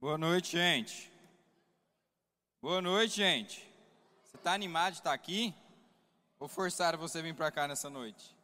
Boa 0.00 0.16
noite, 0.16 0.52
gente. 0.52 1.12
Boa 2.62 2.80
noite, 2.80 3.16
gente. 3.16 3.70
Você 4.24 4.38
está 4.38 4.54
animado 4.54 4.94
de 4.94 5.00
estar 5.00 5.12
aqui? 5.12 5.54
Ou 6.38 6.48
forçaram 6.48 6.98
você 6.98 7.20
vir 7.20 7.34
para 7.34 7.50
cá 7.50 7.68
nessa 7.68 7.90
noite? 7.90 8.34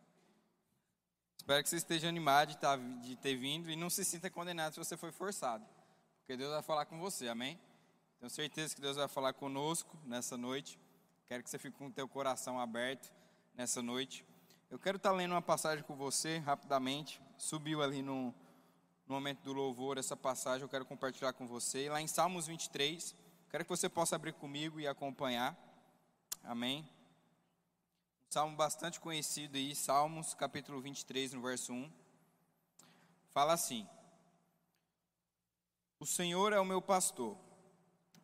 Espero 1.39 1.63
que 1.63 1.71
você 1.71 1.77
esteja 1.77 2.11
animado 2.11 2.49
de, 2.49 2.57
estar, 2.57 2.77
de 2.77 3.17
ter 3.17 3.37
vindo 3.37 3.71
e 3.71 3.75
não 3.75 3.89
se 3.89 4.05
sinta 4.05 4.29
condenado 4.29 4.75
se 4.75 4.79
você 4.79 4.99
foi 4.99 5.11
forçado. 5.11 5.65
Porque 6.19 6.37
Deus 6.37 6.53
vai 6.53 6.61
falar 6.61 6.85
com 6.85 6.99
você, 6.99 7.27
amém? 7.27 7.59
Tenho 8.21 8.29
certeza 8.29 8.75
que 8.75 8.83
Deus 8.83 8.99
vai 8.99 9.09
falar 9.09 9.33
conosco 9.33 9.97
nessa 10.05 10.37
noite. 10.37 10.79
Quero 11.27 11.43
que 11.43 11.49
você 11.49 11.59
fique 11.59 11.79
com 11.79 11.87
o 11.87 11.91
teu 11.91 12.07
coração 12.07 12.61
aberto 12.61 13.11
nessa 13.55 13.81
noite. 13.81 14.27
Eu 14.71 14.79
quero 14.79 14.99
estar 14.99 15.13
lendo 15.13 15.33
uma 15.33 15.41
passagem 15.41 15.83
com 15.83 15.97
você 15.97 16.37
rapidamente. 16.37 17.19
Subiu 17.39 17.83
ali 17.83 18.03
no, 18.03 18.35
no 19.07 19.15
momento 19.15 19.43
do 19.43 19.53
louvor 19.53 19.99
essa 19.99 20.17
passagem, 20.17 20.63
eu 20.63 20.69
quero 20.69 20.85
compartilhar 20.85 21.33
com 21.33 21.47
você. 21.47 21.89
Lá 21.89 22.01
em 22.01 22.09
Salmos 22.09 22.47
23, 22.47 23.15
quero 23.51 23.65
que 23.65 23.71
você 23.71 23.89
possa 23.89 24.17
abrir 24.17 24.33
comigo 24.33 24.81
e 24.81 24.87
acompanhar. 24.87 25.57
Amém. 26.43 26.81
Um 28.29 28.33
salmo 28.33 28.57
bastante 28.57 28.99
conhecido 28.99 29.57
aí, 29.57 29.75
Salmos 29.77 30.35
capítulo 30.35 30.81
23, 30.81 31.35
no 31.35 31.43
verso 31.43 31.73
1. 31.73 31.91
Fala 33.33 33.53
assim: 33.53 33.87
O 36.01 36.07
Senhor 36.07 36.53
é 36.53 36.59
o 36.59 36.65
meu 36.65 36.83
pastor, 36.83 37.39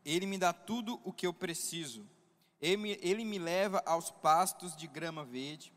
ele 0.05 0.27
me 0.27 0.37
dá 0.37 0.53
tudo 0.53 1.01
o 1.05 1.13
que 1.13 1.27
eu 1.27 1.33
preciso. 1.33 2.09
Ele 2.61 2.77
me, 2.77 2.99
ele 3.01 3.25
me 3.25 3.39
leva 3.39 3.83
aos 3.87 4.11
pastos 4.11 4.77
de 4.77 4.87
grama 4.87 5.25
verde 5.25 5.73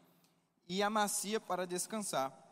e 0.67 0.81
amacia 0.83 1.39
para 1.39 1.65
descansar. 1.65 2.44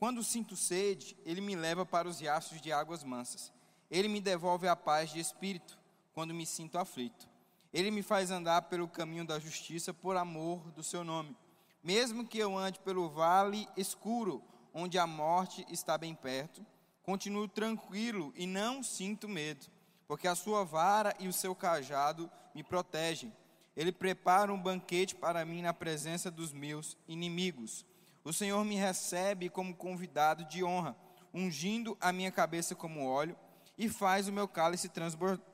Quando 0.00 0.24
sinto 0.24 0.56
sede, 0.56 1.14
ele 1.26 1.42
me 1.42 1.54
leva 1.54 1.84
para 1.84 2.08
os 2.08 2.20
riachos 2.20 2.58
de 2.58 2.72
águas 2.72 3.04
mansas. 3.04 3.52
Ele 3.90 4.08
me 4.08 4.18
devolve 4.18 4.66
a 4.66 4.74
paz 4.74 5.10
de 5.10 5.20
espírito 5.20 5.78
quando 6.14 6.32
me 6.32 6.46
sinto 6.46 6.78
aflito. 6.78 7.28
Ele 7.70 7.90
me 7.90 8.02
faz 8.02 8.30
andar 8.30 8.62
pelo 8.62 8.88
caminho 8.88 9.26
da 9.26 9.38
justiça 9.38 9.92
por 9.92 10.16
amor 10.16 10.70
do 10.70 10.82
seu 10.82 11.04
nome. 11.04 11.36
Mesmo 11.84 12.26
que 12.26 12.38
eu 12.38 12.56
ande 12.56 12.80
pelo 12.80 13.10
vale 13.10 13.68
escuro, 13.76 14.42
onde 14.72 14.98
a 14.98 15.06
morte 15.06 15.66
está 15.68 15.98
bem 15.98 16.14
perto, 16.14 16.64
continuo 17.02 17.46
tranquilo 17.46 18.32
e 18.34 18.46
não 18.46 18.82
sinto 18.82 19.28
medo, 19.28 19.66
porque 20.08 20.26
a 20.26 20.34
sua 20.34 20.64
vara 20.64 21.14
e 21.20 21.28
o 21.28 21.32
seu 21.32 21.54
cajado 21.54 22.30
me 22.54 22.62
protegem. 22.62 23.30
Ele 23.76 23.92
prepara 23.92 24.50
um 24.50 24.62
banquete 24.62 25.14
para 25.14 25.44
mim 25.44 25.60
na 25.60 25.74
presença 25.74 26.30
dos 26.30 26.54
meus 26.54 26.96
inimigos. 27.06 27.84
O 28.24 28.32
Senhor 28.32 28.64
me 28.64 28.76
recebe 28.76 29.48
como 29.48 29.74
convidado 29.74 30.44
de 30.44 30.62
honra, 30.62 30.96
ungindo 31.32 31.96
a 32.00 32.12
minha 32.12 32.30
cabeça 32.30 32.74
como 32.74 33.06
óleo 33.06 33.36
e 33.78 33.88
faz 33.88 34.28
o 34.28 34.32
meu 34.32 34.46
cálice 34.46 34.90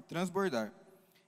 transbordar. 0.08 0.72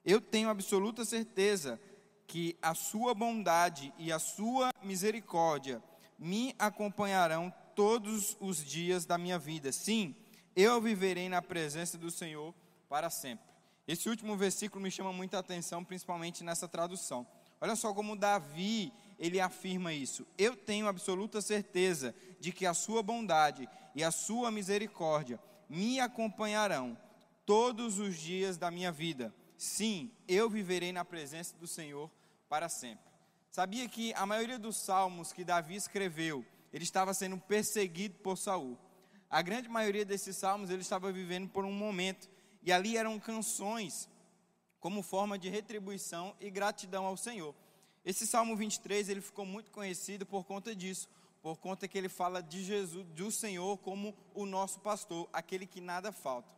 Eu 0.05 0.20
tenho 0.20 0.48
absoluta 0.48 1.05
certeza 1.05 1.80
que 2.27 2.56
a 2.61 2.75
sua 2.75 3.14
bondade 3.14 3.92
e 3.98 4.11
a 4.11 4.19
sua 4.19 4.70
misericórdia 4.83 5.83
me 6.19 6.55
acompanharão 6.58 7.52
todos 7.75 8.36
os 8.41 8.64
dias 8.64 9.06
da 9.06 9.17
minha 9.17 9.39
vida. 9.39 9.70
Sim, 9.70 10.17
eu 10.56 10.80
viverei 10.80 11.28
na 11.28 11.41
presença 11.41 11.97
do 11.97 12.11
Senhor 12.11 12.52
para 12.89 13.08
sempre. 13.11 13.47
Esse 13.86 14.08
último 14.08 14.36
versículo 14.36 14.83
me 14.83 14.91
chama 14.91 15.12
muita 15.12 15.39
atenção, 15.39 15.84
principalmente 15.84 16.42
nessa 16.42 16.67
tradução. 16.67 17.27
Olha 17.61 17.77
só 17.77 17.95
como 17.95 18.17
Davi 18.17 18.92
ele 19.19 19.41
afirma 19.41 19.92
isso. 19.92 20.27
Eu 20.36 20.55
tenho 20.56 20.86
absoluta 20.86 21.41
certeza 21.41 22.14
de 22.38 22.52
que 22.52 22.64
a 22.64 22.74
sua 22.74 23.02
bondade 23.02 23.69
e 23.94 24.05
a 24.05 24.11
sua 24.11 24.50
misericórdia 24.50 25.41
me 25.69 25.98
acompanharão 25.98 26.97
todos 27.44 27.98
os 27.98 28.16
dias 28.16 28.56
da 28.56 28.70
minha 28.70 28.92
vida. 28.92 29.34
Sim, 29.56 30.11
eu 30.28 30.48
viverei 30.48 30.92
na 30.92 31.05
presença 31.05 31.56
do 31.56 31.66
Senhor 31.66 32.11
para 32.48 32.69
sempre. 32.69 33.05
Sabia 33.50 33.89
que 33.89 34.14
a 34.14 34.24
maioria 34.24 34.58
dos 34.58 34.77
salmos 34.77 35.33
que 35.33 35.44
Davi 35.44 35.74
escreveu, 35.74 36.45
ele 36.73 36.85
estava 36.85 37.12
sendo 37.12 37.39
perseguido 37.39 38.18
por 38.18 38.36
Saul. 38.36 38.79
A 39.29 39.42
grande 39.42 39.68
maioria 39.68 40.05
desses 40.05 40.36
salmos 40.36 40.70
ele 40.70 40.83
estava 40.83 41.11
vivendo 41.11 41.48
por 41.48 41.64
um 41.64 41.73
momento 41.73 42.29
e 42.62 42.73
ali 42.73 42.96
eram 42.96 43.18
canções 43.18 44.08
como 44.79 45.02
forma 45.02 45.39
de 45.39 45.48
retribuição 45.48 46.36
e 46.40 46.50
gratidão 46.50 47.05
ao 47.05 47.17
Senhor. 47.17 47.55
Esse 48.08 48.27
Salmo 48.27 48.57
23, 48.57 49.11
ele 49.11 49.20
ficou 49.20 49.45
muito 49.45 49.70
conhecido 49.70 50.24
por 50.24 50.42
conta 50.42 50.74
disso, 50.74 51.07
por 51.42 51.58
conta 51.58 51.86
que 51.86 51.98
ele 51.98 52.08
fala 52.08 52.42
de 52.42 52.64
Jesus, 52.64 53.07
do 53.08 53.30
Senhor 53.30 53.77
como 53.77 54.17
o 54.35 54.46
nosso 54.46 54.80
pastor, 54.80 55.29
aquele 55.30 55.67
que 55.67 55.79
nada 55.79 56.11
falta. 56.11 56.48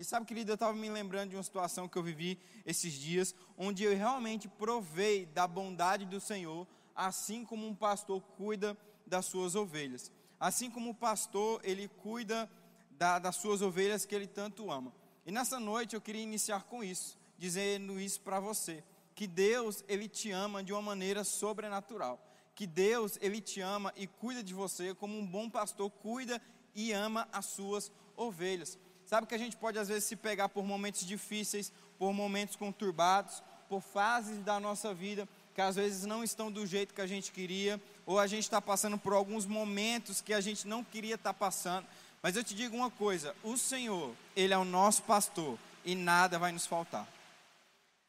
E 0.00 0.04
sabe, 0.04 0.26
querido, 0.26 0.50
eu 0.50 0.54
estava 0.54 0.72
me 0.72 0.90
lembrando 0.90 1.30
de 1.30 1.36
uma 1.36 1.44
situação 1.44 1.86
que 1.86 1.96
eu 1.96 2.02
vivi 2.02 2.40
esses 2.66 2.92
dias, 2.92 3.36
onde 3.56 3.84
eu 3.84 3.96
realmente 3.96 4.48
provei 4.48 5.26
da 5.26 5.46
bondade 5.46 6.04
do 6.06 6.20
Senhor, 6.20 6.66
assim 6.92 7.44
como 7.44 7.68
um 7.68 7.74
pastor 7.76 8.20
cuida 8.36 8.76
das 9.06 9.26
suas 9.26 9.54
ovelhas. 9.54 10.10
Assim 10.40 10.68
como 10.68 10.90
o 10.90 10.94
pastor, 10.94 11.60
ele 11.62 11.86
cuida 11.86 12.50
da, 12.90 13.20
das 13.20 13.36
suas 13.36 13.62
ovelhas 13.62 14.04
que 14.04 14.12
ele 14.12 14.26
tanto 14.26 14.72
ama. 14.72 14.92
E 15.24 15.30
nessa 15.30 15.60
noite 15.60 15.94
eu 15.94 16.00
queria 16.00 16.22
iniciar 16.22 16.64
com 16.64 16.82
isso, 16.82 17.16
dizendo 17.38 18.00
isso 18.00 18.20
para 18.22 18.40
você 18.40 18.82
que 19.16 19.26
Deus 19.26 19.82
ele 19.88 20.08
te 20.08 20.30
ama 20.30 20.62
de 20.62 20.72
uma 20.74 20.82
maneira 20.82 21.24
sobrenatural, 21.24 22.20
que 22.54 22.66
Deus 22.66 23.18
ele 23.20 23.40
te 23.40 23.62
ama 23.62 23.92
e 23.96 24.06
cuida 24.06 24.42
de 24.42 24.52
você 24.54 24.94
como 24.94 25.18
um 25.18 25.26
bom 25.26 25.50
pastor 25.50 25.90
cuida 25.90 26.40
e 26.74 26.92
ama 26.92 27.26
as 27.32 27.46
suas 27.46 27.90
ovelhas. 28.14 28.78
Sabe 29.06 29.26
que 29.26 29.34
a 29.34 29.38
gente 29.38 29.56
pode 29.56 29.78
às 29.78 29.88
vezes 29.88 30.04
se 30.04 30.16
pegar 30.16 30.50
por 30.50 30.64
momentos 30.64 31.06
difíceis, 31.06 31.72
por 31.98 32.12
momentos 32.12 32.56
conturbados, 32.56 33.42
por 33.70 33.80
fases 33.80 34.38
da 34.44 34.60
nossa 34.60 34.92
vida 34.92 35.26
que 35.54 35.62
às 35.62 35.76
vezes 35.76 36.04
não 36.04 36.22
estão 36.22 36.52
do 36.52 36.66
jeito 36.66 36.92
que 36.92 37.00
a 37.00 37.06
gente 37.06 37.32
queria, 37.32 37.80
ou 38.04 38.18
a 38.18 38.26
gente 38.26 38.42
está 38.42 38.60
passando 38.60 38.98
por 38.98 39.14
alguns 39.14 39.46
momentos 39.46 40.20
que 40.20 40.34
a 40.34 40.40
gente 40.42 40.68
não 40.68 40.84
queria 40.84 41.14
estar 41.14 41.32
tá 41.32 41.38
passando. 41.38 41.86
Mas 42.22 42.36
eu 42.36 42.44
te 42.44 42.54
digo 42.54 42.76
uma 42.76 42.90
coisa: 42.90 43.34
o 43.42 43.56
Senhor, 43.56 44.14
Ele 44.36 44.52
é 44.52 44.58
o 44.58 44.66
nosso 44.66 45.02
pastor 45.04 45.58
e 45.82 45.94
nada 45.94 46.38
vai 46.38 46.52
nos 46.52 46.66
faltar. 46.66 47.15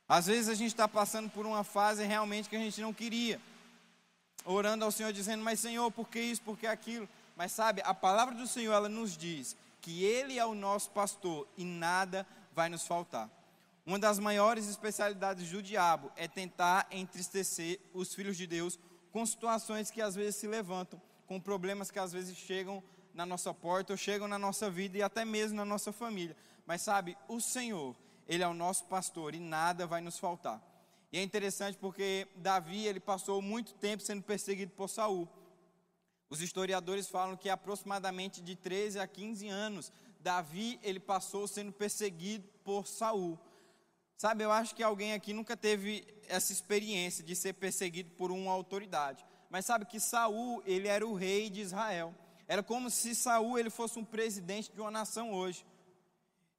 Às 0.07 0.27
vezes 0.27 0.47
a 0.47 0.53
gente 0.53 0.71
está 0.71 0.87
passando 0.87 1.29
por 1.29 1.45
uma 1.45 1.63
fase 1.63 2.05
realmente 2.05 2.47
que 2.47 2.55
a 2.55 2.59
gente 2.59 2.79
não 2.79 2.93
queria, 2.93 3.41
orando 4.45 4.85
ao 4.85 4.91
Senhor, 4.91 5.11
dizendo: 5.11 5.43
Mas 5.43 5.59
Senhor, 5.59 5.91
por 5.91 6.07
que 6.07 6.19
isso, 6.19 6.41
por 6.41 6.57
que 6.57 6.65
aquilo? 6.65 7.07
Mas 7.35 7.51
sabe, 7.51 7.81
a 7.83 7.93
palavra 7.93 8.33
do 8.33 8.47
Senhor, 8.47 8.73
ela 8.73 8.89
nos 8.89 9.17
diz 9.17 9.55
que 9.81 10.03
Ele 10.03 10.39
é 10.39 10.45
o 10.45 10.55
nosso 10.55 10.89
pastor 10.91 11.47
e 11.57 11.63
nada 11.63 12.25
vai 12.53 12.69
nos 12.69 12.87
faltar. 12.87 13.29
Uma 13.85 13.99
das 13.99 14.19
maiores 14.19 14.67
especialidades 14.67 15.49
do 15.49 15.61
diabo 15.61 16.11
é 16.15 16.27
tentar 16.27 16.87
entristecer 16.91 17.79
os 17.93 18.13
filhos 18.13 18.35
de 18.35 18.47
Deus 18.47 18.77
com 19.11 19.25
situações 19.25 19.89
que 19.89 20.01
às 20.01 20.15
vezes 20.15 20.35
se 20.35 20.47
levantam, 20.47 21.01
com 21.25 21.39
problemas 21.39 21.89
que 21.89 21.99
às 21.99 22.11
vezes 22.11 22.35
chegam 22.37 22.83
na 23.13 23.25
nossa 23.25 23.53
porta 23.53 23.93
ou 23.93 23.97
chegam 23.97 24.27
na 24.27 24.37
nossa 24.37 24.69
vida 24.69 24.97
e 24.97 25.01
até 25.01 25.23
mesmo 25.23 25.55
na 25.55 25.65
nossa 25.65 25.91
família. 25.91 26.35
Mas 26.65 26.81
sabe, 26.81 27.17
o 27.27 27.39
Senhor, 27.39 27.95
ele 28.27 28.43
é 28.43 28.47
o 28.47 28.53
nosso 28.53 28.85
pastor 28.85 29.33
e 29.33 29.39
nada 29.39 29.87
vai 29.87 30.01
nos 30.01 30.19
faltar. 30.19 30.61
E 31.11 31.17
é 31.17 31.23
interessante 31.23 31.77
porque 31.77 32.27
Davi, 32.35 32.85
ele 32.85 32.99
passou 32.99 33.41
muito 33.41 33.73
tempo 33.75 34.03
sendo 34.03 34.23
perseguido 34.23 34.71
por 34.73 34.89
Saul. 34.89 35.27
Os 36.29 36.41
historiadores 36.41 37.07
falam 37.07 37.37
que 37.37 37.49
aproximadamente 37.49 38.41
de 38.41 38.55
13 38.55 38.99
a 38.99 39.07
15 39.07 39.47
anos, 39.47 39.91
Davi, 40.19 40.77
ele 40.83 40.99
passou 40.99 41.47
sendo 41.47 41.71
perseguido 41.71 42.45
por 42.63 42.85
Saul. 42.85 43.39
Sabe, 44.17 44.43
eu 44.43 44.51
acho 44.51 44.75
que 44.75 44.83
alguém 44.83 45.13
aqui 45.13 45.31
nunca 45.31 45.55
teve 45.55 46.05
essa 46.27 46.51
experiência 46.51 47.23
de 47.23 47.35
ser 47.35 47.53
perseguido 47.53 48.09
por 48.11 48.31
uma 48.31 48.51
autoridade. 48.51 49.25
Mas 49.49 49.65
sabe 49.65 49.85
que 49.85 49.99
Saul, 49.99 50.61
ele 50.65 50.87
era 50.87 51.07
o 51.07 51.13
rei 51.13 51.49
de 51.49 51.61
Israel. 51.61 52.13
Era 52.47 52.61
como 52.61 52.89
se 52.89 53.15
Saul 53.15 53.57
ele 53.57 53.69
fosse 53.69 53.97
um 53.97 54.03
presidente 54.03 54.71
de 54.71 54.81
uma 54.81 54.91
nação 54.91 55.33
hoje. 55.33 55.65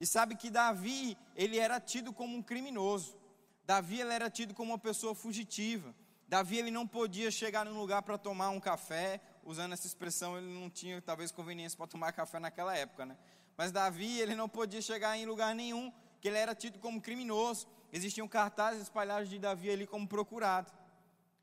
E 0.00 0.06
sabe 0.06 0.36
que 0.36 0.50
Davi, 0.50 1.16
ele 1.34 1.58
era 1.58 1.80
tido 1.80 2.12
como 2.12 2.36
um 2.36 2.42
criminoso. 2.42 3.16
Davi, 3.64 4.00
ele 4.00 4.12
era 4.12 4.30
tido 4.30 4.54
como 4.54 4.72
uma 4.72 4.78
pessoa 4.78 5.14
fugitiva. 5.14 5.94
Davi, 6.28 6.58
ele 6.58 6.70
não 6.70 6.86
podia 6.86 7.30
chegar 7.30 7.64
num 7.64 7.78
lugar 7.78 8.02
para 8.02 8.16
tomar 8.16 8.50
um 8.50 8.60
café. 8.60 9.20
Usando 9.44 9.72
essa 9.72 9.86
expressão, 9.86 10.36
ele 10.36 10.46
não 10.46 10.70
tinha 10.70 11.00
talvez 11.02 11.32
conveniência 11.32 11.76
para 11.76 11.86
tomar 11.86 12.12
café 12.12 12.38
naquela 12.38 12.76
época, 12.76 13.06
né? 13.06 13.16
Mas 13.56 13.72
Davi, 13.72 14.20
ele 14.20 14.36
não 14.36 14.48
podia 14.48 14.80
chegar 14.80 15.16
em 15.16 15.26
lugar 15.26 15.54
nenhum, 15.54 15.92
que 16.20 16.28
ele 16.28 16.38
era 16.38 16.54
tido 16.54 16.78
como 16.78 17.00
criminoso. 17.00 17.66
Existiam 17.92 18.28
cartazes 18.28 18.82
espalhados 18.82 19.28
de 19.28 19.38
Davi 19.38 19.70
ali 19.70 19.86
como 19.86 20.06
procurado. 20.06 20.70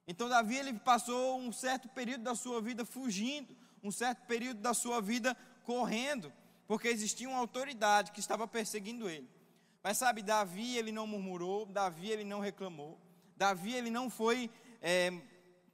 Então 0.07 0.30
Davi 0.30 0.56
ele 0.56 0.74
passou 0.74 1.40
um 1.40 1.52
certo 1.52 1.90
período 1.90 2.24
da 2.24 2.36
sua 2.36 2.62
vida 2.62 2.86
fugindo, 2.86 3.57
um 3.84 3.92
certo 3.92 4.25
período 4.28 4.62
da 4.62 4.74
sua 4.74 5.02
vida 5.02 5.36
correndo 5.63 6.31
porque 6.68 6.88
existia 6.88 7.30
uma 7.30 7.40
autoridade 7.40 8.12
que 8.12 8.20
estava 8.20 8.48
perseguindo 8.48 9.10
ele. 9.10 9.30
Mas 9.84 9.98
sabe, 9.98 10.24
Davi 10.24 10.78
ele 10.78 10.92
não 10.92 11.06
murmurou, 11.06 11.66
Davi 11.66 12.10
ele 12.10 12.24
não 12.24 12.40
reclamou, 12.40 13.00
Davi 13.38 13.74
ele 13.74 13.90
não 13.90 14.10
foi, 14.10 14.50
é, 14.82 15.12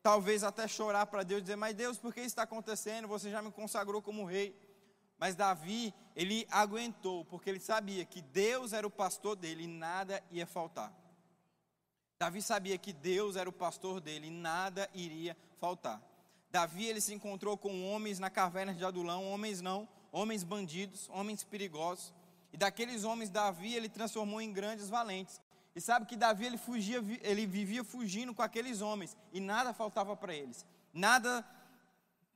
talvez 0.04 0.44
até 0.44 0.68
chorar 0.68 1.06
para 1.06 1.24
Deus, 1.24 1.42
dizer, 1.42 1.56
mas 1.56 1.76
Deus, 1.76 1.98
por 1.98 2.14
que 2.14 2.20
isso 2.20 2.28
está 2.28 2.44
acontecendo? 2.44 3.08
Você 3.08 3.32
já 3.32 3.42
me 3.42 3.52
consagrou 3.52 4.02
como 4.02 4.26
rei. 4.26 4.56
Mas 5.18 5.36
Davi, 5.36 5.94
ele 6.16 6.48
aguentou, 6.50 7.24
porque 7.26 7.50
ele 7.50 7.60
sabia 7.60 8.04
que 8.04 8.22
Deus 8.22 8.74
era 8.74 8.88
o 8.88 8.92
pastor 8.92 9.36
dele 9.36 9.66
e 9.66 9.68
nada 9.68 10.22
ia 10.32 10.48
faltar. 10.48 10.92
Davi 12.20 12.42
sabia 12.42 12.78
que 12.78 12.92
Deus 12.92 13.36
era 13.36 13.50
o 13.50 13.54
pastor 13.54 14.02
dele 14.02 14.28
e 14.28 14.32
nada 14.32 14.90
iria 14.94 15.38
faltar. 15.60 16.02
Davi 16.52 16.86
ele 16.86 17.00
se 17.00 17.14
encontrou 17.14 17.58
com 17.58 17.92
homens 17.92 18.20
na 18.20 18.30
caverna 18.30 18.74
de 18.74 18.84
Adulão, 18.84 19.26
homens 19.32 19.62
não, 19.62 19.88
homens 20.12 20.44
bandidos, 20.44 21.10
homens 21.10 21.44
perigosos. 21.44 22.14
E 22.52 22.58
daqueles 22.58 23.04
homens 23.04 23.30
Davi 23.30 23.74
ele 23.74 23.88
transformou 23.88 24.42
em 24.42 24.52
grandes 24.52 24.90
valentes. 24.90 25.40
E 25.74 25.80
sabe 25.80 26.06
que 26.06 26.18
Davi 26.18 26.46
ele 26.46 26.58
fugia, 26.58 27.02
ele 27.22 27.46
vivia 27.46 27.84
fugindo 27.84 28.34
com 28.34 28.42
aqueles 28.42 28.82
homens 28.82 29.16
e 29.32 29.40
nada 29.40 29.74
faltava 29.74 30.16
para 30.18 30.36
eles. 30.36 30.66
Nada 30.94 31.46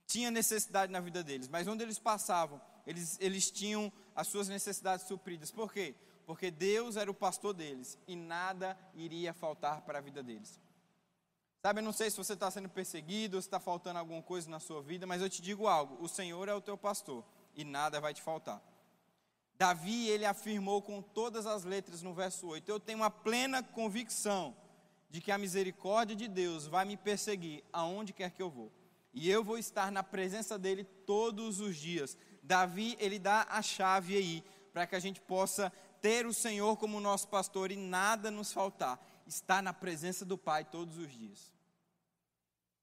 tinha 0.08 0.32
necessidade 0.32 0.92
na 0.92 1.02
vida 1.02 1.22
deles, 1.22 1.50
mas 1.50 1.68
onde 1.68 1.84
eles 1.84 2.00
passavam, 2.00 2.62
eles, 2.88 3.18
eles 3.20 3.52
tinham 3.52 3.92
as 4.16 4.28
suas 4.28 4.48
necessidades 4.48 5.06
supridas. 5.06 5.52
Por 5.52 5.74
quê? 5.74 5.96
Porque 6.26 6.50
Deus 6.50 6.96
era 6.96 7.12
o 7.12 7.14
pastor 7.14 7.54
deles 7.54 7.98
e 8.08 8.16
nada 8.16 8.78
iria 8.94 9.34
faltar 9.34 9.82
para 9.82 9.98
a 9.98 10.02
vida 10.02 10.24
deles. 10.24 10.60
Sabe, 11.62 11.80
eu 11.80 11.84
não 11.84 11.92
sei 11.92 12.10
se 12.10 12.18
você 12.18 12.34
está 12.34 12.50
sendo 12.50 12.70
perseguido, 12.70 13.42
se 13.42 13.48
está 13.48 13.60
faltando 13.60 14.00
alguma 14.00 14.22
coisa 14.22 14.50
na 14.50 14.60
sua 14.60 14.82
vida, 14.82 15.06
mas 15.06 15.22
eu 15.22 15.30
te 15.30 15.42
digo 15.42 15.68
algo: 15.68 16.02
o 16.02 16.08
Senhor 16.08 16.48
é 16.48 16.54
o 16.54 16.62
teu 16.62 16.78
pastor 16.78 17.26
e 17.56 17.64
nada 17.64 18.02
vai 18.02 18.14
te 18.14 18.22
faltar. 18.22 18.62
Davi, 19.58 20.10
ele 20.10 20.26
afirmou 20.26 20.82
com 20.82 21.02
todas 21.02 21.46
as 21.46 21.64
letras 21.64 22.02
no 22.02 22.14
verso 22.14 22.48
8: 22.48 22.70
Eu 22.70 22.80
tenho 22.80 23.00
uma 23.00 23.10
plena 23.10 23.64
convicção 23.64 24.56
de 25.10 25.22
que 25.22 25.32
a 25.32 25.38
misericórdia 25.38 26.16
de 26.16 26.28
Deus 26.28 26.68
vai 26.68 26.84
me 26.84 26.98
perseguir 26.98 27.64
aonde 27.72 28.12
quer 28.12 28.32
que 28.32 28.42
eu 28.42 28.50
vou. 28.50 28.72
E 29.14 29.30
eu 29.32 29.44
vou 29.44 29.58
estar 29.58 29.90
na 29.90 30.04
presença 30.04 30.60
dele 30.60 30.84
todos 30.84 31.62
os 31.62 31.78
dias. 31.78 32.18
Davi, 32.44 32.98
ele 33.00 33.18
dá 33.18 33.48
a 33.50 33.62
chave 33.62 34.18
aí 34.18 34.44
para 34.74 34.86
que 34.86 34.96
a 34.96 35.00
gente 35.00 35.22
possa 35.22 35.72
ter 36.02 36.26
o 36.26 36.34
Senhor 36.34 36.76
como 36.76 37.00
nosso 37.00 37.30
pastor 37.30 37.72
e 37.72 37.78
nada 37.78 38.30
nos 38.30 38.52
faltar. 38.52 39.00
Estar 39.26 39.64
na 39.64 39.74
presença 39.74 40.26
do 40.26 40.38
Pai 40.38 40.66
todos 40.66 40.98
os 40.98 41.14
dias. 41.14 41.50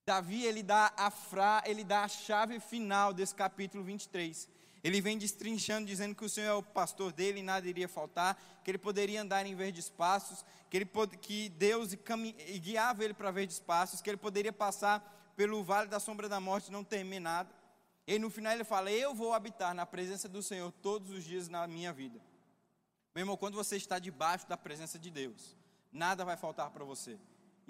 Davi, 0.07 0.43
ele 0.45 0.63
dá 0.63 0.93
a 0.97 1.11
fra, 1.11 1.63
ele 1.67 1.85
dá 1.85 2.03
a 2.03 2.09
chave 2.09 2.59
final 2.59 3.13
desse 3.13 3.35
capítulo 3.35 3.85
23. 3.85 4.49
Ele 4.83 5.01
vem 5.01 5.17
destrinchando, 5.17 5.87
dizendo 5.87 6.15
que 6.15 6.25
o 6.25 6.29
Senhor 6.29 6.49
é 6.49 6.55
o 6.55 6.63
pastor 6.63 7.13
dele 7.13 7.39
e 7.39 7.43
nada 7.43 7.69
iria 7.69 7.89
faltar, 7.89 8.37
que 8.65 8.71
ele 8.71 8.79
poderia 8.79 9.23
andar 9.23 9.47
em 9.47 9.55
verdes 9.55 9.89
passos, 9.89 10.45
que, 10.69 10.77
ele, 10.77 10.91
que 11.21 11.49
Deus 11.51 11.95
guiava 11.95 13.05
ele 13.05 13.15
para 13.15 13.31
verdes 13.31 13.61
passos, 13.61 14.01
que 14.01 14.11
ele 14.11 14.17
poderia 14.17 14.53
passar 14.53 15.33
pelo 15.37 15.63
vale 15.63 15.89
da 15.89 16.01
sombra 16.01 16.29
da 16.29 16.41
morte 16.41 16.69
e 16.69 16.73
não 16.73 16.83
temer 16.83 17.21
nada. 17.21 17.51
E 18.07 18.19
no 18.19 18.29
final 18.29 18.53
ele 18.53 18.65
fala: 18.65 18.91
Eu 18.91 19.15
vou 19.15 19.33
habitar 19.33 19.73
na 19.73 19.87
presença 19.87 20.29
do 20.29 20.43
Senhor 20.43 20.73
todos 20.83 21.11
os 21.11 21.23
dias 21.23 21.49
na 21.49 21.67
minha 21.67 21.93
vida. 21.93 22.21
Meu 23.15 23.23
irmão, 23.23 23.37
quando 23.37 23.55
você 23.55 23.77
está 23.77 23.99
debaixo 23.99 24.49
da 24.49 24.57
presença 24.57 24.99
de 24.99 25.11
Deus, 25.11 25.57
nada 25.93 26.25
vai 26.25 26.37
faltar 26.37 26.71
para 26.71 26.85
você. 26.85 27.19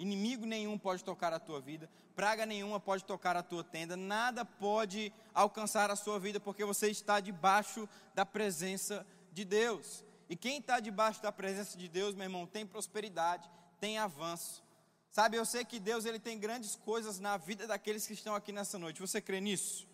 Inimigo 0.03 0.45
nenhum 0.45 0.77
pode 0.77 1.01
tocar 1.01 1.31
a 1.31 1.39
tua 1.39 1.61
vida, 1.61 1.89
praga 2.13 2.45
nenhuma 2.45 2.77
pode 2.77 3.05
tocar 3.05 3.37
a 3.37 3.41
tua 3.41 3.63
tenda, 3.63 3.95
nada 3.95 4.43
pode 4.43 5.13
alcançar 5.33 5.89
a 5.89 5.95
sua 5.95 6.19
vida, 6.19 6.41
porque 6.41 6.65
você 6.65 6.89
está 6.89 7.21
debaixo 7.21 7.87
da 8.13 8.25
presença 8.25 9.07
de 9.31 9.45
Deus. 9.45 10.03
E 10.27 10.35
quem 10.35 10.59
está 10.59 10.81
debaixo 10.81 11.23
da 11.23 11.31
presença 11.31 11.77
de 11.77 11.87
Deus, 11.87 12.15
meu 12.15 12.25
irmão, 12.25 12.45
tem 12.45 12.65
prosperidade, 12.65 13.49
tem 13.79 13.97
avanço. 13.97 14.61
Sabe, 15.09 15.37
eu 15.37 15.45
sei 15.45 15.63
que 15.63 15.79
Deus 15.79 16.03
ele 16.03 16.19
tem 16.19 16.37
grandes 16.37 16.75
coisas 16.75 17.17
na 17.17 17.37
vida 17.37 17.65
daqueles 17.65 18.05
que 18.05 18.11
estão 18.11 18.35
aqui 18.35 18.51
nessa 18.51 18.77
noite. 18.77 18.99
Você 18.99 19.21
crê 19.21 19.39
nisso? 19.39 19.87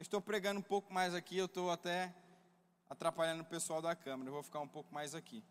estou 0.00 0.22
pregando 0.22 0.60
um 0.60 0.62
pouco 0.62 0.92
mais 0.92 1.14
aqui, 1.14 1.36
eu 1.36 1.44
estou 1.44 1.70
até 1.70 2.14
atrapalhando 2.88 3.42
o 3.42 3.46
pessoal 3.46 3.82
da 3.82 3.94
câmera. 3.94 4.30
Eu 4.30 4.34
vou 4.34 4.42
ficar 4.42 4.60
um 4.60 4.68
pouco 4.68 4.92
mais 4.94 5.14
aqui. 5.14 5.44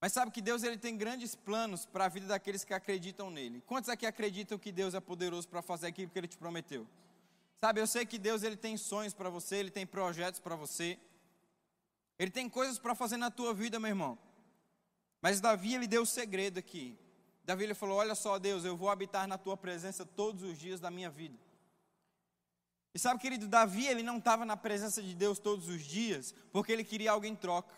Mas 0.00 0.12
sabe 0.12 0.30
que 0.30 0.40
Deus 0.40 0.62
ele 0.62 0.78
tem 0.78 0.96
grandes 0.96 1.34
planos 1.34 1.84
para 1.84 2.04
a 2.04 2.08
vida 2.08 2.26
daqueles 2.26 2.64
que 2.64 2.72
acreditam 2.72 3.30
nele. 3.30 3.62
Quantos 3.66 3.90
aqui 3.90 4.06
acreditam 4.06 4.58
que 4.58 4.70
Deus 4.70 4.94
é 4.94 5.00
poderoso 5.00 5.48
para 5.48 5.60
fazer 5.60 5.88
aquilo 5.88 6.10
que 6.10 6.18
ele 6.18 6.28
te 6.28 6.36
prometeu? 6.36 6.86
Sabe, 7.60 7.80
eu 7.80 7.86
sei 7.86 8.06
que 8.06 8.18
Deus 8.18 8.44
ele 8.44 8.56
tem 8.56 8.76
sonhos 8.76 9.12
para 9.12 9.28
você, 9.28 9.56
ele 9.56 9.70
tem 9.70 9.84
projetos 9.84 10.38
para 10.38 10.54
você. 10.54 10.96
Ele 12.16 12.30
tem 12.30 12.48
coisas 12.48 12.78
para 12.78 12.94
fazer 12.94 13.16
na 13.16 13.30
tua 13.30 13.52
vida, 13.52 13.80
meu 13.80 13.88
irmão. 13.88 14.18
Mas 15.20 15.40
Davi 15.40 15.74
ele 15.74 15.88
deu 15.88 16.02
o 16.02 16.06
segredo 16.06 16.58
aqui. 16.58 16.96
Davi 17.44 17.64
ele 17.64 17.74
falou: 17.74 17.98
"Olha 17.98 18.14
só, 18.14 18.38
Deus, 18.38 18.64
eu 18.64 18.76
vou 18.76 18.90
habitar 18.90 19.26
na 19.26 19.36
tua 19.36 19.56
presença 19.56 20.04
todos 20.04 20.44
os 20.44 20.56
dias 20.56 20.78
da 20.78 20.90
minha 20.90 21.10
vida". 21.10 21.36
E 22.94 22.98
sabe, 22.98 23.20
querido, 23.20 23.48
Davi 23.48 23.86
ele 23.86 24.02
não 24.02 24.18
estava 24.18 24.44
na 24.44 24.56
presença 24.56 25.02
de 25.02 25.14
Deus 25.14 25.38
todos 25.38 25.68
os 25.68 25.82
dias 25.82 26.34
porque 26.52 26.70
ele 26.70 26.84
queria 26.84 27.10
algo 27.10 27.26
em 27.26 27.34
troca. 27.34 27.74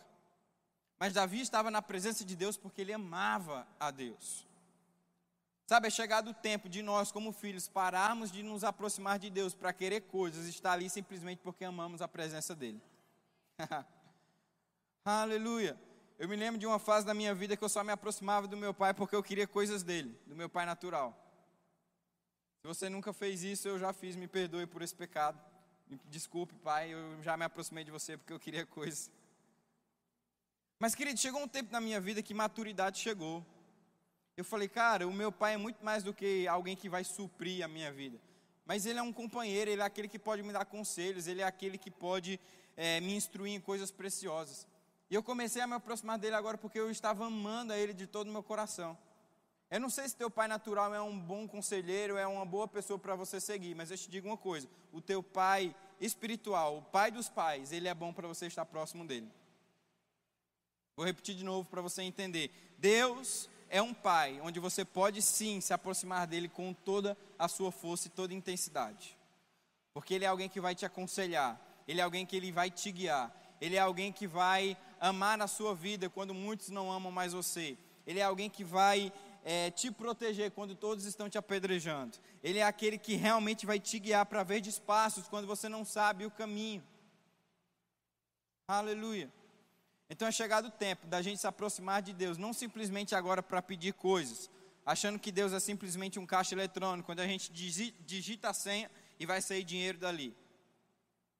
Mas 1.01 1.15
Davi 1.15 1.41
estava 1.41 1.71
na 1.71 1.81
presença 1.81 2.23
de 2.27 2.37
Deus 2.37 2.59
porque 2.59 2.83
ele 2.83 2.93
amava 2.93 3.67
a 3.81 3.91
Deus. 3.91 4.47
Sabe, 5.67 5.87
é 5.87 5.91
chegado 5.91 6.31
o 6.31 6.35
tempo 6.35 6.69
de 6.69 6.83
nós, 6.83 7.11
como 7.11 7.33
filhos, 7.33 7.67
pararmos 7.67 8.31
de 8.31 8.43
nos 8.43 8.65
aproximar 8.65 9.19
de 9.19 9.31
Deus 9.31 9.55
para 9.55 9.73
querer 9.73 10.03
coisas, 10.03 10.47
estar 10.47 10.73
ali 10.73 10.91
simplesmente 10.91 11.39
porque 11.39 11.65
amamos 11.65 12.03
a 12.03 12.09
presença 12.09 12.55
dEle. 12.55 12.83
Aleluia. 15.03 15.81
Eu 16.19 16.29
me 16.29 16.37
lembro 16.37 16.61
de 16.61 16.67
uma 16.67 16.79
fase 16.79 17.07
da 17.07 17.15
minha 17.15 17.35
vida 17.35 17.57
que 17.57 17.65
eu 17.65 17.69
só 17.71 17.83
me 17.83 17.93
aproximava 17.93 18.47
do 18.47 18.57
meu 18.57 18.75
pai 18.75 18.93
porque 18.93 19.17
eu 19.17 19.23
queria 19.23 19.47
coisas 19.47 19.83
dele, 19.83 20.21
do 20.27 20.37
meu 20.37 20.51
pai 20.51 20.67
natural. 20.67 21.17
Se 22.61 22.67
você 22.67 22.91
nunca 22.91 23.11
fez 23.15 23.43
isso, 23.43 23.67
eu 23.67 23.79
já 23.79 23.91
fiz, 23.95 24.17
me 24.17 24.29
perdoe 24.29 24.67
por 24.67 24.83
esse 24.83 24.95
pecado. 24.95 25.41
Desculpe, 26.11 26.55
pai, 26.57 26.93
eu 26.93 27.23
já 27.23 27.39
me 27.39 27.45
aproximei 27.45 27.85
de 27.85 27.91
você 27.91 28.19
porque 28.19 28.35
eu 28.35 28.39
queria 28.39 28.67
coisas. 28.67 29.11
Mas, 30.81 30.95
querido, 30.95 31.21
chegou 31.21 31.43
um 31.43 31.47
tempo 31.47 31.71
na 31.71 31.79
minha 31.79 32.01
vida 32.01 32.23
que 32.23 32.33
maturidade 32.33 32.99
chegou. 32.99 33.45
Eu 34.35 34.43
falei, 34.43 34.67
cara, 34.67 35.07
o 35.07 35.13
meu 35.13 35.31
pai 35.31 35.53
é 35.53 35.57
muito 35.59 35.85
mais 35.85 36.03
do 36.03 36.15
que 36.15 36.49
alguém 36.49 36.75
que 36.75 36.89
vai 36.89 37.05
suprir 37.05 37.63
a 37.63 37.69
minha 37.69 37.93
vida. 37.93 38.19
Mas 38.65 38.87
ele 38.87 38.99
é 38.99 39.03
um 39.03 39.13
companheiro, 39.13 39.71
ele 39.71 39.83
é 39.83 39.85
aquele 39.85 40.09
que 40.09 40.19
pode 40.19 40.43
me 40.43 40.55
dar 40.55 40.65
conselhos, 40.65 41.27
ele 41.27 41.43
é 41.43 41.45
aquele 41.45 41.77
que 41.77 41.91
pode 41.91 42.41
é, 42.79 42.99
me 42.99 43.15
instruir 43.15 43.53
em 43.53 43.61
coisas 43.61 43.91
preciosas. 43.91 44.67
E 45.11 45.15
eu 45.15 45.23
comecei 45.23 45.61
a 45.61 45.67
me 45.67 45.75
aproximar 45.75 46.19
dele 46.19 46.35
agora 46.35 46.57
porque 46.57 46.81
eu 46.81 46.91
estava 46.91 47.27
amando 47.27 47.75
a 47.75 47.79
ele 47.79 47.93
de 47.93 48.07
todo 48.07 48.29
o 48.29 48.33
meu 48.33 48.43
coração. 48.43 48.97
Eu 49.71 49.81
não 49.81 49.91
sei 49.91 50.09
se 50.09 50.17
teu 50.17 50.31
pai 50.31 50.49
natural 50.49 50.95
é 50.95 51.03
um 51.03 51.19
bom 51.19 51.47
conselheiro, 51.47 52.17
é 52.17 52.27
uma 52.27 52.47
boa 52.47 52.67
pessoa 52.67 52.99
para 52.99 53.15
você 53.15 53.39
seguir, 53.39 53.75
mas 53.75 53.91
eu 53.91 53.99
te 53.99 54.11
digo 54.11 54.27
uma 54.27 54.39
coisa: 54.39 54.67
o 54.93 55.03
teu 55.03 55.23
pai 55.23 55.77
espiritual, 56.01 56.79
o 56.79 56.83
pai 56.83 57.11
dos 57.11 57.29
pais, 57.29 57.71
ele 57.71 57.87
é 57.87 57.93
bom 57.93 58.15
para 58.15 58.27
você 58.27 58.47
estar 58.47 58.65
próximo 58.65 59.07
dele. 59.07 59.31
Vou 61.01 61.07
repetir 61.07 61.35
de 61.35 61.43
novo 61.43 61.67
para 61.67 61.81
você 61.81 62.03
entender. 62.03 62.51
Deus 62.77 63.49
é 63.71 63.81
um 63.81 63.95
pai 63.95 64.39
onde 64.43 64.61
você 64.61 64.85
pode 64.85 65.23
sim 65.23 65.59
se 65.59 65.73
aproximar 65.73 66.27
dele 66.27 66.47
com 66.47 66.75
toda 66.75 67.17
a 67.39 67.49
sua 67.49 67.73
força 67.73 68.09
e 68.09 68.11
toda 68.11 68.35
intensidade. 68.35 69.17
Porque 69.95 70.13
ele 70.13 70.27
é 70.27 70.29
alguém 70.29 70.47
que 70.47 70.61
vai 70.61 70.75
te 70.75 70.85
aconselhar, 70.85 71.59
ele 71.89 72.03
é 72.03 72.05
alguém 72.05 72.27
que 72.27 72.37
ele 72.37 72.53
vai 72.53 72.71
te 72.71 72.93
guiar, 72.93 73.35
ele 73.63 73.77
é 73.77 73.79
alguém 73.79 74.13
que 74.13 74.27
vai 74.27 74.77
amar 75.01 75.39
na 75.39 75.47
sua 75.47 75.75
vida 75.75 76.11
quando 76.11 76.35
muitos 76.35 76.69
não 76.69 76.93
amam 76.93 77.11
mais 77.11 77.33
você. 77.33 77.79
Ele 78.07 78.21
é 78.21 78.25
alguém 78.25 78.51
que 78.51 78.63
vai 78.63 79.11
é, 79.43 79.71
te 79.71 79.91
proteger 79.91 80.51
quando 80.51 80.75
todos 80.75 81.07
estão 81.07 81.31
te 81.31 81.39
apedrejando. 81.39 82.19
Ele 82.45 82.59
é 82.59 82.63
aquele 82.63 82.99
que 82.99 83.15
realmente 83.15 83.65
vai 83.65 83.81
te 83.81 83.99
guiar 83.99 84.27
para 84.27 84.43
ver 84.43 84.67
espaços 84.67 85.27
quando 85.27 85.47
você 85.47 85.67
não 85.67 85.83
sabe 85.83 86.27
o 86.27 86.31
caminho. 86.31 86.85
Aleluia. 88.69 89.40
Então 90.13 90.27
é 90.27 90.33
chegado 90.33 90.67
o 90.67 90.71
tempo 90.73 91.07
da 91.07 91.23
gente 91.23 91.41
se 91.41 91.47
aproximar 91.47 92.03
de 92.03 92.13
Deus, 92.13 92.37
não 92.37 92.53
simplesmente 92.53 93.15
agora 93.15 93.45
para 93.45 93.63
pedir 93.63 93.95
coisas, 93.95 94.51
achando 94.85 95.21
que 95.21 95.31
Deus 95.31 95.53
é 95.53 95.61
simplesmente 95.61 96.19
um 96.19 96.27
caixa 96.27 96.53
eletrônico, 96.53 97.07
quando 97.07 97.21
a 97.21 97.27
gente 97.29 97.53
digita 97.53 98.51
a 98.51 98.53
senha 98.53 98.91
e 99.21 99.25
vai 99.25 99.41
sair 99.41 99.63
dinheiro 99.63 99.99
dali. 99.99 100.37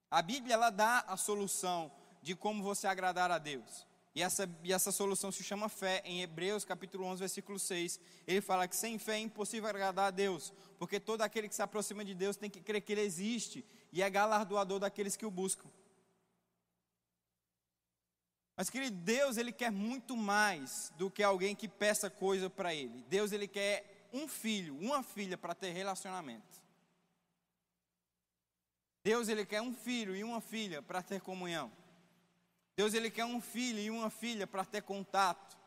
A 0.09 0.21
Bíblia 0.21 0.53
ela 0.53 0.69
dá 0.69 0.99
a 0.99 1.17
solução 1.17 1.91
de 2.21 2.33
como 2.33 2.63
você 2.63 2.87
agradar 2.87 3.29
a 3.29 3.37
Deus. 3.37 3.85
E 4.15 4.21
essa, 4.21 4.49
e 4.63 4.71
essa 4.71 4.91
solução 4.91 5.33
se 5.33 5.43
chama 5.43 5.67
fé. 5.67 6.01
Em 6.05 6.21
Hebreus 6.21 6.63
capítulo 6.63 7.05
11, 7.05 7.19
versículo 7.19 7.59
6, 7.59 7.99
ele 8.25 8.39
fala 8.39 8.69
que 8.69 8.75
sem 8.75 8.97
fé 8.97 9.15
é 9.15 9.19
impossível 9.19 9.69
agradar 9.69 10.07
a 10.07 10.11
Deus, 10.11 10.53
porque 10.79 10.97
todo 10.97 11.21
aquele 11.21 11.49
que 11.49 11.55
se 11.55 11.61
aproxima 11.61 12.05
de 12.05 12.13
Deus 12.13 12.37
tem 12.37 12.49
que 12.49 12.61
crer 12.61 12.81
que 12.81 12.93
Ele 12.93 13.01
existe 13.01 13.65
e 13.91 14.01
é 14.01 14.09
galardoador 14.09 14.79
daqueles 14.79 15.17
que 15.17 15.25
o 15.25 15.31
buscam. 15.31 15.69
Mas 18.61 18.69
querido, 18.69 18.95
Deus 18.97 19.37
ele 19.37 19.51
quer 19.51 19.71
muito 19.71 20.15
mais 20.15 20.93
do 20.95 21.09
que 21.09 21.23
alguém 21.23 21.55
que 21.55 21.67
peça 21.67 22.11
coisa 22.11 22.47
para 22.47 22.75
ele. 22.75 23.03
Deus 23.09 23.31
ele 23.31 23.47
quer 23.47 24.07
um 24.13 24.27
filho, 24.27 24.77
uma 24.77 25.01
filha 25.01 25.35
para 25.35 25.55
ter 25.55 25.71
relacionamento. 25.71 26.61
Deus 29.03 29.29
ele 29.29 29.47
quer 29.47 29.63
um 29.63 29.73
filho 29.73 30.15
e 30.15 30.23
uma 30.23 30.39
filha 30.39 30.79
para 30.79 31.01
ter 31.01 31.21
comunhão. 31.21 31.71
Deus 32.77 32.93
ele 32.93 33.09
quer 33.09 33.25
um 33.25 33.41
filho 33.41 33.79
e 33.79 33.89
uma 33.89 34.11
filha 34.11 34.45
para 34.45 34.63
ter 34.63 34.83
contato, 34.83 35.57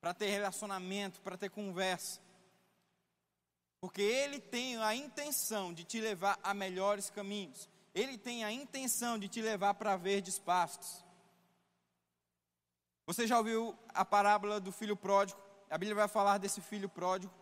para 0.00 0.14
ter 0.14 0.30
relacionamento, 0.30 1.20
para 1.20 1.36
ter 1.36 1.50
conversa. 1.50 2.22
Porque 3.82 4.00
ele 4.00 4.40
tem 4.40 4.78
a 4.78 4.94
intenção 4.94 5.74
de 5.74 5.84
te 5.84 6.00
levar 6.00 6.40
a 6.42 6.54
melhores 6.54 7.10
caminhos. 7.10 7.68
ele 7.94 8.16
tem 8.16 8.44
a 8.44 8.50
intenção 8.50 9.18
de 9.18 9.28
te 9.28 9.42
levar 9.42 9.74
para 9.74 9.94
verdes 9.94 10.38
pastos. 10.38 11.03
Você 13.06 13.26
já 13.26 13.38
ouviu 13.38 13.76
a 13.88 14.04
parábola 14.04 14.58
do 14.58 14.72
filho 14.72 14.96
pródigo? 14.96 15.40
A 15.70 15.76
Bíblia 15.76 15.94
vai 15.94 16.08
falar 16.08 16.38
desse 16.38 16.60
filho 16.60 16.88
pródigo. 16.88 17.32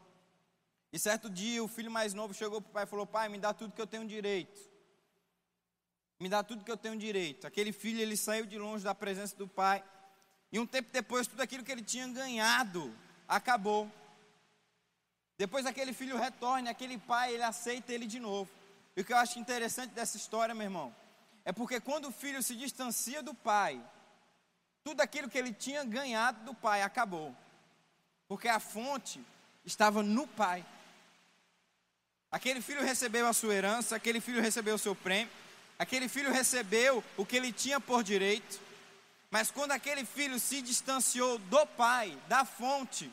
E 0.93 0.99
certo 0.99 1.31
dia 1.31 1.63
o 1.63 1.69
filho 1.69 1.91
mais 1.91 2.13
novo 2.13 2.35
chegou 2.35 2.61
para 2.61 2.69
o 2.69 2.73
pai 2.73 2.85
e 2.85 2.87
falou: 2.87 3.07
Pai, 3.07 3.29
me 3.29 3.39
dá 3.39 3.55
tudo 3.55 3.73
que 3.73 3.81
eu 3.81 3.87
tenho 3.87 4.07
direito. 4.07 4.61
Me 6.19 6.29
dá 6.29 6.43
tudo 6.43 6.65
que 6.65 6.71
eu 6.71 6.77
tenho 6.77 6.97
direito. 6.97 7.47
Aquele 7.47 7.73
filho 7.73 8.01
ele 8.01 8.17
saiu 8.17 8.47
de 8.47 8.59
longe 8.59 8.85
da 8.85 8.95
presença 8.95 9.35
do 9.37 9.49
pai. 9.49 9.83
E 10.53 10.59
um 10.59 10.67
tempo 10.67 10.91
depois, 10.93 11.27
tudo 11.27 11.41
aquilo 11.41 11.65
que 11.65 11.73
ele 11.73 11.83
tinha 11.83 12.07
ganhado 12.09 12.95
acabou. 13.27 13.91
Depois 15.39 15.65
aquele 15.65 15.93
filho 15.93 16.17
retorna, 16.17 16.71
aquele 16.71 16.99
pai, 16.99 17.35
ele 17.35 17.43
aceita 17.43 17.93
ele 17.93 18.07
de 18.07 18.21
novo. 18.21 18.51
E 18.97 19.01
o 19.01 19.05
que 19.05 19.13
eu 19.13 19.17
acho 19.17 19.39
interessante 19.39 19.93
dessa 19.93 20.17
história, 20.17 20.55
meu 20.55 20.65
irmão, 20.65 20.95
é 21.45 21.53
porque 21.53 21.81
quando 21.81 22.09
o 22.09 22.13
filho 22.13 22.43
se 22.43 22.55
distancia 22.55 23.23
do 23.23 23.35
pai, 23.35 23.83
tudo 24.85 25.01
aquilo 25.01 25.29
que 25.29 25.39
ele 25.39 25.53
tinha 25.53 25.85
ganhado 25.85 26.45
do 26.45 26.55
pai 26.55 26.83
acabou. 26.83 27.35
Porque 28.29 28.49
a 28.49 28.59
fonte 28.59 29.21
estava 29.65 30.03
no 30.03 30.27
pai. 30.27 30.65
Aquele 32.31 32.61
filho 32.61 32.83
recebeu 32.83 33.27
a 33.27 33.33
sua 33.33 33.55
herança, 33.55 33.95
aquele 33.95 34.21
filho 34.21 34.41
recebeu 34.41 34.77
o 34.77 34.79
seu 34.79 34.95
prêmio, 34.95 35.33
aquele 35.79 36.09
filho 36.09 36.33
recebeu 36.33 37.05
o 37.17 37.27
que 37.27 37.37
ele 37.37 37.53
tinha 37.53 37.79
por 37.79 38.03
direito. 38.03 38.61
Mas 39.31 39.51
quando 39.51 39.73
aquele 39.73 40.05
filho 40.05 40.39
se 40.39 40.63
distanciou 40.63 41.39
do 41.39 41.67
pai, 41.67 42.19
da 42.29 42.45
fonte, 42.45 43.11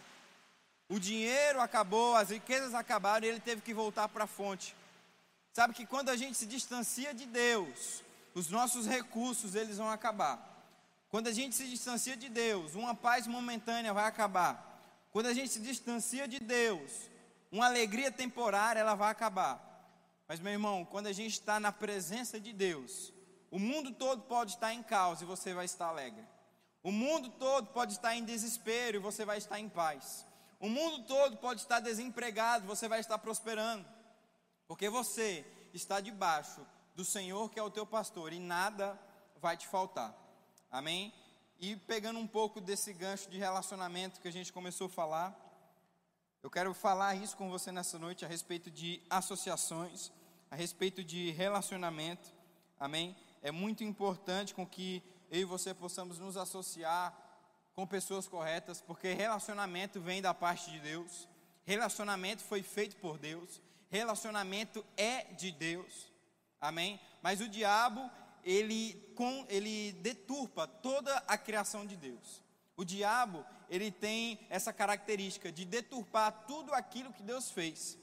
o 0.87 0.99
dinheiro 0.99 1.61
acabou, 1.61 2.15
as 2.15 2.29
riquezas 2.29 2.73
acabaram 2.73 3.25
e 3.25 3.29
ele 3.29 3.39
teve 3.39 3.61
que 3.61 3.73
voltar 3.73 4.09
para 4.09 4.23
a 4.23 4.27
fonte. 4.27 4.75
Sabe 5.53 5.73
que 5.73 5.85
quando 5.85 6.09
a 6.09 6.15
gente 6.15 6.37
se 6.37 6.45
distancia 6.45 7.13
de 7.13 7.25
Deus, 7.25 8.03
os 8.33 8.49
nossos 8.49 8.87
recursos 8.87 9.55
eles 9.55 9.77
vão 9.77 9.89
acabar. 9.89 10.48
Quando 11.09 11.27
a 11.27 11.31
gente 11.31 11.55
se 11.55 11.67
distancia 11.67 12.15
de 12.15 12.29
Deus, 12.29 12.75
uma 12.75 12.93
paz 12.93 13.25
momentânea 13.25 13.93
vai 13.93 14.05
acabar. 14.05 15.07
Quando 15.11 15.25
a 15.25 15.33
gente 15.33 15.49
se 15.49 15.59
distancia 15.59 16.27
de 16.27 16.39
Deus, 16.39 17.09
uma 17.51 17.65
alegria 17.65 18.11
temporária 18.11 18.79
ela 18.79 18.93
vai 18.93 19.11
acabar. 19.11 19.65
Mas 20.27 20.39
meu 20.39 20.53
irmão, 20.53 20.85
quando 20.85 21.07
a 21.07 21.11
gente 21.11 21.33
está 21.33 21.59
na 21.59 21.71
presença 21.71 22.39
de 22.39 22.53
Deus, 22.53 23.11
o 23.49 23.57
mundo 23.57 23.91
todo 23.91 24.21
pode 24.23 24.51
estar 24.51 24.71
em 24.71 24.83
caos 24.83 25.21
e 25.21 25.25
você 25.25 25.51
vai 25.51 25.65
estar 25.65 25.87
alegre. 25.87 26.23
O 26.83 26.91
mundo 26.91 27.29
todo 27.31 27.67
pode 27.71 27.93
estar 27.93 28.15
em 28.15 28.23
desespero 28.23 28.97
e 28.97 28.99
você 28.99 29.25
vai 29.25 29.39
estar 29.39 29.59
em 29.59 29.67
paz. 29.67 30.25
O 30.59 30.69
mundo 30.69 31.03
todo 31.05 31.37
pode 31.37 31.61
estar 31.61 31.79
desempregado, 31.79 32.67
você 32.67 32.87
vai 32.87 32.99
estar 32.99 33.17
prosperando, 33.17 33.85
porque 34.67 34.89
você 34.89 35.45
está 35.73 35.99
debaixo 35.99 36.61
do 36.95 37.03
Senhor 37.03 37.49
que 37.49 37.59
é 37.59 37.63
o 37.63 37.71
teu 37.71 37.85
pastor 37.85 38.31
e 38.31 38.39
nada 38.39 38.99
vai 39.41 39.57
te 39.57 39.65
faltar. 39.65 40.13
Amém? 40.71 41.11
E 41.59 41.75
pegando 41.75 42.19
um 42.19 42.27
pouco 42.27 42.61
desse 42.61 42.93
gancho 42.93 43.27
de 43.27 43.39
relacionamento 43.39 44.21
que 44.21 44.27
a 44.27 44.31
gente 44.31 44.53
começou 44.53 44.85
a 44.85 44.89
falar, 44.89 45.35
eu 46.43 46.49
quero 46.49 46.73
falar 46.75 47.15
isso 47.15 47.35
com 47.35 47.49
você 47.49 47.71
nessa 47.71 47.97
noite 47.97 48.23
a 48.23 48.27
respeito 48.27 48.69
de 48.69 49.01
associações, 49.09 50.11
a 50.51 50.55
respeito 50.55 51.03
de 51.03 51.31
relacionamento. 51.31 52.31
Amém? 52.79 53.15
É 53.41 53.51
muito 53.51 53.83
importante 53.83 54.53
com 54.53 54.65
que 54.65 55.01
eu 55.31 55.41
e 55.41 55.45
você 55.45 55.73
possamos 55.73 56.19
nos 56.19 56.37
associar 56.37 57.17
com 57.73 57.87
pessoas 57.87 58.27
corretas, 58.27 58.79
porque 58.79 59.13
relacionamento 59.13 59.99
vem 59.99 60.21
da 60.21 60.35
parte 60.35 60.69
de 60.69 60.79
Deus, 60.79 61.27
relacionamento 61.65 62.43
foi 62.43 62.61
feito 62.61 62.95
por 62.97 63.17
Deus, 63.17 63.59
relacionamento 63.89 64.85
é 64.95 65.23
de 65.33 65.51
Deus, 65.51 66.11
amém? 66.61 66.99
Mas 67.23 67.41
o 67.41 67.49
diabo, 67.49 68.09
ele, 68.49 68.95
com, 69.13 69.45
ele 69.47 69.91
deturpa 69.91 70.65
toda 70.65 71.15
a 71.27 71.37
criação 71.37 71.85
de 71.85 71.95
Deus. 71.95 72.41
O 72.75 72.83
diabo, 72.83 73.45
ele 73.69 73.91
tem 73.91 74.39
essa 74.49 74.73
característica 74.73 75.51
de 75.51 75.63
deturpar 75.63 76.45
tudo 76.47 76.73
aquilo 76.73 77.13
que 77.13 77.21
Deus 77.21 77.51
fez. 77.51 77.95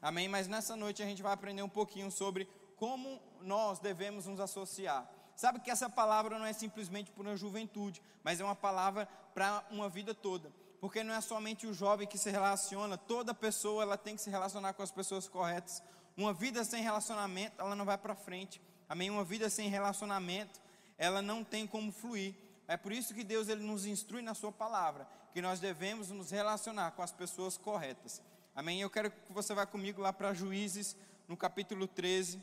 Amém? 0.00 0.26
Mas 0.26 0.48
nessa 0.48 0.74
noite 0.74 1.02
a 1.02 1.06
gente 1.06 1.20
vai 1.20 1.34
aprender 1.34 1.62
um 1.62 1.68
pouquinho 1.68 2.10
sobre 2.10 2.48
como 2.76 3.20
nós 3.42 3.78
devemos 3.78 4.24
nos 4.24 4.40
associar. 4.40 5.06
Sabe 5.36 5.60
que 5.60 5.70
essa 5.70 5.90
palavra 5.90 6.38
não 6.38 6.46
é 6.46 6.54
simplesmente 6.54 7.10
para 7.10 7.22
uma 7.22 7.36
juventude, 7.36 8.00
mas 8.24 8.40
é 8.40 8.44
uma 8.44 8.56
palavra 8.56 9.06
para 9.34 9.62
uma 9.70 9.90
vida 9.90 10.14
toda. 10.14 10.50
Porque 10.80 11.04
não 11.04 11.12
é 11.12 11.20
somente 11.20 11.66
o 11.66 11.74
jovem 11.74 12.08
que 12.08 12.16
se 12.16 12.30
relaciona, 12.30 12.96
toda 12.96 13.34
pessoa 13.34 13.82
ela 13.82 13.98
tem 13.98 14.16
que 14.16 14.22
se 14.22 14.30
relacionar 14.30 14.72
com 14.72 14.82
as 14.82 14.90
pessoas 14.90 15.28
corretas. 15.28 15.82
Uma 16.16 16.32
vida 16.32 16.64
sem 16.64 16.82
relacionamento, 16.82 17.60
ela 17.60 17.76
não 17.76 17.84
vai 17.84 17.98
para 17.98 18.14
frente. 18.14 18.62
Amém? 18.90 19.08
Uma 19.08 19.22
vida 19.22 19.48
sem 19.48 19.68
relacionamento, 19.68 20.60
ela 20.98 21.22
não 21.22 21.44
tem 21.44 21.64
como 21.64 21.92
fluir. 21.92 22.34
É 22.66 22.76
por 22.76 22.90
isso 22.90 23.14
que 23.14 23.22
Deus 23.22 23.48
ele 23.48 23.62
nos 23.62 23.86
instrui 23.86 24.20
na 24.20 24.34
sua 24.34 24.50
palavra, 24.50 25.06
que 25.32 25.40
nós 25.40 25.60
devemos 25.60 26.10
nos 26.10 26.32
relacionar 26.32 26.90
com 26.90 27.00
as 27.00 27.12
pessoas 27.12 27.56
corretas. 27.56 28.20
Amém? 28.52 28.80
Eu 28.80 28.90
quero 28.90 29.12
que 29.12 29.32
você 29.32 29.54
vá 29.54 29.64
comigo 29.64 30.02
lá 30.02 30.12
para 30.12 30.34
Juízes, 30.34 30.96
no 31.28 31.36
capítulo 31.36 31.86
13. 31.86 32.42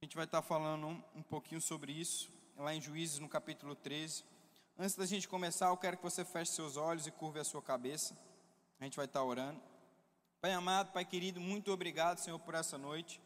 A 0.00 0.04
gente 0.04 0.14
vai 0.14 0.24
estar 0.24 0.40
falando 0.40 0.86
um, 1.16 1.22
pouquinho 1.22 1.60
sobre 1.60 1.90
isso, 1.90 2.30
lá 2.56 2.72
em 2.72 2.80
Juízes, 2.80 3.18
no 3.18 3.28
capítulo 3.28 3.74
13. 3.74 4.24
Antes 4.78 4.94
da 4.94 5.04
gente 5.04 5.26
começar, 5.26 5.66
eu 5.66 5.76
quero 5.76 5.96
que 5.96 6.04
você 6.04 6.24
feche 6.24 6.52
seus 6.52 6.76
olhos 6.76 7.08
e 7.08 7.10
curve 7.10 7.40
a 7.40 7.44
sua 7.44 7.60
cabeça. 7.60 8.16
A 8.78 8.84
gente 8.84 8.94
vai 8.94 9.06
estar 9.06 9.24
orando. 9.24 9.60
Pai 10.40 10.52
amado, 10.52 10.92
Pai 10.92 11.04
querido, 11.04 11.40
muito 11.40 11.72
obrigado, 11.72 12.18
Senhor, 12.18 12.38
por 12.38 12.54
essa 12.54 12.78
noite. 12.78 13.20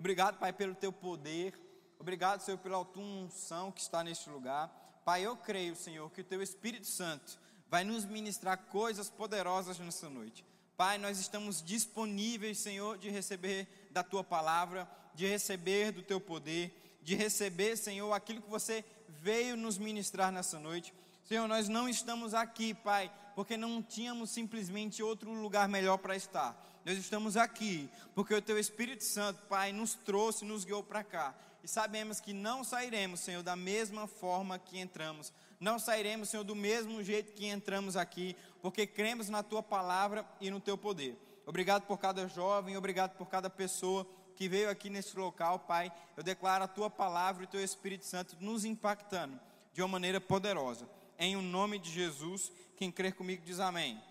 Obrigado, 0.00 0.38
Pai, 0.38 0.52
pelo 0.52 0.74
teu 0.74 0.92
poder. 0.92 1.54
Obrigado, 1.98 2.40
Senhor, 2.40 2.58
pela 2.58 2.84
tua 2.84 3.04
unção 3.04 3.70
que 3.70 3.80
está 3.80 4.02
neste 4.02 4.28
lugar. 4.28 4.68
Pai, 5.04 5.24
eu 5.24 5.36
creio, 5.36 5.76
Senhor, 5.76 6.10
que 6.10 6.22
o 6.22 6.24
teu 6.24 6.42
Espírito 6.42 6.86
Santo 6.86 7.38
vai 7.68 7.84
nos 7.84 8.04
ministrar 8.04 8.56
coisas 8.56 9.08
poderosas 9.08 9.78
nessa 9.78 10.10
noite. 10.10 10.44
Pai, 10.76 10.98
nós 10.98 11.20
estamos 11.20 11.62
disponíveis, 11.62 12.58
Senhor, 12.58 12.98
de 12.98 13.10
receber 13.10 13.68
da 13.92 14.02
tua 14.02 14.24
palavra 14.24 14.88
de 15.14 15.26
receber 15.26 15.92
do 15.92 16.02
teu 16.02 16.20
poder, 16.20 16.98
de 17.02 17.14
receber, 17.14 17.76
Senhor, 17.76 18.12
aquilo 18.12 18.42
que 18.42 18.50
você 18.50 18.84
veio 19.08 19.56
nos 19.56 19.78
ministrar 19.78 20.30
nessa 20.32 20.58
noite. 20.58 20.94
Senhor, 21.24 21.46
nós 21.46 21.68
não 21.68 21.88
estamos 21.88 22.34
aqui, 22.34 22.74
Pai, 22.74 23.12
porque 23.34 23.56
não 23.56 23.82
tínhamos 23.82 24.30
simplesmente 24.30 25.02
outro 25.02 25.32
lugar 25.32 25.68
melhor 25.68 25.98
para 25.98 26.16
estar. 26.16 26.56
Nós 26.84 26.98
estamos 26.98 27.36
aqui 27.36 27.88
porque 28.14 28.34
o 28.34 28.42
Teu 28.42 28.58
Espírito 28.58 29.04
Santo, 29.04 29.42
Pai, 29.48 29.72
nos 29.72 29.94
trouxe, 29.94 30.44
nos 30.44 30.64
guiou 30.64 30.82
para 30.82 31.04
cá. 31.04 31.34
E 31.62 31.68
sabemos 31.68 32.20
que 32.20 32.32
não 32.32 32.64
sairemos, 32.64 33.20
Senhor, 33.20 33.42
da 33.42 33.54
mesma 33.54 34.06
forma 34.06 34.58
que 34.58 34.78
entramos. 34.78 35.32
Não 35.58 35.78
sairemos, 35.78 36.30
Senhor, 36.30 36.44
do 36.44 36.56
mesmo 36.56 37.02
jeito 37.02 37.32
que 37.32 37.46
entramos 37.46 37.96
aqui, 37.96 38.34
porque 38.62 38.86
cremos 38.86 39.28
na 39.28 39.42
Tua 39.42 39.62
palavra 39.62 40.24
e 40.40 40.50
no 40.50 40.58
Teu 40.58 40.78
poder. 40.78 41.18
Obrigado 41.46 41.82
por 41.82 41.98
cada 41.98 42.26
jovem, 42.28 42.76
obrigado 42.76 43.16
por 43.16 43.28
cada 43.28 43.50
pessoa 43.50 44.06
que 44.40 44.48
veio 44.48 44.70
aqui 44.70 44.88
nesse 44.88 45.18
local, 45.18 45.58
Pai, 45.58 45.92
eu 46.16 46.22
declaro 46.22 46.64
a 46.64 46.66
tua 46.66 46.88
palavra 46.88 47.42
e 47.42 47.46
o 47.46 47.50
teu 47.50 47.62
Espírito 47.62 48.06
Santo 48.06 48.38
nos 48.40 48.64
impactando 48.64 49.38
de 49.74 49.82
uma 49.82 49.88
maneira 49.88 50.18
poderosa. 50.18 50.88
Em 51.18 51.36
o 51.36 51.42
nome 51.42 51.78
de 51.78 51.90
Jesus, 51.90 52.50
quem 52.74 52.90
crer 52.90 53.12
comigo 53.12 53.42
diz 53.44 53.60
amém. 53.60 54.02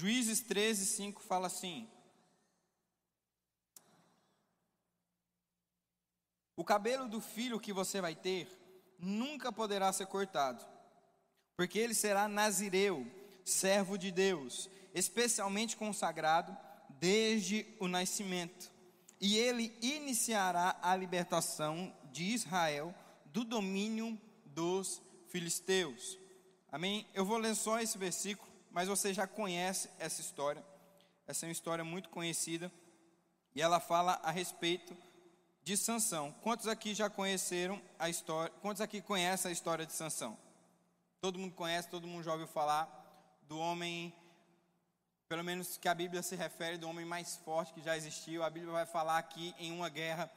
Juízes 0.00 0.40
13, 0.40 0.86
5 0.86 1.22
fala 1.22 1.46
assim: 1.48 1.86
O 6.56 6.64
cabelo 6.64 7.06
do 7.08 7.20
filho 7.20 7.60
que 7.60 7.72
você 7.72 8.00
vai 8.00 8.14
ter 8.14 8.48
nunca 8.98 9.52
poderá 9.52 9.92
ser 9.92 10.06
cortado, 10.06 10.64
porque 11.54 11.78
ele 11.78 11.94
será 11.94 12.26
nazireu, 12.28 13.06
servo 13.44 13.98
de 13.98 14.10
Deus, 14.10 14.70
especialmente 14.94 15.76
consagrado 15.76 16.56
desde 16.98 17.66
o 17.78 17.86
nascimento 17.86 18.70
e 19.20 19.36
ele 19.36 19.76
iniciará 19.82 20.78
a 20.80 20.96
libertação 20.96 21.94
de 22.10 22.24
Israel 22.24 22.94
do 23.26 23.44
domínio 23.44 24.18
dos 24.46 25.02
filisteus. 25.28 26.18
Amém? 26.72 27.06
Eu 27.12 27.24
vou 27.24 27.36
ler 27.36 27.54
só 27.54 27.78
esse 27.78 27.98
versículo, 27.98 28.49
mas 28.70 28.88
você 28.88 29.12
já 29.12 29.26
conhece 29.26 29.90
essa 29.98 30.20
história. 30.20 30.64
Essa 31.26 31.44
é 31.44 31.48
uma 31.48 31.52
história 31.52 31.84
muito 31.84 32.08
conhecida 32.08 32.70
e 33.54 33.62
ela 33.62 33.80
fala 33.80 34.20
a 34.22 34.30
respeito 34.30 34.96
de 35.62 35.76
Sansão. 35.76 36.32
Quantos 36.42 36.66
aqui 36.66 36.94
já 36.94 37.10
conheceram 37.10 37.80
a 37.98 38.08
história? 38.08 38.52
Quantos 38.60 38.80
aqui 38.80 39.00
conhecem 39.00 39.48
a 39.48 39.52
história 39.52 39.86
de 39.86 39.92
Sansão? 39.92 40.36
Todo 41.20 41.38
mundo 41.38 41.54
conhece, 41.54 41.88
todo 41.88 42.06
mundo 42.06 42.24
já 42.24 42.32
ouviu 42.32 42.46
falar 42.46 42.88
do 43.42 43.58
homem 43.58 44.14
pelo 45.28 45.44
menos 45.44 45.76
que 45.76 45.88
a 45.88 45.94
Bíblia 45.94 46.22
se 46.24 46.34
refere 46.34 46.76
do 46.76 46.88
homem 46.88 47.04
mais 47.04 47.36
forte 47.36 47.72
que 47.72 47.80
já 47.80 47.96
existiu. 47.96 48.42
A 48.42 48.50
Bíblia 48.50 48.72
vai 48.72 48.84
falar 48.84 49.16
aqui 49.16 49.54
em 49.58 49.70
uma 49.70 49.88
guerra, 49.88 50.28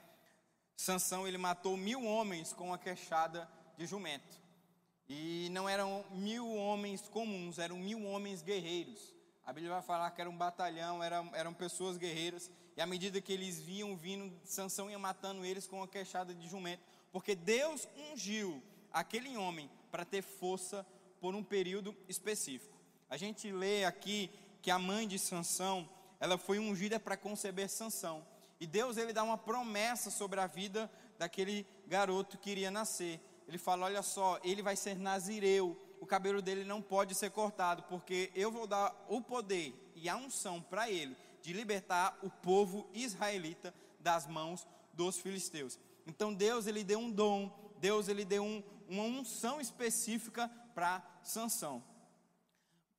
Sansão 0.78 1.28
ele 1.28 1.38
matou 1.38 1.76
mil 1.76 2.04
homens 2.04 2.54
com 2.54 2.68
uma 2.68 2.78
queixada 2.78 3.50
de 3.76 3.88
jumento. 3.88 4.43
E 5.08 5.50
não 5.52 5.68
eram 5.68 6.06
mil 6.12 6.50
homens 6.56 7.08
comuns, 7.10 7.60
eram 7.60 7.78
mil 7.78 8.04
homens 8.06 8.42
guerreiros. 8.42 9.14
A 9.46 9.52
Bíblia 9.52 9.74
vai 9.74 9.82
falar 9.82 10.10
que 10.12 10.22
era 10.22 10.30
um 10.30 10.38
batalhão, 10.38 11.04
eram, 11.04 11.30
eram 11.36 11.54
pessoas 11.54 11.98
guerreiras, 11.98 12.50
e 12.78 12.82
à 12.82 12.86
medida 12.86 13.20
que 13.20 13.34
eles 13.34 13.60
viam 13.60 13.96
vindo, 13.96 14.34
Sansão 14.44 14.90
ia 14.90 14.98
matando 14.98 15.46
eles 15.46 15.68
com 15.68 15.78
uma 15.78 15.88
queixada 15.88 16.34
de 16.34 16.48
jumento, 16.48 16.82
porque 17.12 17.36
Deus 17.36 17.88
ungiu 18.12 18.64
aquele 18.92 19.36
homem 19.36 19.70
para 19.92 20.06
ter 20.06 20.22
força 20.22 20.86
por 21.20 21.36
um 21.36 21.44
período 21.44 21.96
específico. 22.08 22.78
A 23.10 23.18
gente 23.18 23.52
lê 23.52 23.86
aqui 23.86 24.32
que 24.62 24.72
a 24.72 24.80
mãe 24.80 25.08
de 25.08 25.20
Sansão, 25.20 25.88
ela 26.20 26.38
foi 26.38 26.58
ungida 26.58 27.00
para 27.00 27.18
conceber 27.18 27.70
Sansão. 27.70 28.26
E 28.60 28.66
Deus 28.66 28.98
ele 28.98 29.12
dá 29.12 29.24
uma 29.24 29.38
promessa 29.38 30.10
sobre 30.10 30.40
a 30.40 30.48
vida 30.48 30.90
daquele 31.20 31.68
garoto 31.86 32.38
que 32.38 32.50
iria 32.50 32.72
nascer. 32.72 33.20
Ele 33.48 33.58
fala: 33.58 33.86
"Olha 33.86 34.02
só, 34.02 34.40
ele 34.44 34.62
vai 34.62 34.76
ser 34.76 34.98
nazireu, 34.98 35.78
o 36.04 36.06
cabelo 36.06 36.42
dele 36.42 36.66
não 36.66 36.82
pode 36.82 37.16
ser 37.16 37.32
cortado, 37.32 37.84
porque 37.84 38.32
eu 38.36 38.52
vou 38.52 38.68
dar 38.68 38.94
o 39.08 39.22
poder 39.22 39.74
e 39.96 40.10
a 40.10 40.18
unção 40.18 40.62
para 40.62 40.90
ele 40.90 41.16
de 41.42 41.54
libertar 41.54 42.20
o 42.22 42.30
povo 42.30 42.90
israelita 42.94 43.74
das 44.00 44.28
mãos 44.28 44.68
dos 44.94 45.18
filisteus. 45.18 45.80
Então 46.06 46.34
Deus 46.34 46.68
ele 46.68 46.84
deu 46.84 47.00
um 47.00 47.10
dom, 47.10 47.74
Deus 47.80 48.10
ele 48.10 48.26
deu 48.26 48.44
um, 48.44 48.62
uma 48.88 49.04
unção 49.04 49.62
específica 49.62 50.50
para 50.76 51.02
Sansão. 51.24 51.84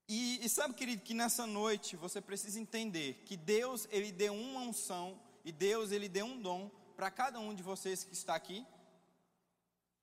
E, 0.09 0.45
e 0.45 0.49
sabe, 0.49 0.75
querido, 0.75 1.03
que 1.03 1.15
nessa 1.15 1.47
noite 1.47 1.97
você 1.97 2.21
precisa 2.21 2.61
entender 2.61 3.23
que 3.25 3.37
Deus 3.37 3.89
ele 3.91 4.13
deu 4.13 4.35
uma 4.35 4.61
unção 4.61 5.19
e 5.45 5.53
Deus 5.53 5.93
ele 5.93 6.09
deu 6.09 6.27
um 6.27 6.41
dom 6.41 6.71
para 6.97 7.11
cada 7.11 7.39
um 7.39 7.55
de 7.55 7.63
vocês 7.63 8.05
que 8.05 8.13
está 8.13 8.35
aqui 8.35 8.67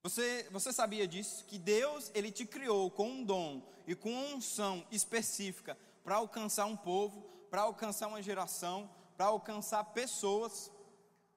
você, 0.03 0.47
você 0.51 0.73
sabia 0.73 1.07
disso? 1.07 1.45
Que 1.45 1.59
Deus, 1.59 2.11
Ele 2.13 2.31
te 2.31 2.45
criou 2.45 2.89
com 2.89 3.09
um 3.09 3.23
dom 3.23 3.61
e 3.85 3.95
com 3.95 4.11
uma 4.11 4.35
unção 4.35 4.85
específica 4.91 5.77
para 6.03 6.15
alcançar 6.15 6.65
um 6.65 6.75
povo, 6.75 7.21
para 7.49 7.61
alcançar 7.61 8.07
uma 8.07 8.21
geração, 8.21 8.89
para 9.15 9.27
alcançar 9.27 9.83
pessoas. 9.85 10.71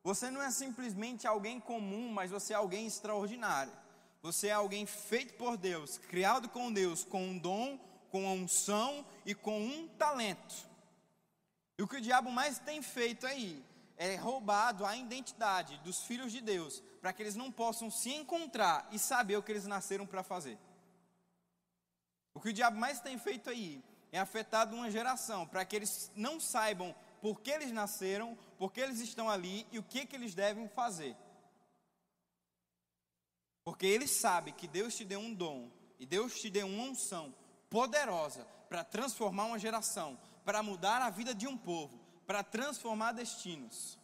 Você 0.02 0.30
não 0.30 0.42
é 0.42 0.50
simplesmente 0.50 1.26
alguém 1.26 1.60
comum, 1.60 2.10
mas 2.10 2.30
você 2.30 2.54
é 2.54 2.56
alguém 2.56 2.86
extraordinário. 2.86 3.72
Você 4.22 4.48
é 4.48 4.52
alguém 4.52 4.86
feito 4.86 5.34
por 5.34 5.58
Deus, 5.58 5.98
criado 5.98 6.48
com 6.48 6.72
Deus, 6.72 7.04
com 7.04 7.22
um 7.22 7.38
dom, 7.38 7.78
com 8.10 8.22
uma 8.22 8.32
unção 8.32 9.04
e 9.26 9.34
com 9.34 9.60
um 9.60 9.86
talento. 9.88 10.66
E 11.76 11.82
o 11.82 11.88
que 11.88 11.96
o 11.96 12.00
diabo 12.00 12.30
mais 12.30 12.58
tem 12.58 12.80
feito 12.80 13.26
aí 13.26 13.62
é 13.96 14.16
roubado 14.16 14.84
a 14.84 14.96
identidade 14.96 15.78
dos 15.78 16.02
filhos 16.04 16.32
de 16.32 16.40
Deus, 16.40 16.82
para 17.00 17.12
que 17.12 17.22
eles 17.22 17.36
não 17.36 17.50
possam 17.50 17.90
se 17.90 18.12
encontrar 18.12 18.88
e 18.90 18.98
saber 18.98 19.36
o 19.36 19.42
que 19.42 19.52
eles 19.52 19.66
nasceram 19.66 20.06
para 20.06 20.22
fazer. 20.22 20.58
O 22.32 22.40
que 22.40 22.48
o 22.48 22.52
diabo 22.52 22.76
mais 22.76 23.00
tem 23.00 23.18
feito 23.18 23.48
aí 23.48 23.82
é 24.10 24.18
afetado 24.18 24.74
uma 24.74 24.90
geração, 24.90 25.46
para 25.46 25.64
que 25.64 25.76
eles 25.76 26.10
não 26.14 26.40
saibam 26.40 26.94
por 27.20 27.40
que 27.40 27.50
eles 27.50 27.72
nasceram, 27.72 28.36
por 28.58 28.72
que 28.72 28.80
eles 28.80 29.00
estão 29.00 29.30
ali 29.30 29.66
e 29.70 29.78
o 29.78 29.82
que, 29.82 30.04
que 30.04 30.16
eles 30.16 30.34
devem 30.34 30.68
fazer. 30.68 31.16
Porque 33.64 33.86
ele 33.86 34.06
sabe 34.06 34.52
que 34.52 34.68
Deus 34.68 34.94
te 34.94 35.04
deu 35.04 35.20
um 35.20 35.32
dom 35.32 35.70
e 35.98 36.04
Deus 36.04 36.38
te 36.38 36.50
deu 36.50 36.66
uma 36.66 36.84
unção 36.84 37.34
poderosa 37.70 38.46
para 38.68 38.84
transformar 38.84 39.46
uma 39.46 39.58
geração, 39.58 40.18
para 40.44 40.62
mudar 40.62 41.00
a 41.00 41.08
vida 41.10 41.34
de 41.34 41.46
um 41.46 41.56
povo 41.56 42.03
para 42.26 42.42
transformar 42.42 43.12
destinos. 43.12 43.98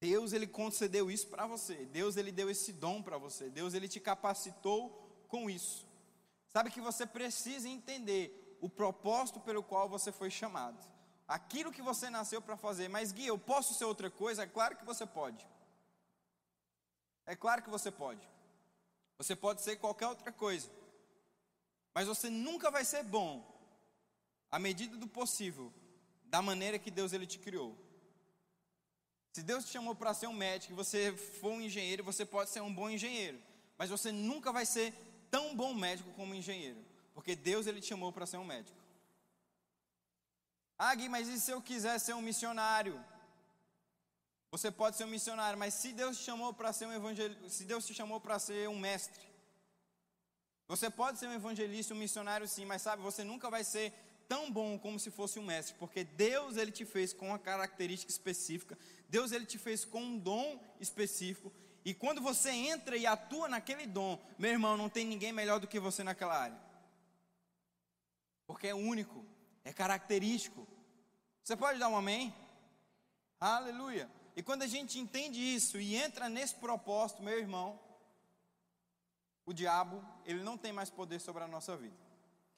Deus 0.00 0.32
ele 0.32 0.46
concedeu 0.46 1.10
isso 1.10 1.28
para 1.28 1.46
você. 1.46 1.86
Deus 1.86 2.16
ele 2.16 2.30
deu 2.30 2.50
esse 2.50 2.72
dom 2.72 3.02
para 3.02 3.16
você. 3.16 3.48
Deus 3.48 3.74
ele 3.74 3.88
te 3.88 4.00
capacitou 4.00 5.24
com 5.28 5.48
isso. 5.48 5.86
Sabe 6.48 6.70
que 6.70 6.80
você 6.80 7.06
precisa 7.06 7.68
entender 7.68 8.58
o 8.60 8.68
propósito 8.68 9.40
pelo 9.40 9.62
qual 9.62 9.88
você 9.88 10.12
foi 10.12 10.30
chamado. 10.30 10.78
Aquilo 11.26 11.72
que 11.72 11.82
você 11.82 12.10
nasceu 12.10 12.40
para 12.42 12.56
fazer. 12.56 12.88
Mas 12.88 13.12
Gui, 13.12 13.26
eu 13.26 13.38
posso 13.38 13.74
ser 13.74 13.86
outra 13.86 14.10
coisa? 14.10 14.42
É 14.42 14.46
claro 14.46 14.76
que 14.76 14.84
você 14.84 15.06
pode. 15.06 15.46
É 17.26 17.34
claro 17.34 17.62
que 17.62 17.70
você 17.70 17.90
pode. 17.90 18.28
Você 19.16 19.34
pode 19.34 19.62
ser 19.62 19.76
qualquer 19.76 20.08
outra 20.08 20.30
coisa. 20.30 20.70
Mas 21.94 22.06
você 22.06 22.28
nunca 22.28 22.70
vai 22.70 22.84
ser 22.84 23.04
bom, 23.04 23.42
à 24.50 24.58
medida 24.58 24.96
do 24.96 25.06
possível, 25.06 25.72
da 26.34 26.42
maneira 26.42 26.80
que 26.80 26.90
Deus 26.90 27.12
ele 27.12 27.28
te 27.32 27.38
criou. 27.38 27.70
Se 29.34 29.40
Deus 29.40 29.64
te 29.66 29.70
chamou 29.70 29.94
para 29.94 30.12
ser 30.12 30.26
um 30.26 30.32
médico 30.32 30.72
e 30.72 30.80
você 30.82 31.16
for 31.40 31.52
um 31.52 31.60
engenheiro, 31.60 32.02
você 32.02 32.24
pode 32.26 32.50
ser 32.50 32.60
um 32.60 32.74
bom 32.74 32.90
engenheiro, 32.90 33.38
mas 33.78 33.88
você 33.88 34.10
nunca 34.10 34.50
vai 34.50 34.66
ser 34.66 34.92
tão 35.30 35.54
bom 35.54 35.72
médico 35.72 36.10
como 36.16 36.32
um 36.32 36.34
engenheiro, 36.34 36.80
porque 37.14 37.36
Deus 37.36 37.68
ele 37.68 37.80
te 37.80 37.86
chamou 37.86 38.10
para 38.12 38.26
ser 38.26 38.38
um 38.38 38.44
médico. 38.44 38.76
Ah, 40.76 40.92
Gui, 40.96 41.08
mas 41.08 41.28
e 41.28 41.40
se 41.40 41.52
eu 41.52 41.62
quiser 41.62 42.00
ser 42.00 42.14
um 42.14 42.26
missionário? 42.30 42.96
Você 44.50 44.72
pode 44.72 44.96
ser 44.96 45.04
um 45.04 45.14
missionário, 45.16 45.56
mas 45.56 45.72
se 45.74 45.92
Deus 45.92 46.18
te 46.18 46.24
chamou 46.24 46.52
para 46.52 46.72
ser 46.72 46.86
um 46.86 46.92
evangelista, 46.92 47.48
se 47.48 47.64
Deus 47.64 47.86
te 47.86 47.94
chamou 47.94 48.18
para 48.20 48.40
ser 48.40 48.68
um 48.68 48.80
mestre, 48.88 49.24
você 50.66 50.90
pode 50.90 51.20
ser 51.20 51.28
um 51.28 51.38
evangelista, 51.42 51.94
um 51.94 52.04
missionário 52.06 52.48
sim, 52.48 52.64
mas 52.64 52.82
sabe, 52.82 53.02
você 53.02 53.22
nunca 53.22 53.48
vai 53.48 53.62
ser 53.62 53.92
tão 54.28 54.50
bom 54.50 54.78
como 54.78 54.98
se 54.98 55.10
fosse 55.10 55.38
um 55.38 55.44
mestre, 55.44 55.74
porque 55.78 56.04
Deus 56.04 56.56
ele 56.56 56.70
te 56.70 56.84
fez 56.84 57.12
com 57.12 57.28
uma 57.28 57.38
característica 57.38 58.10
específica, 58.10 58.78
Deus 59.08 59.32
ele 59.32 59.46
te 59.46 59.58
fez 59.58 59.84
com 59.84 60.02
um 60.02 60.18
dom 60.18 60.60
específico, 60.80 61.52
e 61.84 61.92
quando 61.92 62.20
você 62.20 62.50
entra 62.50 62.96
e 62.96 63.06
atua 63.06 63.48
naquele 63.48 63.86
dom, 63.86 64.18
meu 64.38 64.50
irmão, 64.50 64.76
não 64.76 64.88
tem 64.88 65.06
ninguém 65.06 65.32
melhor 65.32 65.60
do 65.60 65.68
que 65.68 65.78
você 65.78 66.02
naquela 66.02 66.36
área. 66.36 66.58
Porque 68.46 68.68
é 68.68 68.74
único, 68.74 69.24
é 69.64 69.72
característico. 69.72 70.66
Você 71.42 71.54
pode 71.54 71.78
dar 71.78 71.88
um 71.88 71.96
amém? 71.96 72.34
Aleluia. 73.38 74.10
E 74.34 74.42
quando 74.42 74.62
a 74.62 74.66
gente 74.66 74.98
entende 74.98 75.38
isso 75.38 75.78
e 75.78 75.94
entra 75.94 76.28
nesse 76.28 76.54
propósito, 76.54 77.22
meu 77.22 77.38
irmão, 77.38 77.78
o 79.44 79.52
diabo, 79.52 80.02
ele 80.24 80.42
não 80.42 80.56
tem 80.56 80.72
mais 80.72 80.88
poder 80.88 81.20
sobre 81.20 81.44
a 81.44 81.48
nossa 81.48 81.76
vida. 81.76 82.03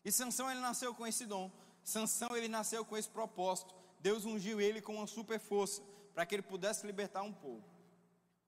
E 0.07 0.13
Sansão 0.13 0.49
ele 0.49 0.61
nasceu 0.61 0.95
com 0.95 1.05
esse 1.05 1.27
dom. 1.27 1.51
Sansão 1.83 2.37
ele 2.37 2.47
nasceu 2.47 2.85
com 2.85 2.97
esse 2.97 3.09
propósito. 3.09 3.75
Deus 3.99 4.25
ungiu 4.25 4.61
ele 4.61 4.81
com 4.81 4.95
uma 4.95 5.07
super 5.09 5.41
força 5.41 5.83
para 6.15 6.25
que 6.25 6.37
ele 6.37 6.43
pudesse 6.43 6.87
libertar 6.87 7.25
um 7.25 7.33
povo. 7.33 7.65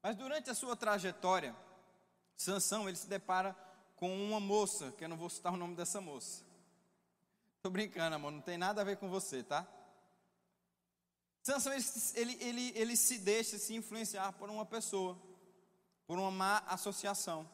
Mas 0.01 0.14
durante 0.14 0.49
a 0.49 0.55
sua 0.55 0.77
trajetória, 0.77 1.57
Sansão 2.37 2.88
ele 2.88 2.97
se 2.97 3.09
depara 3.09 3.57
com 3.97 4.16
uma 4.25 4.38
moça, 4.38 4.92
que 4.92 5.03
eu 5.03 5.09
não 5.09 5.16
vou 5.16 5.29
citar 5.29 5.53
o 5.53 5.57
nome 5.57 5.75
dessa 5.75 6.01
moça. 6.01 6.44
Tô 7.61 7.71
brincando, 7.71 8.14
amor, 8.14 8.31
não 8.31 8.40
tem 8.40 8.57
nada 8.57 8.81
a 8.81 8.85
ver 8.85 8.97
com 8.97 9.09
você, 9.11 9.42
tá? 9.42 9.66
Sansão 11.42 11.73
ele, 11.73 11.85
ele, 12.14 12.38
ele, 12.40 12.73
ele 12.77 12.97
se 12.97 13.18
deixa 13.18 13.59
se 13.59 13.75
influenciar 13.75 14.33
por 14.35 14.49
uma 14.49 14.64
pessoa, 14.64 15.21
por 16.07 16.21
uma 16.21 16.31
má 16.31 16.59
associação. 16.68 17.51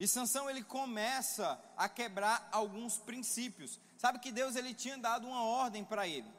E 0.00 0.06
Sansão 0.06 0.48
ele 0.48 0.62
começa 0.62 1.60
a 1.76 1.88
quebrar 1.88 2.48
alguns 2.52 2.98
princípios. 2.98 3.80
Sabe 3.96 4.20
que 4.20 4.30
Deus 4.30 4.54
ele 4.54 4.72
tinha 4.72 4.96
dado 4.96 5.26
uma 5.26 5.42
ordem 5.42 5.84
para 5.84 6.06
ele. 6.06 6.32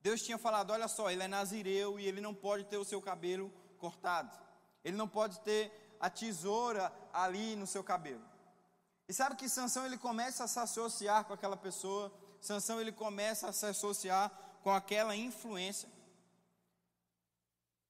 Deus 0.00 0.22
tinha 0.22 0.38
falado, 0.38 0.70
olha 0.70 0.88
só, 0.88 1.10
ele 1.10 1.22
é 1.22 1.28
nazireu 1.28 2.00
e 2.00 2.06
ele 2.06 2.20
não 2.20 2.34
pode 2.34 2.64
ter 2.64 2.78
o 2.78 2.84
seu 2.84 3.02
cabelo 3.02 3.52
cortado. 3.78 4.38
Ele 4.82 4.96
não 4.96 5.08
pode 5.08 5.40
ter 5.40 5.96
a 6.00 6.08
tesoura 6.08 6.92
ali 7.12 7.54
no 7.56 7.66
seu 7.66 7.84
cabelo. 7.84 8.24
E 9.08 9.12
sabe 9.12 9.36
que 9.36 9.48
Sansão 9.48 9.84
ele 9.84 9.98
começa 9.98 10.44
a 10.44 10.48
se 10.48 10.58
associar 10.58 11.24
com 11.24 11.32
aquela 11.32 11.56
pessoa, 11.56 12.12
Sansão 12.40 12.80
ele 12.80 12.92
começa 12.92 13.48
a 13.48 13.52
se 13.52 13.66
associar 13.66 14.30
com 14.62 14.70
aquela 14.70 15.14
influência. 15.14 15.88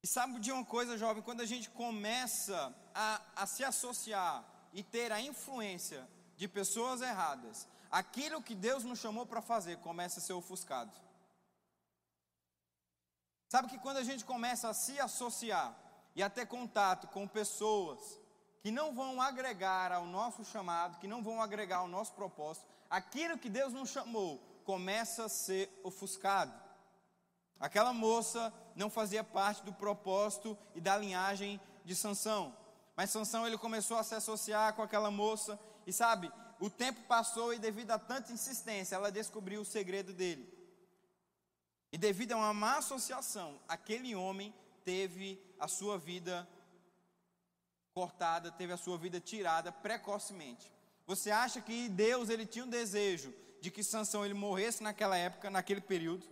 E 0.03 0.07
sabe 0.07 0.41
de 0.41 0.51
uma 0.51 0.65
coisa, 0.65 0.99
jovem, 0.99 1.23
quando 1.23 1.43
a 1.43 1.47
gente 1.47 1.71
começa 1.71 2.75
a, 2.95 3.21
a 3.37 3.47
se 3.47 3.63
associar 3.63 4.45
e 4.77 4.83
ter 4.83 5.11
a 5.11 5.19
influência 5.19 6.07
de 6.37 6.47
pessoas 6.47 7.01
erradas, 7.01 7.67
aquilo 7.91 8.43
que 8.43 8.55
Deus 8.55 8.85
nos 8.85 8.99
chamou 8.99 9.25
para 9.25 9.41
fazer 9.41 9.79
começa 9.79 10.21
a 10.21 10.23
ser 10.23 10.35
ofuscado. 10.35 10.93
Sabe 13.49 13.69
que 13.69 13.79
quando 13.79 13.97
a 13.97 14.05
gente 14.05 14.23
começa 14.23 14.69
a 14.69 14.75
se 14.75 15.01
associar 15.01 15.75
e 16.15 16.23
a 16.23 16.29
ter 16.29 16.45
contato 16.45 17.07
com 17.09 17.27
pessoas 17.27 18.21
que 18.61 18.71
não 18.71 18.95
vão 18.95 19.23
agregar 19.23 19.93
ao 19.93 20.05
nosso 20.05 20.45
chamado, 20.45 20.99
que 20.99 21.09
não 21.09 21.23
vão 21.23 21.41
agregar 21.41 21.79
ao 21.79 21.89
nosso 21.89 22.13
propósito, 22.13 22.67
aquilo 22.91 23.39
que 23.39 23.49
Deus 23.49 23.73
nos 23.73 23.89
chamou 23.89 24.39
começa 24.67 25.25
a 25.25 25.29
ser 25.31 25.71
ofuscado. 25.83 26.53
Aquela 27.59 27.95
moça 27.95 28.53
não 28.75 28.91
fazia 28.91 29.25
parte 29.25 29.63
do 29.63 29.73
propósito 29.73 30.59
e 30.75 30.83
da 30.83 30.99
linhagem 30.99 31.59
de 31.83 31.97
Sansão. 31.97 32.66
Mas 32.97 33.11
Sansão 33.11 33.47
ele 33.47 33.59
começou 33.59 33.99
a 33.99 34.03
se 34.03 34.15
associar 34.15 34.73
com 34.75 34.83
aquela 34.83 35.11
moça 35.11 35.61
e 35.87 35.93
sabe, 35.93 36.33
o 36.59 36.71
tempo 36.71 37.03
passou 37.03 37.53
e 37.53 37.59
devido 37.59 37.91
a 37.91 37.99
tanta 37.99 38.33
insistência, 38.33 38.97
ela 38.97 39.13
descobriu 39.13 39.61
o 39.61 39.65
segredo 39.67 40.13
dele. 40.15 40.51
E 41.93 41.99
devido 41.99 42.33
a 42.33 42.37
uma 42.37 42.55
má 42.55 42.79
associação, 42.79 43.61
aquele 43.69 44.15
homem 44.15 44.55
teve 44.85 45.41
a 45.61 45.69
sua 45.69 45.99
vida 45.99 46.49
cortada, 47.95 48.51
teve 48.51 48.73
a 48.73 48.77
sua 48.77 48.99
vida 48.99 49.21
tirada 49.21 49.71
precocemente. 49.71 50.73
Você 51.07 51.31
acha 51.31 51.61
que 51.61 51.89
Deus 51.89 52.29
ele 52.29 52.47
tinha 52.47 52.65
um 52.65 52.69
desejo 52.69 53.33
de 53.61 53.71
que 53.71 53.83
Sansão 53.83 54.25
ele 54.25 54.35
morresse 54.35 54.83
naquela 54.83 55.17
época, 55.17 55.51
naquele 55.51 55.81
período? 55.81 56.27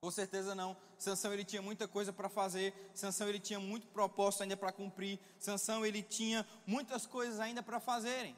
Com 0.00 0.10
certeza 0.10 0.54
não. 0.54 0.76
Sansão 1.00 1.32
ele 1.32 1.44
tinha 1.44 1.62
muita 1.62 1.88
coisa 1.88 2.12
para 2.12 2.28
fazer, 2.28 2.74
Sansão 2.94 3.26
ele 3.28 3.40
tinha 3.40 3.58
muito 3.58 3.86
propósito 3.86 4.42
ainda 4.42 4.56
para 4.56 4.70
cumprir, 4.70 5.18
Sansão 5.38 5.84
ele 5.84 6.02
tinha 6.02 6.46
muitas 6.66 7.06
coisas 7.06 7.40
ainda 7.40 7.62
para 7.62 7.80
fazerem. 7.80 8.36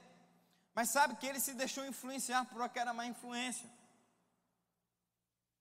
Mas 0.73 0.91
sabe 0.91 1.17
que 1.17 1.27
ele 1.27 1.41
se 1.41 1.55
deixou 1.55 1.85
influenciar 1.85 2.45
por 2.47 2.63
aquela 2.63 2.95
má 2.95 3.05
influência. 3.05 3.69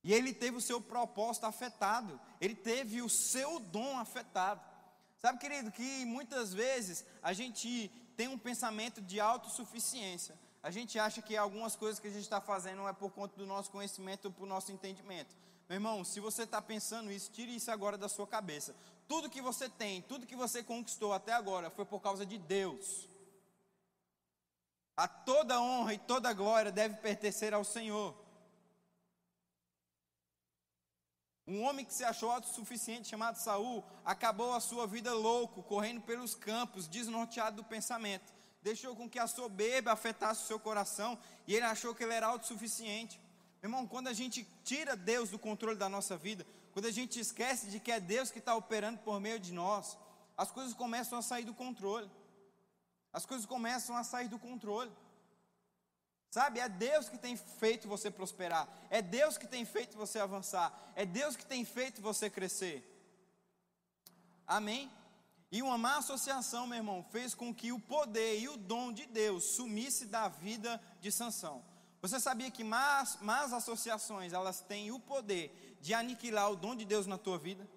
E 0.04 0.14
ele 0.14 0.32
teve 0.32 0.58
o 0.58 0.62
seu 0.62 0.80
propósito 0.80 1.46
afetado, 1.46 2.20
ele 2.40 2.56
teve 2.56 3.02
o 3.02 3.10
seu 3.10 3.60
dom 3.60 3.98
afetado. 3.98 4.62
Sabe, 5.18 5.40
querido, 5.40 5.72
que 5.72 6.06
muitas 6.06 6.54
vezes 6.54 7.04
a 7.22 7.34
gente 7.34 7.90
tem 8.16 8.28
um 8.28 8.38
pensamento 8.38 9.02
de 9.02 9.20
autossuficiência. 9.20 10.38
A 10.62 10.70
gente 10.70 11.00
acha 11.00 11.22
que 11.22 11.36
algumas 11.36 11.76
coisas 11.76 12.00
que 12.00 12.08
a 12.08 12.12
gente 12.12 12.24
está 12.24 12.40
fazendo 12.40 12.78
não 12.78 12.90
é 12.90 12.94
por 12.94 13.12
conta 13.12 13.36
do 13.36 13.46
nosso 13.48 13.72
conhecimento 13.72 14.26
ou 14.26 14.32
por 14.32 14.46
nosso 14.46 14.72
entendimento. 14.72 15.36
Meu 15.72 15.78
irmão, 15.78 16.04
se 16.04 16.20
você 16.20 16.44
está 16.44 16.62
pensando 16.62 17.10
isso, 17.10 17.32
tire 17.32 17.56
isso 17.56 17.72
agora 17.72 17.98
da 17.98 18.10
sua 18.10 18.28
cabeça. 18.28 18.76
Tudo 19.08 19.30
que 19.30 19.42
você 19.42 19.70
tem, 19.70 20.02
tudo 20.02 20.28
que 20.28 20.36
você 20.36 20.62
conquistou 20.62 21.14
até 21.14 21.32
agora 21.32 21.70
foi 21.70 21.86
por 21.86 22.02
causa 22.02 22.26
de 22.26 22.38
Deus. 22.38 23.08
A 24.98 25.08
toda 25.08 25.62
honra 25.62 25.94
e 25.94 25.98
toda 25.98 26.34
glória 26.34 26.74
deve 26.74 26.98
pertencer 26.98 27.54
ao 27.54 27.64
Senhor. 27.64 28.14
Um 31.48 31.64
homem 31.64 31.86
que 31.86 31.94
se 31.94 32.04
achou 32.04 32.30
autossuficiente, 32.30 33.08
chamado 33.08 33.38
Saul, 33.38 33.82
acabou 34.04 34.54
a 34.54 34.60
sua 34.60 34.86
vida 34.86 35.14
louco, 35.14 35.64
correndo 35.64 36.02
pelos 36.02 36.36
campos, 36.36 36.86
desnorteado 36.86 37.56
do 37.56 37.64
pensamento. 37.64 38.34
Deixou 38.62 38.94
com 38.94 39.10
que 39.10 39.18
a 39.18 39.26
soberba 39.26 39.94
afetasse 39.94 40.44
o 40.44 40.48
seu 40.48 40.60
coração 40.60 41.18
e 41.48 41.56
ele 41.56 41.64
achou 41.64 41.96
que 41.96 42.04
ele 42.04 42.14
era 42.14 42.28
autossuficiente. 42.28 43.22
Irmão, 43.63 43.88
quando 43.88 44.08
a 44.08 44.13
gente 44.13 44.47
tira 44.63 44.95
Deus 44.95 45.30
do 45.30 45.38
controle 45.38 45.78
da 45.78 45.88
nossa 45.88 46.17
vida, 46.17 46.45
quando 46.71 46.88
a 46.88 46.91
gente 46.91 47.19
esquece 47.19 47.69
de 47.69 47.80
que 47.80 47.91
é 47.91 48.00
Deus 48.00 48.32
que 48.32 48.39
está 48.39 48.56
operando 48.56 49.00
por 49.00 49.19
meio 49.19 49.39
de 49.39 49.54
nós, 49.54 49.97
as 50.36 50.50
coisas 50.50 50.74
começam 50.74 51.19
a 51.19 51.21
sair 51.21 51.45
do 51.45 51.54
controle. 51.54 52.10
As 53.13 53.26
coisas 53.26 53.45
começam 53.45 53.95
a 53.95 54.04
sair 54.04 54.28
do 54.28 54.39
controle. 54.39 54.91
Sabe, 56.32 56.60
é 56.60 56.69
Deus 56.69 57.10
que 57.10 57.17
tem 57.17 57.36
feito 57.36 57.89
você 57.89 58.10
prosperar, 58.10 58.67
é 58.89 59.02
Deus 59.02 59.38
que 59.38 59.45
tem 59.45 59.65
feito 59.65 59.97
você 59.97 60.17
avançar, 60.17 60.93
é 60.95 61.06
Deus 61.06 61.36
que 61.36 61.45
tem 61.45 61.65
feito 61.65 62.02
você 62.02 62.30
crescer. 62.30 62.88
Amém? 64.47 64.89
E 65.52 65.62
uma 65.62 65.78
má 65.78 65.97
associação, 65.97 66.65
meu 66.65 66.78
irmão, 66.78 67.06
fez 67.12 67.36
com 67.36 67.54
que 67.54 67.74
o 67.74 67.80
poder 67.82 68.39
e 68.39 68.47
o 68.47 68.56
dom 68.56 68.93
de 68.93 69.06
Deus 69.06 69.43
sumisse 69.56 70.06
da 70.06 70.30
vida 70.30 70.82
de 71.02 71.12
Sansão. 71.12 71.62
Você 72.02 72.20
sabia 72.20 72.50
que 72.50 72.64
más, 72.64 73.20
más 73.22 73.54
associações, 73.54 74.34
elas 74.34 74.60
têm 74.60 74.92
o 74.92 75.00
poder 75.00 75.78
de 75.80 75.94
aniquilar 75.94 76.52
o 76.52 76.56
dom 76.56 76.76
de 76.76 76.84
Deus 76.84 77.06
na 77.06 77.18
tua 77.18 77.38
vida? 77.38 77.68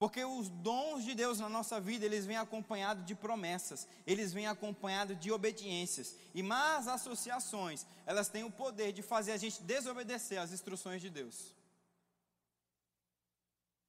Porque 0.00 0.24
os 0.24 0.48
dons 0.48 1.04
de 1.04 1.14
Deus 1.14 1.38
na 1.38 1.48
nossa 1.48 1.78
vida, 1.78 2.06
eles 2.06 2.24
vêm 2.24 2.38
acompanhados 2.38 3.04
de 3.04 3.14
promessas, 3.14 3.86
eles 4.06 4.32
vêm 4.32 4.46
acompanhados 4.46 5.20
de 5.20 5.30
obediências. 5.30 6.16
E 6.34 6.42
más 6.42 6.88
associações, 6.88 7.86
elas 8.06 8.28
têm 8.28 8.42
o 8.42 8.50
poder 8.50 8.92
de 8.92 9.02
fazer 9.02 9.32
a 9.32 9.36
gente 9.36 9.62
desobedecer 9.62 10.40
às 10.40 10.52
instruções 10.52 11.02
de 11.02 11.10
Deus. 11.10 11.54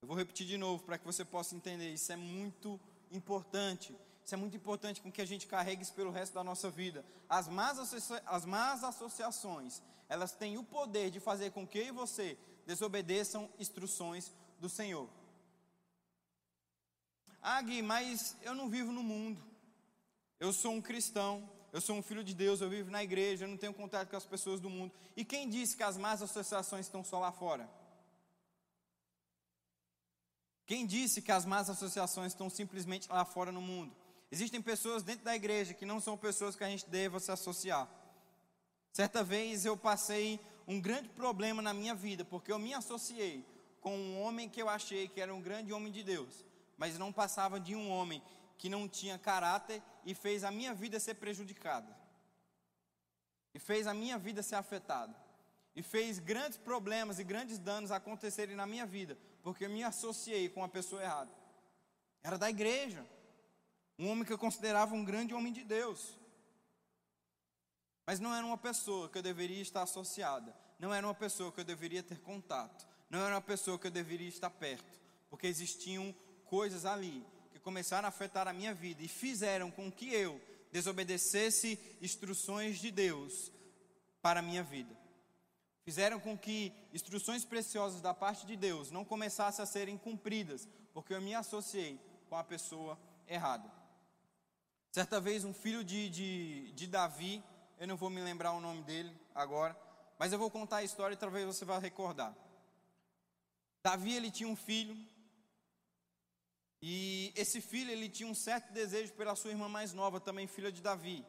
Eu 0.01 0.07
vou 0.07 0.17
repetir 0.17 0.45
de 0.45 0.57
novo 0.57 0.83
para 0.83 0.97
que 0.97 1.05
você 1.05 1.23
possa 1.23 1.55
entender, 1.55 1.93
isso 1.93 2.11
é 2.11 2.17
muito 2.17 2.79
importante. 3.09 3.95
Isso 4.31 4.35
é 4.35 4.37
muito 4.37 4.55
importante 4.55 5.01
com 5.01 5.11
que 5.11 5.21
a 5.21 5.25
gente 5.25 5.45
carregue 5.45 5.81
isso 5.81 5.93
pelo 5.93 6.09
resto 6.09 6.33
da 6.33 6.41
nossa 6.41 6.69
vida. 6.69 7.03
As 7.27 7.49
más, 7.49 7.77
as 8.25 8.45
más 8.45 8.81
associações, 8.81 9.81
elas 10.07 10.31
têm 10.31 10.57
o 10.57 10.63
poder 10.63 11.11
de 11.11 11.19
fazer 11.19 11.51
com 11.51 11.67
que 11.67 11.79
eu 11.79 11.87
e 11.87 11.91
você 11.91 12.37
desobedeçam 12.65 13.49
instruções 13.59 14.31
do 14.57 14.69
Senhor. 14.69 15.09
Ah, 17.41 17.61
Gui, 17.61 17.81
mas 17.81 18.37
eu 18.41 18.55
não 18.55 18.69
vivo 18.69 18.93
no 18.93 19.03
mundo. 19.03 19.43
Eu 20.39 20.53
sou 20.53 20.71
um 20.71 20.81
cristão, 20.81 21.49
eu 21.73 21.81
sou 21.81 21.97
um 21.97 22.01
filho 22.01 22.23
de 22.23 22.33
Deus, 22.33 22.61
eu 22.61 22.69
vivo 22.69 22.89
na 22.89 23.03
igreja, 23.03 23.43
eu 23.43 23.49
não 23.49 23.57
tenho 23.57 23.73
contato 23.73 24.07
com 24.07 24.15
as 24.15 24.25
pessoas 24.25 24.61
do 24.61 24.69
mundo. 24.69 24.93
E 25.13 25.25
quem 25.25 25.49
disse 25.49 25.75
que 25.75 25.83
as 25.83 25.97
más 25.97 26.21
associações 26.21 26.85
estão 26.85 27.03
só 27.03 27.19
lá 27.19 27.33
fora? 27.33 27.69
Quem 30.65 30.85
disse 30.85 31.21
que 31.21 31.33
as 31.33 31.43
más 31.43 31.69
associações 31.69 32.31
estão 32.31 32.49
simplesmente 32.49 33.09
lá 33.09 33.25
fora 33.25 33.51
no 33.51 33.59
mundo? 33.59 33.99
Existem 34.31 34.61
pessoas 34.61 35.03
dentro 35.03 35.25
da 35.25 35.35
igreja 35.35 35.73
que 35.73 35.85
não 35.85 35.99
são 35.99 36.17
pessoas 36.17 36.55
que 36.55 36.63
a 36.63 36.69
gente 36.69 36.89
deva 36.89 37.19
se 37.19 37.31
associar. 37.31 37.89
Certa 38.93 39.23
vez 39.23 39.65
eu 39.65 39.75
passei 39.75 40.39
um 40.67 40.79
grande 40.79 41.09
problema 41.09 41.61
na 41.61 41.73
minha 41.73 41.93
vida, 41.93 42.23
porque 42.23 42.51
eu 42.51 42.59
me 42.59 42.73
associei 42.73 43.45
com 43.81 43.97
um 43.97 44.21
homem 44.21 44.47
que 44.47 44.61
eu 44.61 44.69
achei 44.69 45.07
que 45.07 45.19
era 45.19 45.33
um 45.33 45.41
grande 45.41 45.73
homem 45.73 45.91
de 45.91 46.03
Deus 46.03 46.45
mas 46.81 46.97
não 46.97 47.13
passava 47.13 47.59
de 47.59 47.75
um 47.75 47.91
homem 47.91 48.23
que 48.57 48.67
não 48.67 48.89
tinha 48.89 49.15
caráter 49.19 49.83
e 50.03 50.15
fez 50.15 50.43
a 50.43 50.49
minha 50.49 50.73
vida 50.73 50.99
ser 50.99 51.13
prejudicada. 51.13 51.95
E 53.53 53.59
fez 53.59 53.85
a 53.85 53.93
minha 53.93 54.17
vida 54.17 54.41
ser 54.41 54.55
afetada. 54.55 55.15
E 55.75 55.83
fez 55.83 56.17
grandes 56.17 56.57
problemas 56.57 57.19
e 57.19 57.23
grandes 57.23 57.59
danos 57.59 57.91
acontecerem 57.91 58.55
na 58.55 58.65
minha 58.65 58.87
vida, 58.87 59.15
porque 59.43 59.65
eu 59.65 59.69
me 59.69 59.83
associei 59.83 60.49
com 60.49 60.63
a 60.63 60.67
pessoa 60.67 61.03
errada. 61.03 61.31
Era 62.23 62.35
da 62.35 62.49
igreja. 62.49 63.05
Um 64.01 64.09
homem 64.09 64.25
que 64.25 64.33
eu 64.33 64.37
considerava 64.37 64.95
um 64.95 65.05
grande 65.05 65.31
homem 65.31 65.53
de 65.53 65.63
Deus. 65.63 66.17
Mas 68.03 68.19
não 68.19 68.33
era 68.33 68.43
uma 68.43 68.57
pessoa 68.57 69.07
que 69.07 69.19
eu 69.19 69.21
deveria 69.21 69.61
estar 69.61 69.83
associada. 69.83 70.55
Não 70.79 70.91
era 70.91 71.05
uma 71.05 71.13
pessoa 71.13 71.51
que 71.51 71.59
eu 71.59 71.63
deveria 71.63 72.01
ter 72.01 72.19
contato. 72.19 72.87
Não 73.11 73.19
era 73.19 73.35
uma 73.35 73.41
pessoa 73.41 73.77
que 73.77 73.85
eu 73.85 73.91
deveria 73.91 74.27
estar 74.27 74.49
perto. 74.49 74.99
Porque 75.29 75.45
existiam 75.45 76.15
coisas 76.45 76.83
ali 76.83 77.23
que 77.51 77.59
começaram 77.59 78.07
a 78.07 78.09
afetar 78.09 78.47
a 78.47 78.53
minha 78.53 78.73
vida 78.73 79.03
e 79.03 79.07
fizeram 79.07 79.69
com 79.69 79.91
que 79.91 80.11
eu 80.11 80.41
desobedecesse 80.71 81.79
instruções 82.01 82.79
de 82.79 82.89
Deus 82.89 83.51
para 84.19 84.39
a 84.39 84.43
minha 84.43 84.63
vida. 84.63 84.97
Fizeram 85.83 86.19
com 86.19 86.35
que 86.35 86.73
instruções 86.91 87.45
preciosas 87.45 88.01
da 88.01 88.15
parte 88.15 88.47
de 88.47 88.55
Deus 88.55 88.89
não 88.89 89.05
começassem 89.05 89.61
a 89.61 89.67
serem 89.67 89.95
cumpridas, 89.95 90.67
porque 90.91 91.13
eu 91.13 91.21
me 91.21 91.35
associei 91.35 91.99
com 92.27 92.35
a 92.35 92.43
pessoa 92.43 92.97
errada. 93.27 93.80
Certa 94.91 95.21
vez, 95.21 95.45
um 95.45 95.53
filho 95.53 95.85
de, 95.85 96.09
de, 96.09 96.71
de 96.73 96.85
Davi, 96.85 97.41
eu 97.79 97.87
não 97.87 97.95
vou 97.95 98.09
me 98.09 98.19
lembrar 98.19 98.51
o 98.51 98.59
nome 98.59 98.81
dele 98.81 99.15
agora, 99.33 99.73
mas 100.19 100.33
eu 100.33 100.37
vou 100.37 100.51
contar 100.51 100.77
a 100.77 100.83
história 100.83 101.13
e 101.13 101.17
talvez 101.17 101.45
você 101.45 101.63
vá 101.63 101.79
recordar. 101.79 102.35
Davi, 103.81 104.13
ele 104.13 104.29
tinha 104.29 104.49
um 104.49 104.55
filho 104.55 104.97
e 106.81 107.31
esse 107.37 107.61
filho, 107.61 107.89
ele 107.89 108.09
tinha 108.09 108.27
um 108.27 108.35
certo 108.35 108.73
desejo 108.73 109.13
pela 109.13 109.33
sua 109.33 109.51
irmã 109.51 109.69
mais 109.69 109.93
nova, 109.93 110.19
também 110.19 110.45
filha 110.45 110.69
de 110.69 110.81
Davi. 110.81 111.25